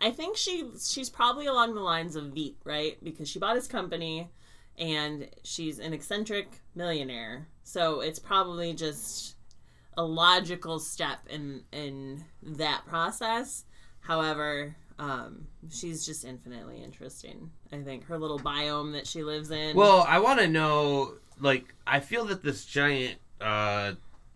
I 0.00 0.10
think 0.10 0.36
she 0.36 0.68
she's 0.80 1.08
probably 1.10 1.46
along 1.46 1.74
the 1.74 1.80
lines 1.80 2.14
of 2.16 2.24
Veidt, 2.26 2.56
right? 2.64 3.02
Because 3.02 3.28
she 3.28 3.38
bought 3.38 3.56
his 3.56 3.66
company 3.66 4.30
and 4.76 5.28
she's 5.42 5.78
an 5.78 5.92
eccentric 5.92 6.60
millionaire. 6.74 7.48
So 7.62 8.00
it's 8.00 8.18
probably 8.18 8.74
just 8.74 9.36
a 9.96 10.04
logical 10.04 10.78
step 10.78 11.20
in 11.30 11.62
in 11.72 12.24
that 12.42 12.82
process. 12.86 13.64
However, 14.00 14.76
um, 14.98 15.46
she's 15.70 16.04
just 16.04 16.24
infinitely 16.24 16.82
interesting. 16.82 17.50
I 17.72 17.78
think 17.82 18.04
her 18.06 18.18
little 18.18 18.38
biome 18.38 18.92
that 18.92 19.06
she 19.06 19.22
lives 19.24 19.50
in. 19.50 19.74
Well, 19.76 20.04
I 20.08 20.18
want 20.18 20.40
to 20.40 20.48
know. 20.48 21.14
Like, 21.40 21.74
I 21.86 21.98
feel 22.00 22.26
that 22.26 22.42
this 22.44 22.64
giant 22.64 23.18
uh, 23.40 23.94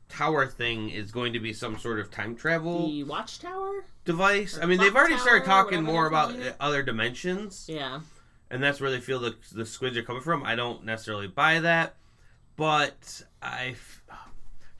tower 0.09 0.47
thing 0.47 0.91
is 0.91 1.11
going 1.13 1.33
to 1.35 1.41
be 1.41 1.53
some 1.53 1.79
sort 1.79 1.99
of 2.01 2.11
time 2.11 2.35
travel 2.35 2.87
the 2.89 3.05
watchtower. 3.05 3.85
device. 4.05 4.59
I 4.61 4.67
mean, 4.67 4.79
they've 4.79 4.95
already 4.95 5.19
started 5.19 5.45
tower, 5.45 5.65
talking 5.65 5.83
more 5.83 6.07
about 6.07 6.35
it. 6.35 6.47
Uh, 6.61 6.65
other 6.65 6.83
dimensions, 6.83 7.67
Yeah, 7.69 8.01
and 8.51 8.63
that's 8.63 8.81
where 8.81 8.91
they 8.91 9.01
feel 9.01 9.19
the 9.21 9.37
the 9.53 9.67
squids 9.67 9.97
are 9.97 10.03
coming 10.03 10.23
from. 10.23 10.45
I 10.45 10.55
don't 10.55 10.85
necessarily 10.85 11.27
buy 11.29 11.61
that, 11.61 11.95
but 12.57 13.23
I. 13.43 13.75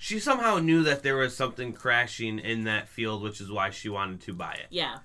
She 0.01 0.21
somehow 0.21 0.59
knew 0.59 0.85
that 0.85 1.03
there 1.03 1.17
was 1.17 1.37
something 1.37 1.73
crashing 1.73 2.39
in 2.39 2.65
that 2.65 2.89
field, 2.89 3.21
which 3.21 3.41
is 3.41 3.51
why 3.51 3.71
she 3.71 3.89
wanted 3.89 4.21
to 4.23 4.33
buy 4.33 4.53
it. 4.53 4.67
yeah, 4.71 4.99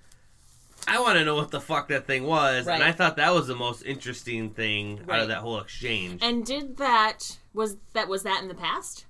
I 0.87 0.99
want 1.01 1.17
to 1.17 1.25
know 1.25 1.33
what 1.35 1.49
the 1.49 1.59
fuck 1.59 1.87
that 1.87 2.05
thing 2.05 2.25
was, 2.25 2.67
and 2.67 2.83
I 2.83 2.91
thought 2.91 3.15
that 3.17 3.33
was 3.33 3.47
the 3.47 3.55
most 3.55 3.81
interesting 3.83 4.51
thing 4.51 5.01
out 5.09 5.21
of 5.21 5.27
that 5.29 5.39
whole 5.39 5.57
exchange. 5.59 6.21
And 6.23 6.45
did 6.45 6.77
that 6.77 7.39
was 7.55 7.77
that 7.93 8.07
was 8.07 8.21
that 8.23 8.41
in 8.43 8.47
the 8.49 8.53
past? 8.55 9.05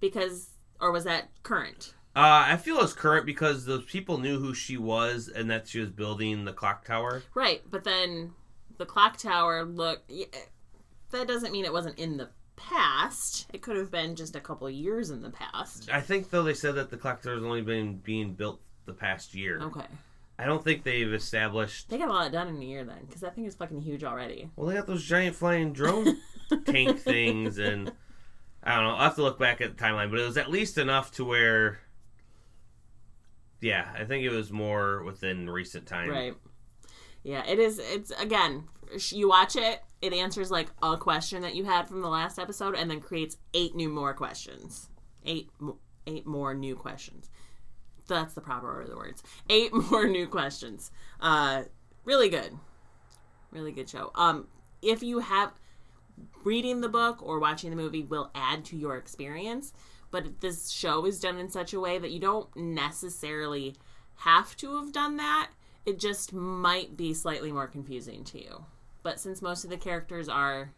Because 0.00 0.50
or 0.80 0.92
was 0.92 1.04
that 1.04 1.28
current? 1.42 1.94
Uh, 2.14 2.48
I 2.48 2.56
feel 2.56 2.80
it's 2.80 2.94
current 2.94 3.26
because 3.26 3.66
those 3.66 3.84
people 3.84 4.18
knew 4.18 4.38
who 4.38 4.54
she 4.54 4.78
was 4.78 5.28
and 5.28 5.50
that 5.50 5.68
she 5.68 5.80
was 5.80 5.90
building 5.90 6.44
the 6.44 6.52
clock 6.52 6.84
tower. 6.84 7.22
Right, 7.34 7.62
but 7.70 7.84
then 7.84 8.32
the 8.78 8.86
clock 8.86 9.18
tower 9.18 9.64
look 9.64 10.02
that 11.10 11.28
doesn't 11.28 11.52
mean 11.52 11.64
it 11.64 11.72
wasn't 11.72 11.98
in 11.98 12.16
the 12.16 12.30
past. 12.56 13.46
It 13.52 13.62
could 13.62 13.76
have 13.76 13.90
been 13.90 14.16
just 14.16 14.34
a 14.34 14.40
couple 14.40 14.68
years 14.70 15.10
in 15.10 15.22
the 15.22 15.30
past. 15.30 15.90
I 15.92 16.00
think 16.00 16.30
though 16.30 16.42
they 16.42 16.54
said 16.54 16.74
that 16.76 16.90
the 16.90 16.96
clock 16.96 17.22
tower 17.22 17.34
has 17.34 17.44
only 17.44 17.62
been 17.62 17.98
being 17.98 18.32
built 18.32 18.60
the 18.86 18.94
past 18.94 19.34
year. 19.34 19.60
Okay. 19.60 19.86
I 20.38 20.44
don't 20.44 20.62
think 20.62 20.84
they've 20.84 21.12
established. 21.12 21.88
They 21.88 21.98
got 21.98 22.08
a 22.08 22.12
lot 22.12 22.32
done 22.32 22.48
in 22.48 22.56
a 22.60 22.64
year 22.64 22.84
then, 22.84 23.04
because 23.06 23.22
that 23.22 23.34
thing 23.34 23.46
is 23.46 23.54
fucking 23.54 23.80
huge 23.80 24.04
already. 24.04 24.50
Well, 24.56 24.68
they 24.68 24.74
got 24.74 24.86
those 24.86 25.04
giant 25.04 25.34
flying 25.34 25.72
drone 25.72 26.18
tank 26.66 26.98
things, 26.98 27.58
and 27.58 27.92
I 28.66 28.74
don't 28.74 28.84
know. 28.84 28.90
I'll 28.96 29.04
have 29.04 29.14
to 29.14 29.22
look 29.22 29.38
back 29.38 29.60
at 29.60 29.76
the 29.76 29.82
timeline, 29.82 30.10
but 30.10 30.18
it 30.18 30.26
was 30.26 30.36
at 30.36 30.50
least 30.50 30.76
enough 30.76 31.12
to 31.12 31.24
where. 31.24 31.78
Yeah, 33.60 33.88
I 33.96 34.04
think 34.04 34.24
it 34.24 34.30
was 34.30 34.50
more 34.50 35.04
within 35.04 35.48
recent 35.48 35.86
time. 35.86 36.10
Right. 36.10 36.34
Yeah, 37.22 37.44
it 37.46 37.60
is. 37.60 37.78
It's 37.78 38.10
again, 38.20 38.64
you 39.10 39.28
watch 39.28 39.54
it, 39.54 39.80
it 40.02 40.12
answers 40.12 40.50
like 40.50 40.68
a 40.82 40.96
question 40.96 41.42
that 41.42 41.54
you 41.54 41.64
had 41.64 41.88
from 41.88 42.02
the 42.02 42.08
last 42.08 42.40
episode, 42.40 42.74
and 42.74 42.90
then 42.90 43.00
creates 43.00 43.36
eight 43.54 43.76
new 43.76 43.88
more 43.88 44.12
questions. 44.12 44.88
Eight, 45.24 45.48
eight 46.08 46.26
more 46.26 46.52
new 46.52 46.74
questions. 46.74 47.30
That's 48.08 48.34
the 48.34 48.40
proper 48.40 48.68
order 48.68 48.82
of 48.82 48.90
the 48.90 48.96
words. 48.96 49.22
Eight 49.48 49.72
more 49.90 50.08
new 50.08 50.26
questions. 50.26 50.90
Uh, 51.20 51.64
really 52.04 52.28
good, 52.28 52.52
really 53.52 53.72
good 53.72 53.88
show. 53.88 54.10
Um, 54.16 54.48
if 54.82 55.04
you 55.04 55.20
have 55.20 55.52
reading 56.44 56.80
the 56.80 56.88
book 56.88 57.22
or 57.22 57.38
watching 57.38 57.70
the 57.70 57.76
movie 57.76 58.04
will 58.04 58.30
add 58.34 58.64
to 58.66 58.76
your 58.76 58.96
experience, 58.96 59.72
but 60.10 60.40
this 60.40 60.70
show 60.70 61.04
is 61.04 61.20
done 61.20 61.38
in 61.38 61.50
such 61.50 61.72
a 61.72 61.80
way 61.80 61.98
that 61.98 62.10
you 62.10 62.20
don't 62.20 62.54
necessarily 62.56 63.74
have 64.16 64.56
to 64.56 64.76
have 64.76 64.92
done 64.92 65.16
that. 65.16 65.50
It 65.84 65.98
just 65.98 66.32
might 66.32 66.96
be 66.96 67.14
slightly 67.14 67.52
more 67.52 67.66
confusing 67.66 68.24
to 68.24 68.42
you. 68.42 68.64
But 69.02 69.20
since 69.20 69.42
most 69.42 69.64
of 69.64 69.70
the 69.70 69.76
characters 69.76 70.28
are 70.28 70.72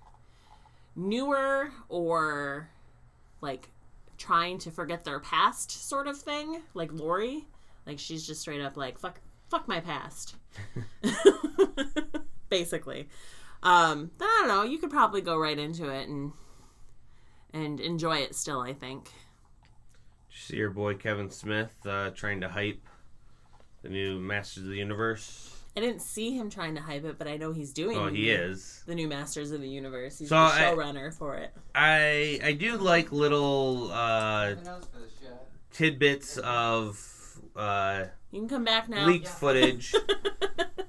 newer 0.95 1.71
or 1.89 2.69
like 3.41 3.71
trying 4.19 4.59
to 4.59 4.71
forget 4.71 5.05
their 5.05 5.21
past 5.21 5.71
sort 5.89 6.07
of 6.07 6.19
thing, 6.19 6.63
like 6.75 6.93
Laurie, 6.93 7.47
like 7.87 7.99
she's 7.99 8.27
just 8.27 8.41
straight 8.41 8.61
up 8.61 8.77
like 8.77 8.99
fuck 8.99 9.21
fuck 9.49 9.67
my 9.67 9.81
past. 9.81 10.37
Basically. 12.51 13.09
Um, 13.63 14.11
then 14.19 14.29
I 14.29 14.45
don't 14.47 14.49
know, 14.49 14.63
you 14.63 14.79
could 14.79 14.91
probably 14.91 15.21
go 15.21 15.37
right 15.37 15.59
into 15.59 15.89
it 15.89 16.09
and 16.09 16.33
and 17.53 17.81
enjoy 17.81 18.19
it 18.19 18.35
still, 18.35 18.61
I 18.61 18.73
think. 18.75 19.05
Did 19.07 19.13
you 20.31 20.39
see 20.39 20.57
your 20.57 20.71
boy 20.71 20.95
Kevin 20.95 21.31
Smith 21.31 21.75
uh, 21.87 22.11
trying 22.11 22.41
to 22.43 22.49
hype 22.49 22.81
the 23.83 23.89
new 23.89 24.19
Masters 24.21 24.65
of 24.65 24.69
the 24.71 24.77
Universe? 24.77 25.55
I 25.77 25.81
didn't 25.81 26.03
see 26.03 26.37
him 26.37 26.51
trying 26.51 26.75
to 26.75 26.81
hype 26.81 27.05
it, 27.05 27.19
but 27.19 27.27
I 27.29 27.37
know 27.37 27.53
he's 27.53 27.73
doing 27.73 27.97
Oh, 27.97 28.09
he 28.09 28.25
the- 28.27 28.31
is. 28.31 28.83
the 28.87 28.95
new 28.95 29.07
Masters 29.09 29.51
of 29.53 29.61
the 29.61 29.69
Universe. 29.69 30.19
He's 30.19 30.29
So 30.29 30.35
the 30.35 30.41
I- 30.41 30.61
showrunner 30.75 31.13
for 31.17 31.37
it. 31.37 31.53
I 31.75 32.41
I 32.43 32.53
do 32.53 32.77
like 32.77 33.13
little 33.13 33.91
uh, 33.93 34.55
tidbits 35.73 36.37
of 36.39 37.41
uh, 37.57 38.05
You 38.31 38.41
can 38.41 38.49
come 38.49 38.65
back 38.65 38.89
now. 38.89 39.07
leaked 39.07 39.29
footage. 39.29 39.95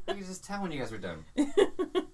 You 0.10 0.16
can 0.16 0.26
just 0.26 0.44
tell 0.44 0.62
when 0.64 0.72
you 0.72 0.80
guys 0.80 0.92
were 0.92 0.98
done. 0.98 1.24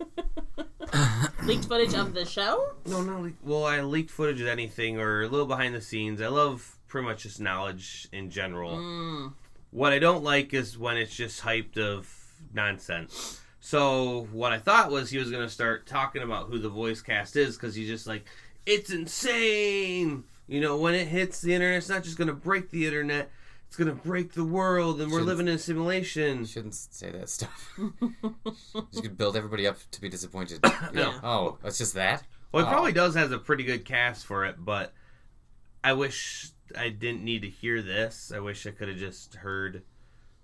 leaked 1.44 1.66
footage 1.66 1.94
of 1.94 2.14
the 2.14 2.26
show. 2.26 2.74
no, 2.86 3.02
not 3.02 3.22
leak. 3.22 3.36
Well, 3.44 3.66
I 3.66 3.82
leaked 3.82 4.12
footage 4.12 4.42
of 4.42 4.48
anything 4.48 5.00
or 5.00 5.24
a 5.24 5.28
little 5.28 5.46
behind 5.46 5.76
the 5.76 5.82
scenes. 5.82 6.22
I 6.22 6.28
love 6.28 6.78
pretty 6.88 7.08
much 7.08 7.24
just 7.24 7.40
knowledge 7.40 8.08
in 8.12 8.30
general. 8.30 8.78
Mm. 8.78 9.34
What 9.72 9.92
I 9.92 10.00
don't 10.00 10.24
like 10.24 10.54
is 10.54 10.78
when 10.78 10.98
it's 10.98 11.16
just 11.16 11.44
hyped 11.44 11.78
of 11.78 12.10
nonsense. 12.54 13.42
So 13.60 14.28
what 14.32 14.52
I 14.52 14.60
thought 14.60 14.92
was 14.92 15.10
he 15.10 15.18
was 15.18 15.32
going 15.32 15.44
to 15.44 15.50
start 15.50 15.88
talking 15.88 16.22
about 16.22 16.50
who 16.50 16.60
the 16.60 16.70
voice 16.70 17.02
cast 17.02 17.36
is 17.36 17.58
because 17.58 17.76
he's 17.76 17.88
just 17.88 18.08
like, 18.08 18.26
it's 18.66 18.92
insane. 18.92 20.24
You 20.48 20.62
know, 20.62 20.78
when 20.78 20.94
it 20.94 21.08
hits 21.08 21.42
the 21.42 21.54
internet, 21.54 21.80
it's 21.80 21.90
not 21.90 22.04
just 22.04 22.18
going 22.18 22.28
to 22.28 22.34
break 22.34 22.70
the 22.70 22.86
internet. 22.86 23.32
It's 23.76 23.84
going 23.84 23.94
to 23.94 24.04
break 24.08 24.32
the 24.32 24.46
world, 24.46 25.02
and 25.02 25.12
we're 25.12 25.18
Shouldn't- 25.20 25.28
living 25.28 25.48
in 25.50 25.56
a 25.56 25.60
simulation. 25.60 26.40
You 26.40 26.46
shouldn't 26.46 26.76
say 26.76 27.12
that 27.12 27.28
stuff. 27.28 27.74
you 27.78 29.02
could 29.02 29.18
build 29.18 29.36
everybody 29.36 29.68
up 29.68 29.76
to 29.92 30.00
be 30.00 30.08
disappointed. 30.08 30.62
Yeah. 30.94 31.20
Oh, 31.22 31.58
it's 31.62 31.78
just 31.78 31.94
that? 31.96 32.24
Well, 32.54 32.64
it 32.64 32.68
Oh. 32.68 32.72
probably 32.72 32.94
does 32.94 33.16
has 33.16 33.32
a 33.34 33.38
pretty 33.38 33.66
good 33.66 33.84
cast 33.84 34.26
for 34.26 34.46
it, 34.46 34.56
but 34.64 34.94
I 35.84 35.92
wish 35.92 36.52
I 36.78 36.88
didn't 36.88 37.26
need 37.26 37.42
to 37.42 37.50
hear 37.50 37.82
this. 37.82 38.32
I 38.34 38.40
wish 38.40 38.66
I 38.66 38.72
could 38.72 38.88
have 38.88 38.96
just 38.98 39.36
heard 39.36 39.84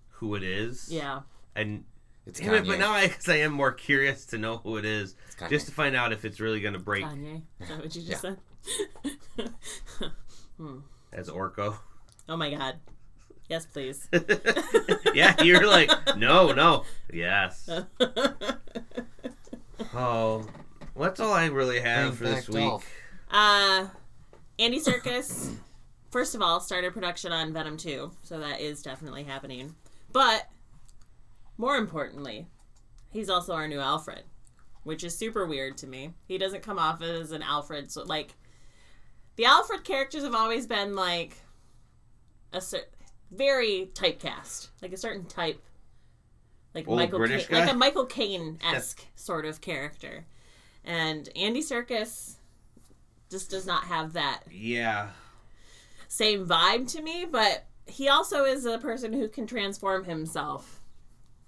who 0.09 0.35
it 0.35 0.43
is. 0.43 0.89
Yeah. 0.91 1.21
And 1.55 1.85
It's 2.25 2.41
damn 2.41 2.53
it, 2.53 2.65
Kanye. 2.65 2.67
but 2.67 2.79
now 2.79 2.91
I 2.91 3.07
guess 3.07 3.29
I 3.29 3.35
am 3.37 3.53
more 3.53 3.71
curious 3.71 4.25
to 4.25 4.37
know 4.37 4.57
who 4.57 4.75
it 4.75 4.83
is, 4.83 5.15
It's 5.27 5.35
Kanye. 5.37 5.49
just 5.51 5.67
to 5.67 5.71
find 5.71 5.95
out 5.95 6.11
if 6.11 6.25
it's 6.25 6.41
really 6.41 6.59
going 6.59 6.73
to 6.73 6.79
break 6.81 7.05
Kanye. 7.05 7.43
Is 7.61 7.69
that 7.69 7.79
what 7.79 7.95
you 7.95 8.01
just 8.01 8.21
said? 8.23 8.37
Hmm. 10.57 10.79
as 11.13 11.29
Orko. 11.29 11.77
oh 12.29 12.35
my 12.37 12.51
god. 12.53 12.75
Yes, 13.51 13.65
please. 13.65 14.07
yeah, 15.13 15.43
you're 15.43 15.67
like, 15.67 15.91
no, 16.15 16.53
no, 16.53 16.85
yes. 17.11 17.69
Oh, 19.93 20.45
well, 20.95 21.09
that's 21.09 21.19
all 21.19 21.33
I 21.33 21.47
really 21.47 21.81
have 21.81 22.17
Bring 22.17 22.29
for 22.29 22.35
this 22.35 22.47
week. 22.47 22.63
Dolph. 22.63 22.89
uh, 23.29 23.87
Andy 24.57 24.79
Serkis, 24.79 25.53
first 26.11 26.33
of 26.33 26.41
all, 26.41 26.61
started 26.61 26.93
production 26.93 27.33
on 27.33 27.51
Venom 27.51 27.75
2, 27.75 28.09
so 28.23 28.39
that 28.39 28.61
is 28.61 28.81
definitely 28.81 29.23
happening. 29.23 29.75
But 30.13 30.47
more 31.57 31.75
importantly, 31.75 32.47
he's 33.09 33.29
also 33.29 33.51
our 33.53 33.67
new 33.67 33.81
Alfred, 33.81 34.23
which 34.83 35.03
is 35.03 35.17
super 35.17 35.45
weird 35.45 35.75
to 35.79 35.87
me. 35.87 36.13
He 36.25 36.37
doesn't 36.37 36.63
come 36.63 36.79
off 36.79 37.01
as 37.01 37.33
an 37.33 37.43
Alfred, 37.43 37.91
so 37.91 38.03
like 38.03 38.35
the 39.35 39.43
Alfred 39.43 39.83
characters 39.83 40.23
have 40.23 40.35
always 40.35 40.67
been 40.67 40.95
like 40.95 41.35
a 42.53 42.61
cer- 42.61 42.87
very 43.31 43.89
typecast, 43.93 44.69
like 44.81 44.93
a 44.93 44.97
certain 44.97 45.25
type, 45.25 45.61
like 46.73 46.87
Old 46.87 46.97
Michael, 46.97 47.19
British 47.19 47.49
like 47.49 47.71
a 47.71 47.73
Michael 47.75 48.05
Caine 48.05 48.59
esque 48.63 49.05
sort 49.15 49.45
of 49.45 49.61
character, 49.61 50.25
and 50.83 51.29
Andy 51.35 51.61
Serkis 51.61 52.35
just 53.29 53.49
does 53.49 53.65
not 53.65 53.85
have 53.85 54.13
that 54.13 54.41
Yeah, 54.51 55.09
same 56.07 56.45
vibe 56.45 56.91
to 56.93 57.01
me, 57.01 57.25
but 57.25 57.65
he 57.87 58.09
also 58.09 58.43
is 58.45 58.65
a 58.65 58.77
person 58.77 59.13
who 59.13 59.27
can 59.27 59.47
transform 59.47 60.03
himself. 60.05 60.81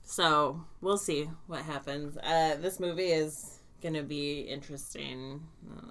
So 0.03 0.63
we'll 0.81 0.97
see 0.97 1.29
what 1.47 1.61
happens. 1.61 2.17
Uh, 2.17 2.55
this 2.59 2.79
movie 2.79 3.11
is 3.11 3.59
going 3.81 3.93
to 3.93 4.03
be 4.03 4.41
interesting. 4.41 5.41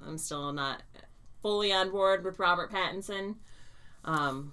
I'm 0.07 0.19
still 0.19 0.53
not 0.53 0.83
fully 1.43 1.73
on 1.73 1.91
board 1.91 2.25
with 2.25 2.39
Robert 2.39 2.71
Pattinson, 2.71 3.37
um, 4.05 4.53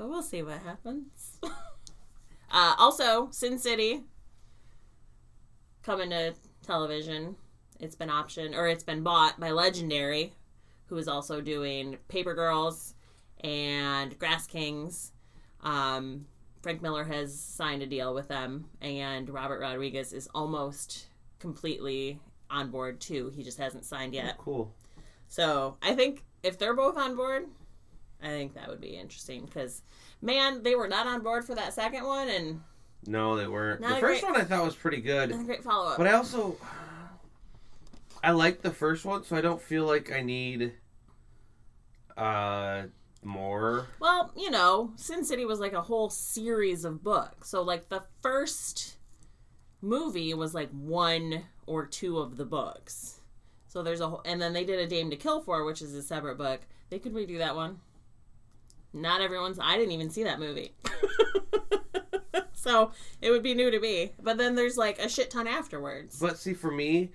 but 0.00 0.08
we'll 0.08 0.22
see 0.22 0.42
what 0.42 0.62
happens. 0.62 1.38
uh, 2.50 2.74
also, 2.78 3.28
Sin 3.32 3.58
City 3.58 4.00
coming 5.82 6.08
to 6.08 6.32
television. 6.66 7.36
It's 7.78 7.96
been 7.96 8.08
optioned 8.08 8.56
or 8.56 8.66
it's 8.66 8.82
been 8.82 9.02
bought 9.02 9.38
by 9.38 9.50
Legendary, 9.50 10.32
who 10.86 10.96
is 10.96 11.06
also 11.06 11.42
doing 11.42 11.98
Paper 12.08 12.32
Girls 12.32 12.94
and 13.44 14.18
Grass 14.18 14.46
Kings. 14.46 15.12
Um, 15.60 16.24
Frank 16.62 16.80
Miller 16.80 17.04
has 17.04 17.38
signed 17.38 17.82
a 17.82 17.86
deal 17.86 18.14
with 18.14 18.28
them, 18.28 18.70
and 18.80 19.28
Robert 19.28 19.60
Rodriguez 19.60 20.14
is 20.14 20.30
almost 20.34 21.08
completely 21.40 22.18
on 22.48 22.70
board 22.70 23.02
too. 23.02 23.32
He 23.36 23.42
just 23.42 23.58
hasn't 23.58 23.84
signed 23.84 24.14
yet. 24.14 24.38
cool. 24.38 24.74
So 25.28 25.76
I 25.82 25.94
think 25.94 26.24
if 26.42 26.58
they're 26.58 26.74
both 26.74 26.96
on 26.96 27.16
board, 27.16 27.48
I 28.22 28.28
think 28.28 28.54
that 28.54 28.68
would 28.68 28.80
be 28.80 28.96
interesting 28.96 29.44
because, 29.46 29.82
man, 30.22 30.62
they 30.62 30.74
were 30.74 30.88
not 30.88 31.06
on 31.06 31.22
board 31.22 31.44
for 31.44 31.54
that 31.54 31.72
second 31.72 32.04
one, 32.04 32.28
and 32.28 32.60
No, 33.06 33.36
they 33.36 33.46
weren't. 33.46 33.80
Not 33.80 33.94
the 33.94 34.00
first 34.00 34.20
great- 34.22 34.32
one 34.32 34.40
I 34.40 34.44
thought 34.44 34.64
was 34.64 34.74
pretty 34.74 35.00
good, 35.00 35.30
not 35.30 35.40
a 35.40 35.44
great 35.44 35.62
follow 35.64 35.90
up. 35.90 35.98
but 35.98 36.06
I 36.06 36.12
also 36.12 36.56
I 38.22 38.32
like 38.32 38.60
the 38.62 38.70
first 38.70 39.04
one, 39.04 39.24
so 39.24 39.36
I 39.36 39.40
don't 39.40 39.60
feel 39.62 39.84
like 39.86 40.12
I 40.12 40.20
need 40.20 40.74
uh 42.16 42.82
more. 43.22 43.86
Well, 44.00 44.32
you 44.36 44.50
know, 44.50 44.92
Sin 44.96 45.24
City 45.24 45.44
was 45.44 45.60
like 45.60 45.72
a 45.72 45.82
whole 45.82 46.10
series 46.10 46.84
of 46.84 47.02
books. 47.02 47.48
So 47.50 47.62
like 47.62 47.88
the 47.88 48.04
first 48.22 48.96
movie 49.82 50.32
was 50.34 50.54
like 50.54 50.70
one 50.70 51.44
or 51.66 51.86
two 51.86 52.18
of 52.18 52.36
the 52.36 52.44
books. 52.44 53.20
So 53.68 53.82
there's 53.82 54.00
a 54.00 54.08
whole, 54.08 54.22
and 54.24 54.40
then 54.42 54.52
they 54.52 54.64
did 54.64 54.78
a 54.80 54.86
Dame 54.86 55.10
to 55.10 55.16
Kill 55.16 55.40
For, 55.40 55.64
which 55.64 55.80
is 55.82 55.94
a 55.94 56.02
separate 56.02 56.36
book. 56.38 56.60
They 56.88 56.98
could 56.98 57.14
redo 57.14 57.38
that 57.38 57.54
one. 57.54 57.80
Not 58.92 59.20
everyone's. 59.20 59.58
I 59.60 59.76
didn't 59.76 59.92
even 59.92 60.10
see 60.10 60.24
that 60.24 60.40
movie. 60.40 60.72
so 62.52 62.92
it 63.20 63.30
would 63.30 63.42
be 63.42 63.54
new 63.54 63.70
to 63.70 63.78
me. 63.80 64.12
But 64.22 64.38
then 64.38 64.54
there's 64.54 64.76
like 64.76 64.98
a 64.98 65.08
shit 65.08 65.30
ton 65.30 65.46
afterwards. 65.46 66.18
But 66.18 66.38
see, 66.38 66.54
for 66.54 66.70
me, 66.70 67.10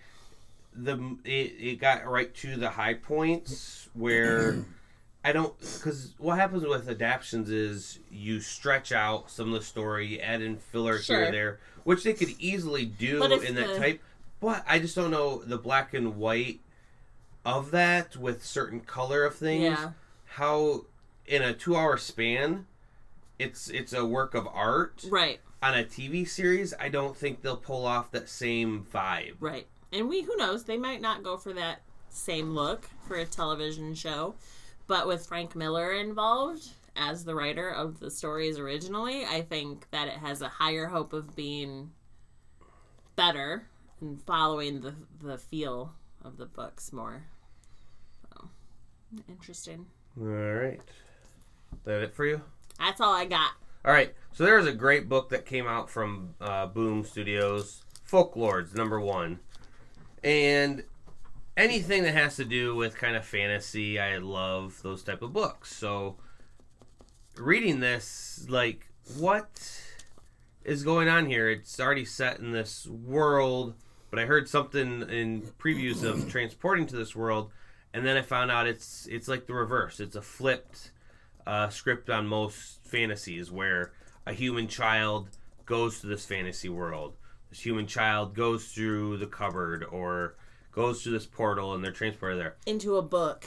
the 0.73 1.17
it, 1.23 1.53
it 1.59 1.79
got 1.79 2.05
right 2.05 2.33
to 2.35 2.55
the 2.55 2.69
high 2.69 2.93
points 2.95 3.89
where 3.93 4.65
I 5.23 5.31
don't 5.31 5.57
because 5.59 6.13
what 6.17 6.37
happens 6.37 6.65
with 6.65 6.87
adaptions 6.89 7.49
is 7.49 7.99
you 8.11 8.39
stretch 8.39 8.91
out 8.91 9.29
some 9.29 9.47
of 9.53 9.59
the 9.59 9.65
story, 9.65 10.07
you 10.07 10.19
add 10.19 10.41
in 10.41 10.57
filler 10.57 10.93
here 10.93 11.01
Sure. 11.03 11.23
and 11.25 11.33
there, 11.33 11.59
which 11.83 12.03
they 12.03 12.13
could 12.13 12.29
easily 12.39 12.85
do 12.85 13.23
in 13.23 13.55
that 13.55 13.67
the- 13.67 13.77
type. 13.77 14.01
But 14.41 14.63
I 14.67 14.79
just 14.79 14.95
don't 14.95 15.11
know 15.11 15.41
the 15.43 15.57
black 15.57 15.93
and 15.93 16.17
white 16.17 16.59
of 17.45 17.71
that 17.71 18.15
with 18.17 18.45
certain 18.45 18.81
color 18.81 19.23
of 19.23 19.35
things. 19.35 19.63
Yeah. 19.63 19.91
How 20.25 20.85
in 21.27 21.41
a 21.41 21.53
two-hour 21.53 21.97
span, 21.97 22.67
it's 23.39 23.69
it's 23.69 23.93
a 23.93 24.05
work 24.05 24.33
of 24.33 24.47
art. 24.47 25.05
Right. 25.09 25.39
On 25.61 25.73
a 25.73 25.83
TV 25.83 26.27
series, 26.27 26.73
I 26.79 26.89
don't 26.89 27.15
think 27.15 27.41
they'll 27.41 27.57
pull 27.57 27.85
off 27.85 28.11
that 28.11 28.29
same 28.29 28.85
vibe. 28.93 29.35
Right. 29.39 29.67
And 29.91 30.09
we 30.09 30.21
who 30.21 30.35
knows, 30.35 30.63
they 30.63 30.77
might 30.77 31.01
not 31.01 31.23
go 31.23 31.37
for 31.37 31.53
that 31.53 31.81
same 32.09 32.51
look 32.51 32.89
for 33.07 33.15
a 33.15 33.25
television 33.25 33.95
show. 33.95 34.35
But 34.87 35.07
with 35.07 35.25
Frank 35.25 35.55
Miller 35.55 35.93
involved 35.93 36.69
as 36.95 37.25
the 37.25 37.35
writer 37.35 37.69
of 37.69 37.99
the 37.99 38.11
stories 38.11 38.59
originally, 38.59 39.25
I 39.25 39.41
think 39.41 39.89
that 39.91 40.07
it 40.07 40.17
has 40.17 40.41
a 40.41 40.47
higher 40.47 40.85
hope 40.85 41.11
of 41.13 41.35
being 41.35 41.91
better 43.15 43.67
and 44.01 44.21
following 44.21 44.81
the 44.81 44.93
the 45.21 45.37
feel 45.37 45.93
of 46.23 46.37
the 46.37 46.45
books 46.45 46.93
more. 46.93 47.23
So 48.21 48.49
interesting. 49.27 49.85
All 50.19 50.25
right. 50.27 50.81
That 51.83 52.01
it 52.01 52.15
for 52.15 52.25
you? 52.25 52.41
That's 52.79 53.01
all 53.01 53.13
I 53.13 53.25
got. 53.25 53.51
All 53.83 53.93
right. 53.93 54.13
So 54.31 54.43
there's 54.43 54.67
a 54.67 54.73
great 54.73 55.07
book 55.07 55.29
that 55.29 55.45
came 55.45 55.67
out 55.67 55.89
from 55.89 56.35
uh, 56.41 56.67
Boom 56.67 57.03
Studios, 57.03 57.83
Folklords 58.09 58.75
number 58.75 58.99
one, 58.99 59.39
and 60.23 60.83
anything 61.55 62.03
that 62.03 62.13
has 62.13 62.35
to 62.35 62.45
do 62.45 62.75
with 62.75 62.97
kind 62.97 63.15
of 63.15 63.25
fantasy, 63.25 63.99
I 63.99 64.17
love 64.17 64.81
those 64.83 65.03
type 65.03 65.21
of 65.21 65.33
books. 65.33 65.73
So 65.73 66.17
reading 67.37 67.79
this, 67.79 68.45
like, 68.49 68.87
what 69.17 69.81
is 70.63 70.83
going 70.83 71.07
on 71.07 71.27
here? 71.27 71.49
It's 71.49 71.79
already 71.79 72.05
set 72.05 72.39
in 72.39 72.51
this 72.51 72.87
world, 72.87 73.75
but 74.09 74.19
I 74.19 74.25
heard 74.25 74.49
something 74.49 75.03
in 75.09 75.43
previews 75.59 76.03
of 76.03 76.29
transporting 76.29 76.87
to 76.87 76.95
this 76.95 77.15
world, 77.15 77.51
and 77.93 78.05
then 78.05 78.17
I 78.17 78.21
found 78.21 78.51
out 78.51 78.67
it's 78.67 79.07
it's 79.09 79.27
like 79.27 79.47
the 79.47 79.53
reverse. 79.53 79.99
It's 79.99 80.15
a 80.15 80.21
flipped 80.21 80.91
uh, 81.45 81.69
script 81.69 82.09
on 82.09 82.27
most 82.27 82.79
fantasies 82.83 83.51
where 83.51 83.91
a 84.25 84.33
human 84.33 84.67
child 84.67 85.29
goes 85.65 85.99
to 86.01 86.07
this 86.07 86.25
fantasy 86.25 86.69
world. 86.69 87.15
This 87.49 87.61
human 87.65 87.87
child 87.87 88.35
goes 88.35 88.67
through 88.67 89.17
the 89.17 89.27
cupboard 89.27 89.83
or 89.83 90.35
goes 90.71 91.03
through 91.03 91.13
this 91.13 91.25
portal 91.25 91.73
and 91.73 91.83
they're 91.83 91.91
transported 91.91 92.39
there. 92.39 92.55
Into 92.65 92.97
a 92.97 93.01
book. 93.01 93.45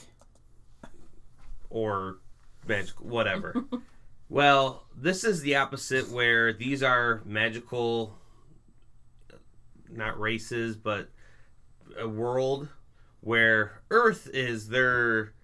Or 1.70 2.18
magic, 2.66 3.00
whatever. 3.00 3.64
well, 4.28 4.84
this 4.96 5.24
is 5.24 5.42
the 5.42 5.56
opposite 5.56 6.10
where 6.10 6.52
these 6.52 6.82
are 6.82 7.22
magical, 7.24 8.16
not 9.90 10.18
races, 10.18 10.76
but 10.76 11.10
a 11.98 12.08
world 12.08 12.68
where 13.20 13.82
Earth 13.90 14.28
is 14.32 14.68
their 14.68 15.34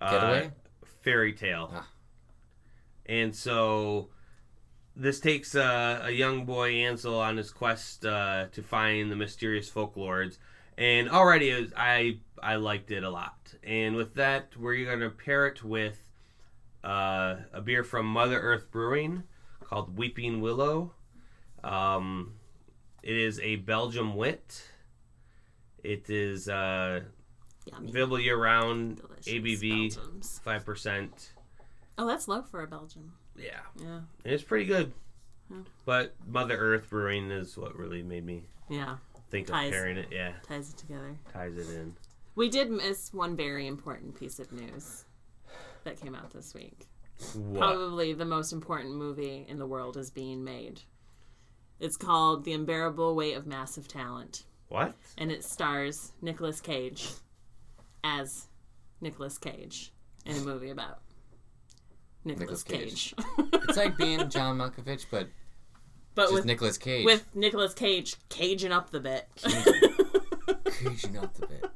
uh, 0.00 0.42
fairy 1.02 1.32
tale. 1.32 1.70
Ah. 1.72 1.88
And 3.06 3.34
so 3.34 4.08
this 4.94 5.20
takes 5.20 5.54
uh, 5.54 6.00
a 6.04 6.10
young 6.10 6.44
boy 6.44 6.70
Ansel 6.74 7.18
on 7.18 7.36
his 7.36 7.50
quest 7.50 8.04
uh, 8.04 8.46
to 8.52 8.62
find 8.62 9.10
the 9.10 9.16
mysterious 9.16 9.70
folklords, 9.70 10.38
and 10.78 11.08
already 11.10 11.52
was- 11.52 11.72
I 11.76 12.18
I 12.42 12.56
liked 12.56 12.90
it 12.90 13.02
a 13.04 13.10
lot. 13.10 13.54
And 13.64 13.96
with 13.96 14.14
that, 14.14 14.56
we're 14.56 14.84
gonna 14.84 15.10
pair 15.10 15.46
it 15.46 15.62
with 15.64 15.98
uh, 16.84 17.36
a 17.52 17.60
beer 17.60 17.84
from 17.84 18.06
Mother 18.06 18.38
Earth 18.40 18.70
Brewing 18.70 19.22
called 19.60 19.96
Weeping 19.96 20.40
Willow. 20.40 20.92
Um, 21.64 22.34
it 23.02 23.16
is 23.16 23.38
a 23.40 23.56
Belgium 23.56 24.14
wit. 24.16 24.68
It 25.82 26.10
is 26.10 26.48
uh, 26.48 27.00
available 27.76 28.18
year 28.20 28.36
round, 28.36 28.96
Delicious 29.24 29.60
ABV 29.62 30.40
five 30.44 30.64
percent. 30.64 31.32
Oh, 31.98 32.06
that's 32.06 32.28
low 32.28 32.42
for 32.42 32.62
a 32.62 32.66
Belgian. 32.66 33.12
Yeah. 33.36 33.60
Yeah. 33.78 34.00
And 34.24 34.32
it's 34.32 34.42
pretty 34.42 34.64
good. 34.66 34.92
Yeah. 35.50 35.58
But 35.84 36.14
Mother 36.26 36.56
Earth 36.56 36.88
Brewing 36.90 37.30
is 37.30 37.56
what 37.56 37.76
really 37.76 38.02
made 38.02 38.24
me 38.24 38.44
Yeah. 38.68 38.96
think 39.30 39.46
Ties. 39.48 39.66
of 39.68 39.72
pairing 39.72 39.96
it. 39.98 40.08
Yeah, 40.10 40.32
Ties 40.42 40.70
it 40.70 40.76
together. 40.78 41.16
ties 41.32 41.56
it 41.56 41.68
in. 41.68 41.94
We 42.34 42.48
did 42.48 42.70
miss 42.70 43.12
one 43.12 43.36
very 43.36 43.66
important 43.66 44.14
piece 44.14 44.38
of 44.38 44.52
news 44.52 45.04
that 45.84 46.00
came 46.00 46.14
out 46.14 46.30
this 46.32 46.54
week. 46.54 46.86
What? 47.34 47.58
Probably 47.58 48.14
the 48.14 48.24
most 48.24 48.52
important 48.52 48.94
movie 48.94 49.44
in 49.48 49.58
the 49.58 49.66
world 49.66 49.96
is 49.96 50.10
being 50.10 50.42
made. 50.42 50.80
It's 51.78 51.96
called 51.96 52.44
The 52.44 52.52
Unbearable 52.54 53.14
Weight 53.14 53.34
of 53.34 53.46
Massive 53.46 53.86
Talent, 53.88 54.44
What? 54.68 54.94
and 55.18 55.30
it 55.30 55.44
stars 55.44 56.12
Nicolas 56.22 56.60
Cage 56.60 57.10
as 58.04 58.48
Nicolas 59.00 59.36
Cage 59.38 59.92
in 60.24 60.36
a 60.36 60.40
movie 60.40 60.70
about 60.70 61.00
Nicolas 62.24 62.40
Nicolas 62.40 62.62
Cage. 62.64 63.14
It's 63.68 63.76
like 63.76 63.96
being 63.96 64.28
John 64.30 64.58
Malkovich, 64.58 65.06
but 65.10 65.28
but 66.14 66.24
just 66.24 66.34
with 66.34 66.44
Nicolas 66.44 66.78
Cage. 66.78 67.04
with 67.04 67.24
Nicolas 67.34 67.74
Cage 67.74 68.16
caging 68.28 68.72
up 68.72 68.90
the 68.90 69.00
bit. 69.00 69.28
Caging 70.82 71.16
up 71.18 71.34
the 71.34 71.46
bit. 71.46 71.70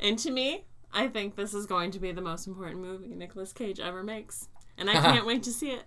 And 0.00 0.18
to 0.20 0.30
me, 0.30 0.64
I 0.92 1.08
think 1.08 1.36
this 1.36 1.52
is 1.54 1.66
going 1.66 1.90
to 1.92 1.98
be 1.98 2.10
the 2.12 2.20
most 2.22 2.46
important 2.46 2.80
movie 2.80 3.14
Nicolas 3.14 3.52
Cage 3.52 3.78
ever 3.80 4.02
makes. 4.02 4.48
And 4.78 4.88
I 4.88 4.94
can't 5.00 5.26
wait 5.26 5.42
to 5.44 5.52
see 5.52 5.70
it. 5.72 5.84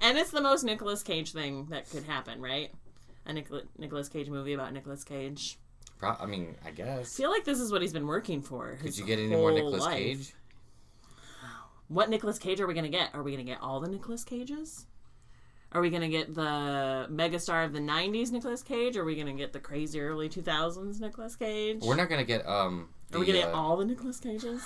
And 0.00 0.18
it's 0.18 0.30
the 0.30 0.40
most 0.40 0.62
Nicolas 0.64 1.02
Cage 1.02 1.32
thing 1.32 1.66
that 1.70 1.88
could 1.90 2.04
happen, 2.04 2.40
right? 2.40 2.70
A 3.26 3.32
Nicola- 3.32 3.62
Nicolas 3.78 4.08
Cage 4.08 4.28
movie 4.28 4.52
about 4.52 4.72
Nicolas 4.72 5.04
Cage. 5.04 5.58
Pro- 5.98 6.16
I 6.20 6.26
mean, 6.26 6.54
I 6.64 6.70
guess. 6.70 7.14
I 7.14 7.22
feel 7.22 7.30
like 7.30 7.44
this 7.44 7.58
is 7.58 7.72
what 7.72 7.82
he's 7.82 7.92
been 7.92 8.06
working 8.06 8.42
for. 8.42 8.76
Could 8.82 8.96
you 8.96 9.04
get 9.04 9.18
any 9.18 9.28
more 9.28 9.50
Nicolas 9.52 9.80
life. 9.82 9.96
Cage? 9.98 10.34
What 11.88 12.10
Nicolas 12.10 12.38
Cage 12.38 12.60
are 12.60 12.66
we 12.66 12.74
going 12.74 12.84
to 12.84 12.90
get? 12.90 13.10
Are 13.14 13.22
we 13.22 13.32
going 13.32 13.44
to 13.44 13.50
get 13.50 13.60
all 13.62 13.80
the 13.80 13.88
Nicolas 13.88 14.24
Cages? 14.24 14.86
Are 15.72 15.80
we 15.80 15.90
going 15.90 16.02
to 16.02 16.08
get 16.08 16.34
the 16.34 17.06
megastar 17.10 17.64
of 17.64 17.72
the 17.72 17.80
90s 17.80 18.32
Nicolas 18.32 18.62
Cage? 18.62 18.96
Are 18.96 19.04
we 19.04 19.14
going 19.14 19.26
to 19.26 19.32
get 19.32 19.52
the 19.52 19.58
crazy 19.60 20.00
early 20.00 20.28
2000s 20.28 21.00
Nicolas 21.00 21.36
Cage? 21.36 21.82
We're 21.82 21.96
not 21.96 22.08
gonna 22.08 22.24
get 22.24 22.46
um. 22.48 22.88
Are 23.12 23.18
we 23.18 23.26
the, 23.26 23.32
going 23.32 23.42
to 23.42 23.48
get 23.48 23.54
uh, 23.54 23.58
all 23.60 23.76
the 23.76 23.84
Nicolas 23.84 24.18
Cages? 24.18 24.62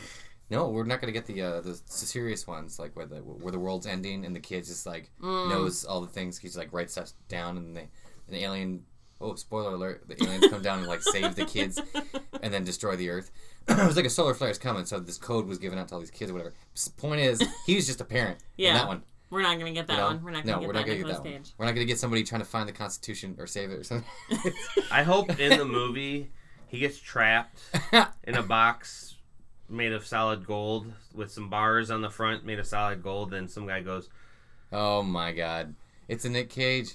no, 0.50 0.68
we're 0.68 0.84
not 0.84 1.00
gonna 1.00 1.12
get 1.12 1.26
the 1.26 1.42
uh, 1.42 1.60
the 1.60 1.78
serious 1.86 2.46
ones, 2.46 2.78
like 2.78 2.96
where 2.96 3.06
the 3.06 3.16
where 3.18 3.52
the 3.52 3.58
world's 3.58 3.86
ending 3.86 4.24
and 4.24 4.34
the 4.34 4.40
kid 4.40 4.64
just 4.64 4.86
like 4.86 5.10
Mm. 5.20 5.50
knows 5.50 5.84
all 5.84 6.00
the 6.00 6.06
things. 6.06 6.38
He's 6.38 6.56
like 6.56 6.72
writes 6.72 6.92
stuff 6.92 7.12
down, 7.28 7.56
and 7.56 7.76
they 7.76 7.88
the 8.28 8.42
alien. 8.42 8.84
Oh, 9.20 9.34
spoiler 9.34 9.72
alert! 9.72 10.06
The 10.08 10.22
aliens 10.22 10.46
come 10.48 10.62
down 10.62 10.78
and 10.80 10.86
like 10.88 11.02
save 11.02 11.34
the 11.36 11.44
kids, 11.46 11.80
and 12.42 12.52
then 12.52 12.64
destroy 12.64 12.96
the 12.96 13.08
Earth. 13.10 13.30
it 13.68 13.86
was 13.86 13.96
like 13.96 14.04
a 14.04 14.10
solar 14.10 14.34
flare 14.34 14.50
is 14.50 14.58
coming, 14.58 14.84
so 14.84 15.00
this 15.00 15.16
code 15.18 15.46
was 15.46 15.58
given 15.58 15.78
out 15.78 15.88
to 15.88 15.94
all 15.94 16.00
these 16.00 16.10
kids, 16.10 16.30
or 16.30 16.34
whatever. 16.34 16.54
S- 16.74 16.88
Point 16.88 17.20
is, 17.20 17.42
he 17.66 17.74
was 17.76 17.86
just 17.86 18.00
a 18.00 18.04
parent. 18.04 18.38
in 18.58 18.64
Yeah. 18.66 18.74
that 18.74 18.86
one. 18.88 19.02
We're 19.30 19.42
not 19.42 19.54
going 19.58 19.66
to 19.66 19.72
get 19.72 19.86
that 19.88 19.94
you 19.94 19.98
know? 19.98 20.06
one. 20.06 20.22
We're 20.22 20.30
not 20.30 20.44
going 20.44 20.46
to 20.46 20.52
no, 20.52 20.60
get 20.60 20.66
we're 20.68 20.72
get 20.74 20.78
not 20.78 20.86
that 20.86 20.86
gonna 20.86 20.96
get 20.98 21.06
Nicolas 21.06 21.16
that 21.16 21.24
one. 21.24 21.32
Cage. 21.42 21.52
We're 21.58 21.64
not 21.66 21.72
gonna 21.72 21.84
get 21.86 21.98
somebody 21.98 22.22
trying 22.22 22.40
to 22.42 22.46
find 22.46 22.68
the 22.68 22.72
Constitution 22.72 23.34
or 23.38 23.46
save 23.48 23.70
it 23.70 23.74
or 23.74 23.82
something. 23.84 24.08
I 24.92 25.02
hope 25.02 25.40
in 25.40 25.58
the 25.58 25.64
movie 25.64 26.30
he 26.68 26.78
gets 26.78 26.98
trapped 27.00 27.58
in 28.24 28.36
a 28.36 28.42
box 28.42 29.16
made 29.68 29.90
of 29.92 30.06
solid 30.06 30.46
gold 30.46 30.92
with 31.12 31.32
some 31.32 31.48
bars 31.50 31.90
on 31.90 32.02
the 32.02 32.10
front 32.10 32.44
made 32.44 32.58
of 32.60 32.66
solid 32.66 33.02
gold. 33.02 33.30
Then 33.30 33.48
some 33.48 33.66
guy 33.66 33.80
goes, 33.80 34.08
oh 34.72 35.02
my 35.02 35.32
God! 35.32 35.74
It's 36.06 36.24
a 36.24 36.28
Nick 36.30 36.50
Cage 36.50 36.90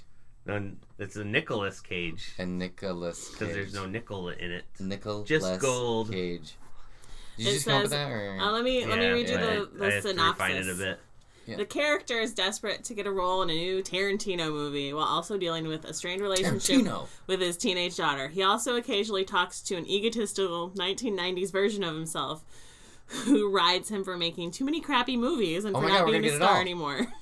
"No, 0.46 0.72
it's 1.00 1.16
a 1.16 1.24
Nicholas 1.24 1.80
Cage 1.80 2.34
and 2.38 2.58
Nicholas 2.60 3.30
because 3.30 3.54
there's 3.54 3.74
no 3.74 3.86
nickel 3.86 4.30
in 4.30 4.52
it." 4.52 4.66
Nickel 4.80 5.24
Just 5.24 5.60
gold. 5.60 6.12
Cage. 6.12 6.56
Did 7.38 7.46
you 7.46 7.50
It 7.50 7.54
just 7.54 7.66
come 7.66 7.76
up 7.78 7.82
with 7.84 7.92
that? 7.92 8.12
Or? 8.12 8.38
Uh, 8.40 8.52
let 8.52 8.64
me 8.64 8.86
let 8.86 8.98
me 9.00 9.06
Yeah, 9.06 9.12
read 9.12 9.30
you 9.30 9.36
I- 9.38 9.40
the, 9.42 9.48
I 9.48 9.54
the 9.90 9.92
have 9.92 10.04
to 10.04 10.10
refine 10.14 10.52
it 10.52 10.60
a 10.60 10.64
synopsis. 10.64 10.78
bit. 10.78 11.00
Yeah. 11.48 11.58
The 11.58 11.66
character 11.66 12.20
is 12.20 12.34
desperate 12.36 12.84
to 12.84 12.94
get 12.94 13.08
a 13.08 13.12
role 13.12 13.42
in 13.42 13.50
a 13.50 13.54
new 13.54 13.82
Tarantino 13.82 14.52
movie 14.52 14.94
while 14.94 15.06
also 15.08 15.38
dealing 15.40 15.68
with 15.68 15.86
a 15.86 15.94
strained 15.94 16.22
relationship 16.22 16.82
Tarantino. 16.82 17.08
with 17.26 17.42
his 17.42 17.58
teenage 17.58 17.96
daughter. 17.98 18.28
He 18.28 18.44
also 18.44 18.76
occasionally 18.76 19.26
talks 19.26 19.60
to 19.64 19.76
an 19.76 19.88
egotistical 19.88 20.70
1990s 20.76 21.52
version 21.52 21.84
of 21.84 21.96
himself 21.96 22.44
who 23.26 23.50
rides 23.50 23.90
him 23.90 24.04
for 24.04 24.16
making 24.18 24.52
too 24.52 24.64
many 24.64 24.80
crappy 24.82 25.18
movies 25.18 25.66
and 25.66 25.76
Oh 25.76 25.82
for 25.82 25.88
my 25.88 25.94
not 25.96 26.06
we're 26.06 26.12
being 26.12 26.26
a 26.26 26.28
gonna 26.28 26.30
get 26.30 26.36
it 26.36 26.46
star 26.46 26.56
all. 26.56 26.62
anymore. 26.62 27.08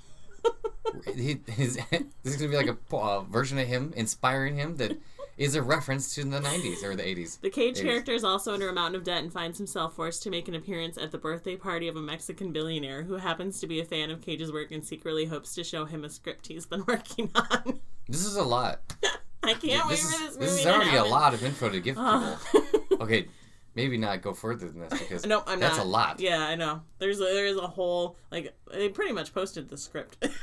he, 1.16 1.40
his, 1.48 1.76
this 1.92 2.34
is 2.34 2.38
gonna 2.38 2.50
be 2.50 2.58
like 2.58 2.68
a 2.68 2.96
uh, 2.96 3.22
version 3.22 3.58
of 3.60 3.68
him 3.68 3.94
inspiring 3.96 4.56
him 4.58 4.78
that 4.78 4.98
is 5.38 5.56
a 5.56 5.62
reference 5.62 6.14
to 6.16 6.24
the 6.24 6.40
'90s 6.40 6.84
or 6.84 6.96
the 6.96 7.04
'80s. 7.04 7.40
The 7.40 7.50
Cage 7.50 7.78
80s. 7.78 7.84
character 7.84 8.12
is 8.12 8.24
also 8.24 8.54
under 8.54 8.68
a 8.70 8.74
mountain 8.74 8.96
of 8.96 9.04
debt 9.06 9.24
and 9.24 9.32
finds 9.32 9.58
himself 9.58 9.96
forced 9.96 10.22
to 10.24 10.30
make 10.30 10.48
an 10.48 10.56
appearance 10.56 10.98
at 10.98 11.12
the 11.12 11.18
birthday 11.18 11.56
party 11.56 11.88
of 11.88 11.96
a 11.96 12.02
Mexican 12.02 12.52
billionaire 12.52 13.04
who 13.04 13.16
happens 13.16 13.60
to 13.62 13.68
be 13.68 13.80
a 13.80 13.86
fan 13.86 14.12
of 14.12 14.22
Cage's 14.22 14.52
work 14.52 14.72
and 14.72 14.86
secretly 14.86 15.26
hopes 15.26 15.56
to 15.56 15.64
show 15.64 15.86
him 15.86 16.04
a 16.04 16.10
script 16.10 16.48
he's 16.48 16.66
been 16.66 16.84
working 16.88 17.32
on. 17.36 17.80
This 18.08 18.26
is 18.26 18.36
a 18.36 18.44
lot. 18.44 18.82
I 19.44 19.54
can't 19.54 19.88
wait 19.88 19.92
This 19.92 20.04
for 20.04 20.20
this 20.20 20.34
movie. 20.36 20.46
this 20.46 20.60
is 20.60 20.66
already 20.66 20.98
a 20.98 21.06
lot 21.06 21.34
of 21.34 21.44
info 21.46 21.70
to 21.70 21.80
give 21.80 21.96
people. 21.96 22.06
Oh. 22.12 22.98
Okay, 23.00 23.28
maybe 23.76 23.98
not 23.98 24.22
go 24.22 24.34
further 24.34 24.68
than 24.70 24.82
this 24.82 25.00
because 25.00 25.26
Nope, 25.28 25.44
I'm 25.48 25.60
that's 25.60 25.78
not. 25.78 25.86
a 25.86 25.90
lot. 25.90 26.20
Yeah, 26.20 26.40
I 26.46 26.56
know. 26.56 26.82
There's 27.00 27.20
a, 27.20 27.24
there's 27.24 27.58
a 27.58 27.68
whole 27.68 28.18
like 28.32 28.54
they 28.72 28.90
pretty 28.90 29.14
much 29.14 29.34
posted 29.34 29.70
the 29.70 29.78
script. 29.78 30.18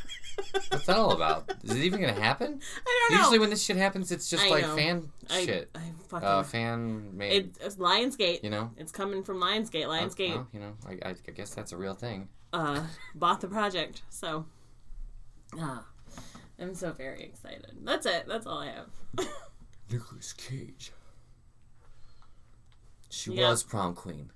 What's 0.68 0.86
that 0.86 0.96
all 0.96 1.12
about? 1.12 1.50
Is 1.64 1.70
it 1.70 1.78
even 1.78 2.00
gonna 2.00 2.12
happen? 2.12 2.60
I 2.86 3.06
don't 3.08 3.16
know. 3.16 3.22
Usually 3.22 3.38
when 3.38 3.50
this 3.50 3.64
shit 3.64 3.76
happens, 3.78 4.12
it's 4.12 4.28
just 4.28 4.44
I 4.44 4.48
like 4.50 4.62
know. 4.66 4.76
fan 4.76 5.08
I, 5.30 5.44
shit, 5.44 5.70
I 5.74 5.80
fucking. 6.08 6.28
uh, 6.28 6.42
fan 6.42 7.16
made. 7.16 7.32
it, 7.32 7.56
it's 7.62 7.76
Lionsgate. 7.76 8.42
you 8.44 8.50
know. 8.50 8.70
It's 8.76 8.92
coming 8.92 9.22
from 9.22 9.38
Lionsgate. 9.38 9.86
Uh, 9.86 9.90
Lionsgate 9.90 10.34
well, 10.34 10.48
you 10.52 10.60
know, 10.60 10.72
I, 10.86 11.08
I, 11.10 11.14
I 11.26 11.30
guess 11.32 11.54
that's 11.54 11.72
a 11.72 11.76
real 11.76 11.94
thing. 11.94 12.28
uh, 12.52 12.82
bought 13.14 13.40
the 13.40 13.48
project, 13.48 14.02
so 14.10 14.44
ah, 15.58 15.84
I'm 16.60 16.74
so 16.74 16.92
very 16.92 17.22
excited. 17.22 17.72
That's 17.82 18.04
it. 18.06 18.26
That's 18.28 18.46
all 18.46 18.58
I 18.58 18.66
have. 18.72 18.88
Nicholas 19.90 20.32
Cage. 20.34 20.92
She 23.16 23.32
Yeah. 23.32 23.48
was 23.48 23.62
prom 23.62 23.94
queen. 23.94 24.30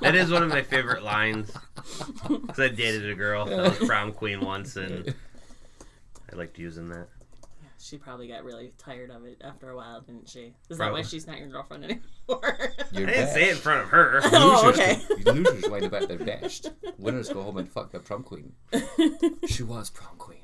That 0.00 0.14
is 0.14 0.30
one 0.30 0.42
of 0.42 0.48
my 0.48 0.62
favorite 0.62 1.02
lines. 1.04 1.52
Because 2.28 2.58
I 2.58 2.68
dated 2.68 3.08
a 3.08 3.14
girl 3.14 3.44
that 3.46 3.78
was 3.78 3.88
prom 3.88 4.12
queen 4.12 4.40
once, 4.40 4.74
and 4.76 5.14
I 6.32 6.36
liked 6.36 6.58
using 6.58 6.88
that. 6.88 7.06
She 7.80 7.96
probably 7.96 8.26
got 8.26 8.42
really 8.44 8.72
tired 8.76 9.10
of 9.12 9.24
it 9.24 9.40
after 9.42 9.70
a 9.70 9.76
while, 9.76 10.00
didn't 10.00 10.28
she? 10.28 10.52
Is 10.68 10.78
that 10.78 10.90
why 10.92 11.02
she's 11.02 11.28
not 11.28 11.38
your 11.38 11.46
girlfriend 11.46 11.84
anymore? 11.84 12.02
You're 12.92 13.08
I 13.08 13.12
didn't 13.12 13.28
say 13.28 13.44
it 13.48 13.52
in 13.52 13.56
front 13.58 13.82
of 13.82 13.88
her. 13.90 14.20
Oh, 14.24 14.62
Losers, 14.66 14.80
okay. 14.80 15.22
go- 15.22 15.30
losers 15.32 15.70
wind 15.70 15.84
up 15.84 15.92
at 15.94 16.08
their 16.08 16.18
best. 16.18 16.72
Winners 16.98 17.28
go 17.28 17.42
home 17.44 17.56
and 17.58 17.68
fuck 17.70 17.92
the 17.92 18.00
prom 18.00 18.24
queen. 18.24 18.52
She 19.46 19.62
was 19.62 19.90
prom 19.90 20.16
queen. 20.18 20.42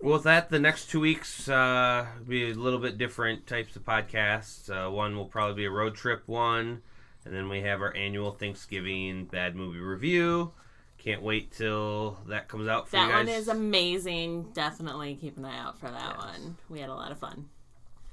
Well, 0.00 0.14
with 0.14 0.24
that, 0.24 0.50
the 0.50 0.58
next 0.58 0.90
two 0.90 1.00
weeks 1.00 1.48
uh, 1.48 2.06
be 2.28 2.50
a 2.50 2.54
little 2.54 2.78
bit 2.78 2.98
different 2.98 3.46
types 3.46 3.76
of 3.76 3.84
podcasts. 3.84 4.68
Uh, 4.70 4.90
one 4.90 5.16
will 5.16 5.24
probably 5.26 5.54
be 5.54 5.64
a 5.64 5.70
road 5.70 5.94
trip 5.94 6.22
one, 6.26 6.82
and 7.24 7.34
then 7.34 7.48
we 7.48 7.62
have 7.62 7.80
our 7.80 7.94
annual 7.96 8.30
Thanksgiving 8.32 9.24
bad 9.24 9.56
movie 9.56 9.78
review. 9.80 10.52
Can't 10.98 11.22
wait 11.22 11.50
till 11.52 12.18
that 12.26 12.48
comes 12.48 12.68
out 12.68 12.86
for 12.88 12.96
that 12.96 13.06
you 13.06 13.12
guys. 13.12 13.26
one 13.26 13.28
is 13.34 13.48
amazing. 13.48 14.50
Definitely 14.52 15.14
keep 15.14 15.36
an 15.38 15.44
eye 15.44 15.58
out 15.58 15.78
for 15.78 15.88
that 15.90 16.16
Yes. 16.18 16.26
one. 16.38 16.56
We 16.68 16.80
had 16.80 16.90
a 16.90 16.94
lot 16.94 17.10
of 17.12 17.18
fun. 17.18 17.48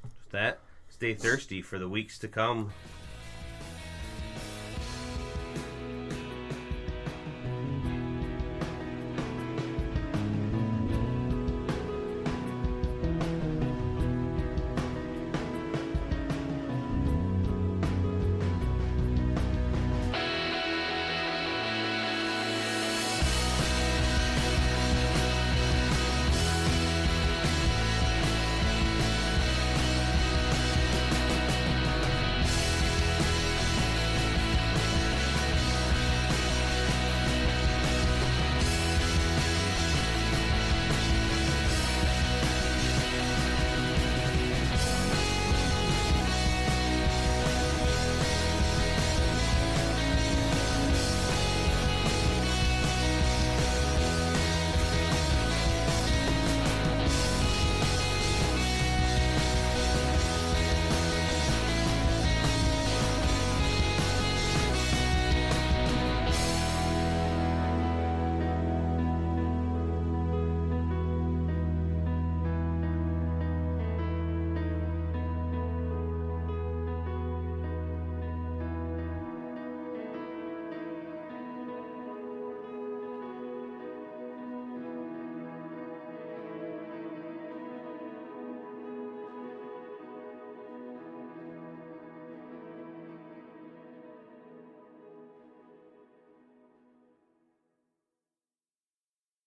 With 0.04 0.32
that. 0.32 0.60
Stay 0.90 1.14
thirsty 1.16 1.62
for 1.62 1.80
the 1.80 1.90
weeks 1.90 2.18
to 2.20 2.28
come. 2.28 2.72